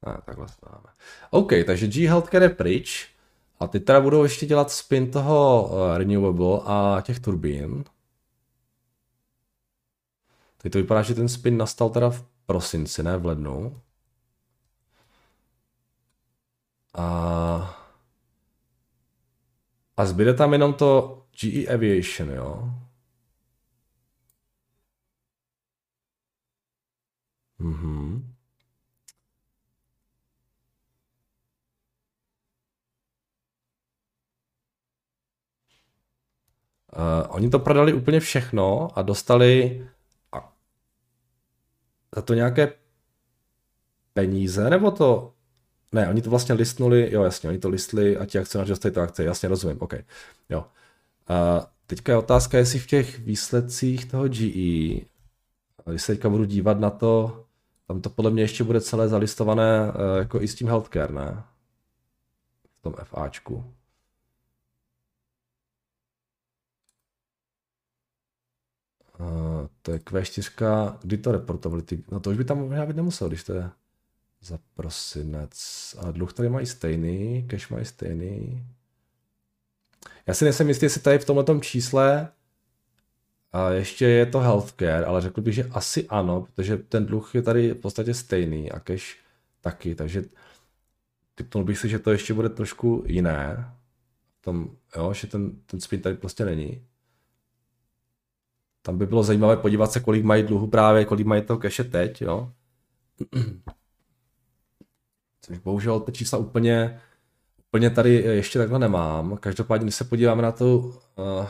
A, 0.04 0.22
takhle 0.22 0.48
to 0.48 0.70
máme. 0.72 0.96
OK, 1.30 1.52
takže 1.66 1.88
G 1.88 2.08
Healthcare 2.08 2.46
je 2.46 2.50
pryč. 2.50 3.17
A 3.60 3.68
ty 3.68 3.80
teda 3.80 4.02
budou 4.02 4.24
ještě 4.24 4.46
dělat 4.46 4.72
spin 4.72 5.12
toho 5.12 5.70
uh, 5.70 5.98
Renewable 5.98 6.60
a 6.66 7.02
těch 7.02 7.20
turbín. 7.20 7.84
Teď 10.58 10.72
to 10.72 10.78
vypadá, 10.78 11.02
že 11.02 11.16
ten 11.16 11.30
spin 11.30 11.58
nastal 11.58 11.90
teda 11.90 12.10
v 12.10 12.26
prosinci, 12.46 13.04
ne 13.04 13.18
v 13.18 13.26
lednu. 13.26 13.82
A, 16.94 17.88
a 19.98 20.06
zbyde 20.06 20.34
tam 20.34 20.54
jenom 20.54 20.74
to 20.74 21.22
GE 21.42 21.68
Aviation, 21.74 22.30
jo? 22.30 22.70
Mhm. 27.60 28.37
Uh, 36.96 37.36
oni 37.36 37.50
to 37.50 37.60
prodali 37.60 37.94
úplně 37.94 38.20
všechno 38.20 38.90
a 38.96 39.02
dostali 39.02 39.88
a, 40.32 40.54
za 42.16 42.22
to 42.22 42.34
nějaké 42.34 42.74
peníze, 44.14 44.70
nebo 44.70 44.92
to 44.92 45.34
ne, 45.92 46.10
oni 46.10 46.22
to 46.22 46.30
vlastně 46.30 46.56
listnuli, 46.56 47.14
jo 47.14 47.24
jasně, 47.24 47.50
oni 47.50 47.60
to 47.60 47.70
listli 47.70 48.18
a 48.18 48.26
ti 48.26 48.40
akcionáři 48.40 48.70
dostali 48.70 48.94
to 48.94 49.02
akce, 49.02 49.24
jasně 49.24 49.50
rozumím, 49.50 49.78
OK. 49.80 49.94
Jo. 50.50 50.66
A 51.28 51.68
teďka 51.88 52.12
je 52.12 52.18
otázka, 52.18 52.58
jestli 52.58 52.80
v 52.80 52.88
těch 52.88 53.20
výsledcích 53.20 54.06
toho 54.06 54.28
GE, 54.28 55.00
když 55.86 56.02
se 56.02 56.14
teďka 56.14 56.30
budu 56.30 56.46
dívat 56.46 56.80
na 56.80 56.90
to, 56.90 57.44
tam 57.88 58.02
to 58.02 58.10
podle 58.10 58.32
mě 58.32 58.44
ještě 58.44 58.64
bude 58.64 58.82
celé 58.82 59.08
zalistované 59.08 59.80
eh, 59.88 60.20
jako 60.20 60.42
i 60.42 60.48
s 60.48 60.56
tím 60.56 60.68
healthcare, 60.68 61.14
ne? 61.14 61.44
V 62.80 62.82
tom 62.82 62.94
FAčku. 63.04 63.74
Uh, 69.20 69.68
to 69.82 69.92
je 69.92 70.00
Q4, 70.00 70.98
kdy 71.02 71.18
to 71.18 71.32
reportovali? 71.32 71.82
Ty, 71.82 72.04
no 72.12 72.20
to 72.20 72.30
už 72.30 72.38
by 72.38 72.46
tam 72.46 72.60
možná 72.60 72.86
být 72.86 72.96
nemusel, 72.96 73.28
když 73.28 73.44
to 73.44 73.54
je 73.54 73.70
za 74.42 74.60
prosinec. 74.74 75.52
A 76.00 76.12
dluh 76.12 76.34
tady 76.34 76.50
mají 76.50 76.66
stejný, 76.66 77.48
cash 77.48 77.70
mají 77.70 77.86
stejný. 77.86 78.66
Já 80.28 80.34
si 80.34 80.44
nejsem 80.44 80.68
jistý, 80.68 80.86
jestli 80.86 81.02
tady 81.02 81.20
v 81.20 81.26
tomhle 81.26 81.60
čísle 81.62 82.32
a 83.52 83.70
ještě 83.70 84.08
je 84.08 84.26
to 84.26 84.40
healthcare, 84.40 85.06
ale 85.06 85.22
řekl 85.22 85.42
bych, 85.42 85.54
že 85.54 85.64
asi 85.64 86.08
ano, 86.08 86.42
protože 86.42 86.78
ten 86.78 87.06
dluh 87.06 87.36
je 87.36 87.42
tady 87.42 87.72
v 87.72 87.82
podstatě 87.82 88.14
stejný 88.14 88.72
a 88.72 88.80
cash 88.80 89.18
taky, 89.62 89.96
takže 89.96 90.24
typnul 91.36 91.64
bych 91.64 91.78
si, 91.78 91.90
že 91.90 92.00
to 92.00 92.12
ještě 92.12 92.34
bude 92.34 92.50
trošku 92.50 93.04
jiné. 93.08 93.72
V 94.40 94.42
tom, 94.42 94.78
jo, 94.96 95.14
že 95.14 95.28
ten, 95.28 95.52
ten 95.66 95.80
spin 95.80 96.02
tady 96.02 96.16
prostě 96.16 96.46
není. 96.46 96.87
Tam 98.88 98.98
by 98.98 99.06
bylo 99.06 99.24
zajímavé 99.24 99.58
podívat 99.58 99.92
se, 99.92 100.00
kolik 100.00 100.24
mají 100.24 100.44
dluhu 100.44 100.68
právě, 100.68 101.06
kolik 101.06 101.28
mají 101.28 101.42
toho 101.42 101.60
cache 101.60 101.84
teď, 101.84 102.22
jo. 102.22 102.52
Což 105.42 105.58
bohužel 105.58 106.00
ty 106.00 106.12
čísla 106.12 106.38
úplně, 106.38 107.02
úplně 107.68 107.90
tady 107.90 108.14
ještě 108.14 108.60
takhle 108.60 108.80
nemám. 108.80 109.38
Každopádně, 109.38 109.86
když 109.86 109.96
se 109.96 110.04
podíváme 110.04 110.42
na 110.42 110.52
tu 110.52 110.78
uh, 110.78 111.48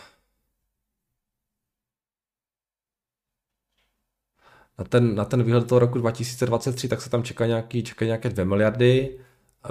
na 4.78 4.86
ten, 4.90 5.16
na 5.16 5.26
ten 5.26 5.44
výhled 5.44 5.68
toho 5.68 5.80
roku 5.80 5.98
2023, 5.98 6.88
tak 6.88 7.02
se 7.02 7.10
tam 7.10 7.24
čeká 7.24 7.46
nějaký, 7.46 7.84
čeká 7.84 8.06
nějaké 8.06 8.30
2 8.30 8.46
miliardy, 8.46 9.20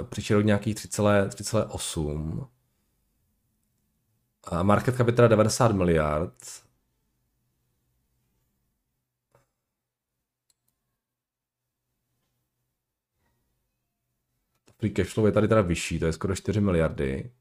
příští 0.09 0.33
rok 0.33 0.45
nějakých 0.45 0.75
3,8. 0.75 2.47
A 4.43 4.63
market 4.63 4.95
cap 4.95 5.07
je 5.07 5.13
teda 5.13 5.27
90 5.27 5.71
miliard. 5.71 6.66
Free 14.87 14.93
cash 14.93 15.13
flow 15.13 15.25
je 15.25 15.31
tady 15.31 15.47
teda 15.47 15.61
vyšší, 15.61 15.99
to 15.99 16.05
je 16.05 16.13
skoro 16.13 16.35
4 16.35 16.61
miliardy. 16.61 17.31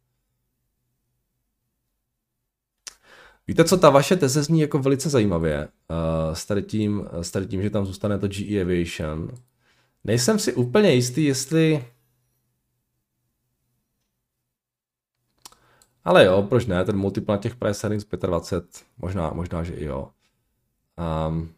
Víte 3.46 3.64
co, 3.64 3.76
ta 3.76 3.90
vaše 3.90 4.16
teze 4.16 4.42
zní 4.42 4.60
jako 4.60 4.78
velice 4.78 5.08
zajímavě 5.08 5.68
uh, 5.68 6.34
s, 6.34 6.46
tady 6.46 6.62
tím, 6.62 7.08
s 7.12 7.30
tady 7.30 7.46
tím, 7.46 7.62
že 7.62 7.70
tam 7.70 7.86
zůstane 7.86 8.18
to 8.18 8.28
GE 8.28 8.60
Aviation. 8.60 9.34
Nejsem 10.04 10.38
si 10.38 10.54
úplně 10.54 10.94
jistý, 10.94 11.24
jestli... 11.24 11.84
Ale 16.04 16.24
jo, 16.24 16.46
proč 16.48 16.66
ne, 16.66 16.84
ten 16.84 16.96
multiple 16.96 17.36
na 17.36 17.42
těch 17.42 17.56
price 17.56 17.86
earnings 17.86 18.06
25, 18.06 18.86
možná, 18.98 19.30
možná, 19.30 19.62
že 19.62 19.74
i 19.74 19.84
jo. 19.84 20.10
Um, 21.28 21.55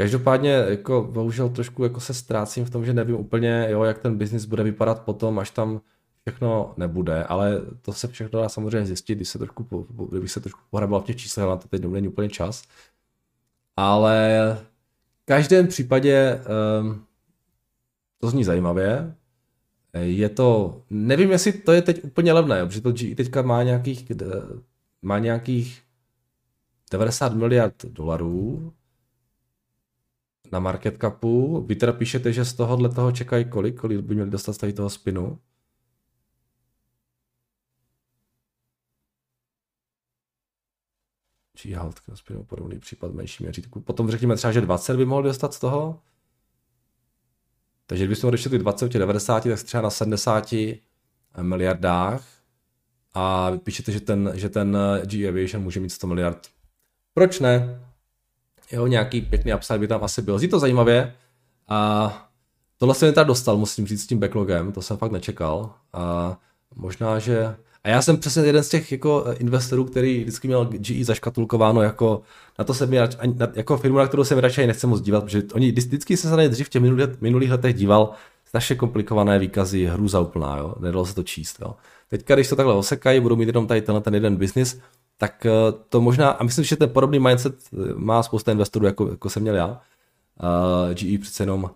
Každopádně 0.00 0.50
jako 0.50 1.08
bohužel 1.12 1.48
trošku 1.48 1.84
jako 1.84 2.00
se 2.00 2.14
ztrácím 2.14 2.64
v 2.64 2.70
tom, 2.70 2.84
že 2.84 2.92
nevím 2.92 3.16
úplně, 3.16 3.66
jo, 3.70 3.82
jak 3.82 3.98
ten 3.98 4.16
biznis 4.16 4.44
bude 4.44 4.62
vypadat 4.62 5.02
potom, 5.02 5.38
až 5.38 5.50
tam 5.50 5.80
všechno 6.20 6.74
nebude, 6.76 7.24
ale 7.24 7.60
to 7.82 7.92
se 7.92 8.08
všechno 8.08 8.40
dá 8.40 8.48
samozřejmě 8.48 8.86
zjistit, 8.86 9.14
když 9.14 9.28
se 9.28 9.38
trošku, 9.38 9.86
kdybych 10.10 10.30
se 10.30 10.40
trošku 10.40 10.60
pohrabal 10.70 11.00
v 11.00 11.04
těch 11.04 11.16
číslech, 11.16 11.46
na 11.46 11.56
to 11.56 11.68
teď 11.68 11.84
není 11.84 12.08
úplně 12.08 12.28
čas. 12.28 12.62
Ale 13.76 14.38
v 15.22 15.24
každém 15.24 15.66
případě 15.66 16.40
um, 16.80 17.04
to 18.18 18.30
zní 18.30 18.44
zajímavě. 18.44 19.14
Je 19.92 20.28
to, 20.28 20.80
nevím, 20.90 21.30
jestli 21.30 21.52
to 21.52 21.72
je 21.72 21.82
teď 21.82 22.04
úplně 22.04 22.32
levné, 22.32 22.66
protože 22.66 22.80
to 22.80 22.92
GE 22.92 23.14
teďka 23.14 23.42
má 23.42 23.62
nějakých, 23.62 24.12
má 25.02 25.18
nějakých 25.18 25.82
90 26.90 27.34
miliard 27.34 27.84
dolarů 27.84 28.72
na 30.52 30.58
market 30.60 30.98
capu. 31.00 31.64
Vy 31.68 31.76
teda 31.76 31.92
píšete, 31.92 32.32
že 32.32 32.44
z 32.44 32.54
tohohle 32.54 32.88
toho 32.88 33.12
čekají 33.12 33.44
kolik? 33.44 33.80
Kolik 33.80 34.00
by 34.00 34.14
měli 34.14 34.30
dostat 34.30 34.52
z 34.52 34.58
tady 34.58 34.72
toho 34.72 34.90
spinu? 34.90 35.38
Či 41.56 41.72
haltka 41.72 42.16
spinu 42.16 42.44
podobný 42.44 42.78
případ 42.78 43.12
menší 43.12 43.42
měřítku. 43.42 43.80
Potom 43.80 44.10
řekněme 44.10 44.36
třeba, 44.36 44.52
že 44.52 44.60
20 44.60 44.96
by 44.96 45.04
mohl 45.04 45.22
dostat 45.22 45.54
z 45.54 45.58
toho. 45.60 46.02
Takže 47.86 48.04
kdybychom 48.04 48.28
odešli 48.28 48.58
20 48.58 48.88
těch 48.88 48.98
90, 48.98 49.42
tak 49.42 49.62
třeba 49.62 49.82
na 49.82 49.90
70 49.90 50.54
miliardách. 51.42 52.24
A 53.14 53.50
píšete, 53.64 53.92
že 53.92 54.00
ten, 54.00 54.32
že 54.34 54.48
ten 54.48 54.78
G 55.04 55.28
Aviation 55.28 55.62
může 55.62 55.80
mít 55.80 55.90
100 55.90 56.06
miliard. 56.06 56.48
Proč 57.14 57.40
ne? 57.40 57.80
Jo, 58.72 58.86
nějaký 58.86 59.20
pěkný 59.20 59.54
upside 59.54 59.78
by 59.78 59.88
tam 59.88 60.04
asi 60.04 60.22
byl. 60.22 60.38
Zní 60.38 60.48
to 60.48 60.58
zajímavě. 60.58 61.14
A 61.68 62.30
tohle 62.78 62.94
jsem 62.94 63.12
teda 63.12 63.24
dostal, 63.24 63.56
musím 63.56 63.86
říct, 63.86 64.02
s 64.02 64.06
tím 64.06 64.18
backlogem, 64.18 64.72
to 64.72 64.82
jsem 64.82 64.96
fakt 64.96 65.12
nečekal. 65.12 65.72
A 65.92 66.36
možná, 66.76 67.18
že... 67.18 67.54
A 67.84 67.88
já 67.88 68.02
jsem 68.02 68.16
přesně 68.16 68.42
jeden 68.42 68.62
z 68.62 68.68
těch 68.68 68.92
jako 68.92 69.24
investorů, 69.38 69.84
který 69.84 70.20
vždycky 70.20 70.48
měl 70.48 70.64
GE 70.64 71.04
zaškatulkováno 71.04 71.82
jako 71.82 72.22
na 72.58 72.64
to 72.64 72.74
se 72.74 72.86
mi 72.86 72.96
jako 73.54 73.78
firmu, 73.78 73.98
na 73.98 74.06
kterou 74.06 74.24
se 74.24 74.34
mi 74.34 74.40
radši 74.40 74.66
nechce 74.66 74.86
moc 74.86 75.00
dívat, 75.00 75.24
protože 75.24 75.42
oni 75.54 75.72
vždycky 75.72 76.16
se 76.16 76.36
na 76.36 76.48
dřív 76.48 76.66
v 76.66 76.70
těch 76.70 76.82
minulých, 76.82 77.20
minulých 77.20 77.50
letech 77.50 77.74
díval, 77.74 78.12
strašně 78.44 78.76
komplikované 78.76 79.38
výkazy, 79.38 79.86
hrůza 79.86 80.20
úplná, 80.20 80.56
jo, 80.56 80.74
nedalo 80.80 81.06
se 81.06 81.14
to 81.14 81.22
číst, 81.22 81.56
jo. 81.60 81.74
Teďka, 82.08 82.34
když 82.34 82.48
to 82.48 82.56
takhle 82.56 82.74
osekají, 82.74 83.20
budou 83.20 83.36
mít 83.36 83.46
jenom 83.46 83.66
tady 83.66 83.82
tenhle 83.82 84.00
ten 84.00 84.14
jeden 84.14 84.36
business, 84.36 84.78
tak 85.20 85.46
eh, 85.46 85.50
to 85.88 86.00
možná, 86.00 86.30
a 86.30 86.44
myslím, 86.44 86.64
že 86.64 86.76
ten 86.76 86.90
podobný 86.90 87.18
mindset 87.18 87.54
eh, 87.72 87.94
má 87.94 88.22
spousta 88.22 88.52
investorů, 88.52 88.86
jako, 88.86 89.08
jako 89.08 89.30
jsem 89.30 89.42
měl 89.42 89.54
já. 89.54 89.80
Uh, 90.42 90.94
GE 90.94 91.18
přece 91.18 91.42
jenom 91.42 91.64
uh, 91.64 91.70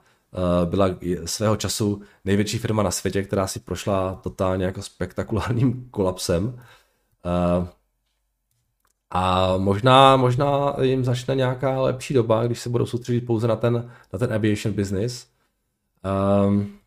byla 0.65 0.89
svého 1.25 1.57
času 1.57 2.03
největší 2.25 2.59
firma 2.59 2.83
na 2.83 2.91
světě, 2.91 3.23
která 3.23 3.47
si 3.47 3.61
prošla 3.61 4.21
totálně 4.23 4.65
jako 4.65 4.83
spektakulárním 4.83 5.89
kolapsem. 5.91 6.45
Uh, 6.47 7.67
a 9.11 9.57
možná, 9.57 10.17
možná 10.17 10.77
jim 10.81 11.05
začne 11.05 11.35
nějaká 11.35 11.81
lepší 11.81 12.15
doba, 12.15 12.47
když 12.47 12.61
se 12.61 12.69
budou 12.69 12.87
soustředit 12.87 13.21
pouze 13.21 13.49
na 13.49 13.57
ten, 13.57 13.91
na 14.13 14.19
ten 14.19 14.33
aviation 14.33 14.75
business. 14.75 15.27
Um, 16.47 16.79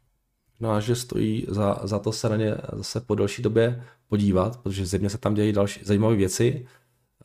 no 0.60 0.72
a 0.72 0.80
že 0.80 0.96
stojí 0.96 1.46
za, 1.50 1.80
za 1.84 2.00
to 2.00 2.12
se 2.12 2.30
na 2.30 2.36
ně 2.36 2.56
zase 2.74 3.02
po 3.02 3.16
delší 3.16 3.42
době 3.42 3.84
podívat, 4.08 4.58
protože 4.58 4.86
země 4.86 5.10
se 5.10 5.18
tam 5.18 5.34
dějí 5.34 5.54
další 5.54 5.80
zajímavé 5.84 6.16
věci 6.16 6.68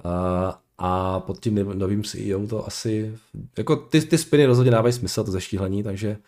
a, 0.04 0.62
a 0.78 1.20
pod 1.20 1.40
tím 1.40 1.54
novým 1.54 2.04
CEO 2.04 2.46
to 2.46 2.66
asi, 2.66 3.18
jako 3.58 3.76
ty, 3.76 4.00
ty 4.00 4.18
spiny 4.18 4.46
rozhodně 4.46 4.70
dávají 4.70 4.92
smysl, 4.92 5.24
to 5.24 5.30
zeštíhlení, 5.30 5.82
takže 5.82 6.18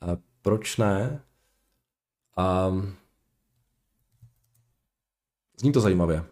a 0.00 0.16
proč 0.42 0.76
ne? 0.76 1.22
A, 2.36 2.72
zní 5.60 5.72
to 5.72 5.80
zajímavě. 5.80 6.24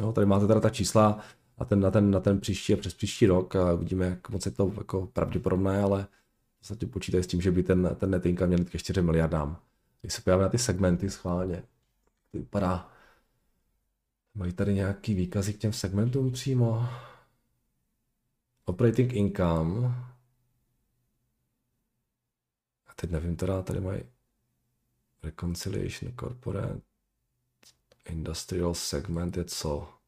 Jo, 0.00 0.12
tady 0.12 0.26
máte 0.26 0.46
teda 0.46 0.60
ta 0.60 0.70
čísla 0.70 1.18
na 1.62 1.66
ten, 1.66 1.80
na 1.80 1.90
ten, 1.90 2.10
na 2.10 2.20
ten 2.20 2.40
příští 2.40 2.74
a 2.74 2.76
přes 2.76 2.94
příští 2.94 3.26
rok 3.26 3.56
a 3.56 3.72
uvidíme, 3.72 4.06
jak 4.06 4.30
moc 4.30 4.46
je 4.46 4.52
to 4.52 4.72
jako 4.78 5.06
pravděpodobné, 5.06 5.82
ale 5.82 6.06
podstatě 6.62 6.86
počítají 6.86 7.24
s 7.24 7.26
tím, 7.26 7.40
že 7.40 7.50
by 7.50 7.62
ten, 7.62 7.96
ten 8.00 8.10
net 8.10 8.26
income 8.26 8.46
měl 8.46 8.64
ke 8.64 8.78
4 8.78 9.02
miliardám. 9.02 9.60
Když 10.00 10.12
se 10.12 10.22
podíváme 10.22 10.42
na 10.42 10.48
ty 10.48 10.58
segmenty 10.58 11.10
schválně, 11.10 11.62
to 12.30 12.38
vypadá, 12.38 12.92
mají 14.34 14.52
tady 14.52 14.74
nějaký 14.74 15.14
výkazy 15.14 15.54
k 15.54 15.58
těm 15.58 15.72
segmentům 15.72 16.32
přímo. 16.32 16.88
Operating 18.64 19.12
income. 19.12 19.86
A 22.86 22.94
teď 22.96 23.10
nevím 23.10 23.36
teda, 23.36 23.62
tady 23.62 23.80
mají 23.80 24.02
reconciliation 25.22 26.12
corporate 26.20 26.80
industrial 28.04 28.74
segment 28.74 29.36
je 29.36 29.44
co? 29.44 30.01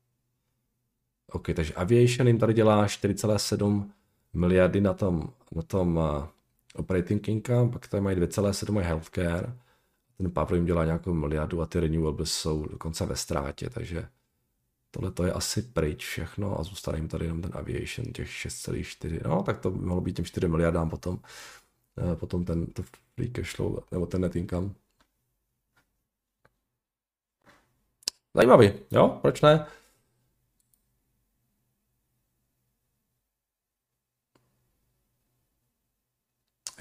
OK, 1.35 1.47
takže 1.55 1.74
aviation 1.74 2.26
jim 2.26 2.39
tady 2.39 2.55
dělá 2.55 2.87
4,7 2.87 3.91
miliardy 4.35 4.80
na 4.80 4.95
tom, 4.95 5.28
na 5.53 5.62
tom 5.62 5.97
uh, 5.97 6.26
operating 6.74 7.28
income, 7.28 7.70
pak 7.70 7.89
tady 7.89 8.01
mají 8.01 8.16
2,7 8.16 8.72
mají 8.72 8.87
healthcare, 8.87 9.53
ten 10.18 10.30
Pavlo 10.30 10.57
jim 10.57 10.64
dělá 10.64 10.85
nějakou 10.85 11.14
miliardu 11.14 11.62
a 11.62 11.66
ty 11.66 11.80
renewables 11.80 12.32
jsou 12.32 12.66
dokonce 12.66 13.07
ve 13.07 13.16
ztrátě, 13.16 13.70
takže 13.70 14.09
tohle 14.91 15.11
to 15.11 15.24
je 15.24 15.32
asi 15.32 15.62
pryč 15.62 16.07
všechno 16.07 16.61
a 16.61 16.62
zůstane 16.62 16.99
jim 16.99 17.09
tady 17.09 17.24
jenom 17.24 17.43
ten 17.43 17.51
aviation, 17.55 18.12
těch 18.12 18.28
6,4, 18.28 19.28
no 19.28 19.43
tak 19.43 19.59
to 19.59 19.70
by 19.70 19.87
mohlo 19.87 20.01
být 20.01 20.16
těm 20.16 20.24
4 20.24 20.49
miliardám 20.49 20.91
potom, 20.91 21.18
eh, 22.12 22.16
potom 22.16 22.45
ten 22.45 22.66
to 22.66 22.82
free 23.14 23.30
cash 23.30 23.55
flow, 23.55 23.78
nebo 23.93 24.07
ten 24.07 24.20
net 24.20 24.37
income. 24.37 24.70
Zajímavý, 28.35 28.72
jo, 28.91 29.18
proč 29.22 29.41
ne? 29.41 29.66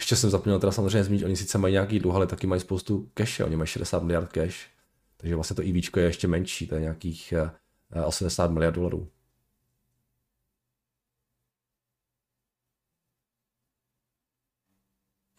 Ještě 0.03 0.15
jsem 0.15 0.29
zapomněl 0.29 0.59
teda 0.59 0.71
samozřejmě 0.71 1.03
zmínit, 1.03 1.25
oni 1.25 1.35
sice 1.35 1.57
mají 1.57 1.71
nějaký 1.71 1.99
dluh, 1.99 2.15
ale 2.15 2.27
taky 2.27 2.47
mají 2.47 2.61
spoustu 2.61 3.09
cash, 3.13 3.39
oni 3.39 3.55
mají 3.55 3.67
60 3.67 4.03
miliard 4.03 4.31
cash, 4.31 4.55
takže 5.17 5.35
vlastně 5.35 5.55
to 5.55 5.61
EV 5.61 5.97
je 5.97 6.03
ještě 6.03 6.27
menší, 6.27 6.67
to 6.67 6.75
je 6.75 6.81
nějakých 6.81 7.33
80 8.05 8.45
eh, 8.45 8.53
miliard 8.53 8.75
dolarů. 8.75 9.09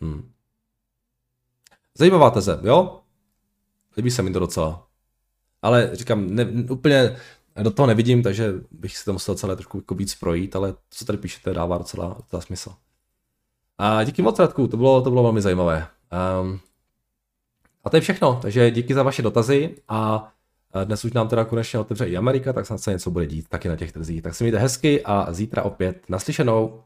Hmm. 0.00 0.32
Zajímavá 1.98 2.30
teze, 2.30 2.60
jo? 2.62 3.00
Líbí 3.96 4.10
se 4.10 4.22
mi 4.22 4.30
to 4.32 4.38
docela. 4.38 4.88
Ale 5.62 5.90
říkám, 5.96 6.34
ne, 6.34 6.44
úplně 6.70 7.16
do 7.62 7.70
toho 7.70 7.86
nevidím, 7.86 8.22
takže 8.22 8.52
bych 8.70 8.96
si 8.96 9.04
to 9.04 9.12
musel 9.12 9.34
celé 9.34 9.56
trošku 9.56 9.78
jako 9.78 9.94
víc 9.94 10.14
projít, 10.14 10.56
ale 10.56 10.74
co 10.90 11.04
tady 11.04 11.18
píšete 11.18 11.54
dává 11.54 11.78
docela, 11.78 12.14
docela 12.14 12.42
smysl. 12.42 12.83
A 13.78 14.04
díky 14.04 14.22
moc, 14.22 14.38
Radku, 14.38 14.68
to 14.68 14.76
bylo, 14.76 15.02
to 15.02 15.10
bylo 15.10 15.22
velmi 15.22 15.42
zajímavé. 15.42 15.86
Um, 16.40 16.60
a 17.84 17.90
to 17.90 17.96
je 17.96 18.00
všechno, 18.00 18.38
takže 18.42 18.70
díky 18.70 18.94
za 18.94 19.02
vaše 19.02 19.22
dotazy 19.22 19.74
a 19.88 20.32
dnes 20.84 21.04
už 21.04 21.12
nám 21.12 21.28
teda 21.28 21.44
konečně 21.44 21.78
otevře 21.78 22.06
i 22.06 22.16
Amerika, 22.16 22.52
tak 22.52 22.66
snad 22.66 22.78
se 22.78 22.90
něco 22.90 23.10
bude 23.10 23.26
dít 23.26 23.48
taky 23.48 23.68
na 23.68 23.76
těch 23.76 23.92
trzích. 23.92 24.22
Tak 24.22 24.34
se 24.34 24.44
mějte 24.44 24.58
hezky 24.58 25.02
a 25.04 25.32
zítra 25.32 25.62
opět 25.62 26.08
naslyšenou. 26.08 26.82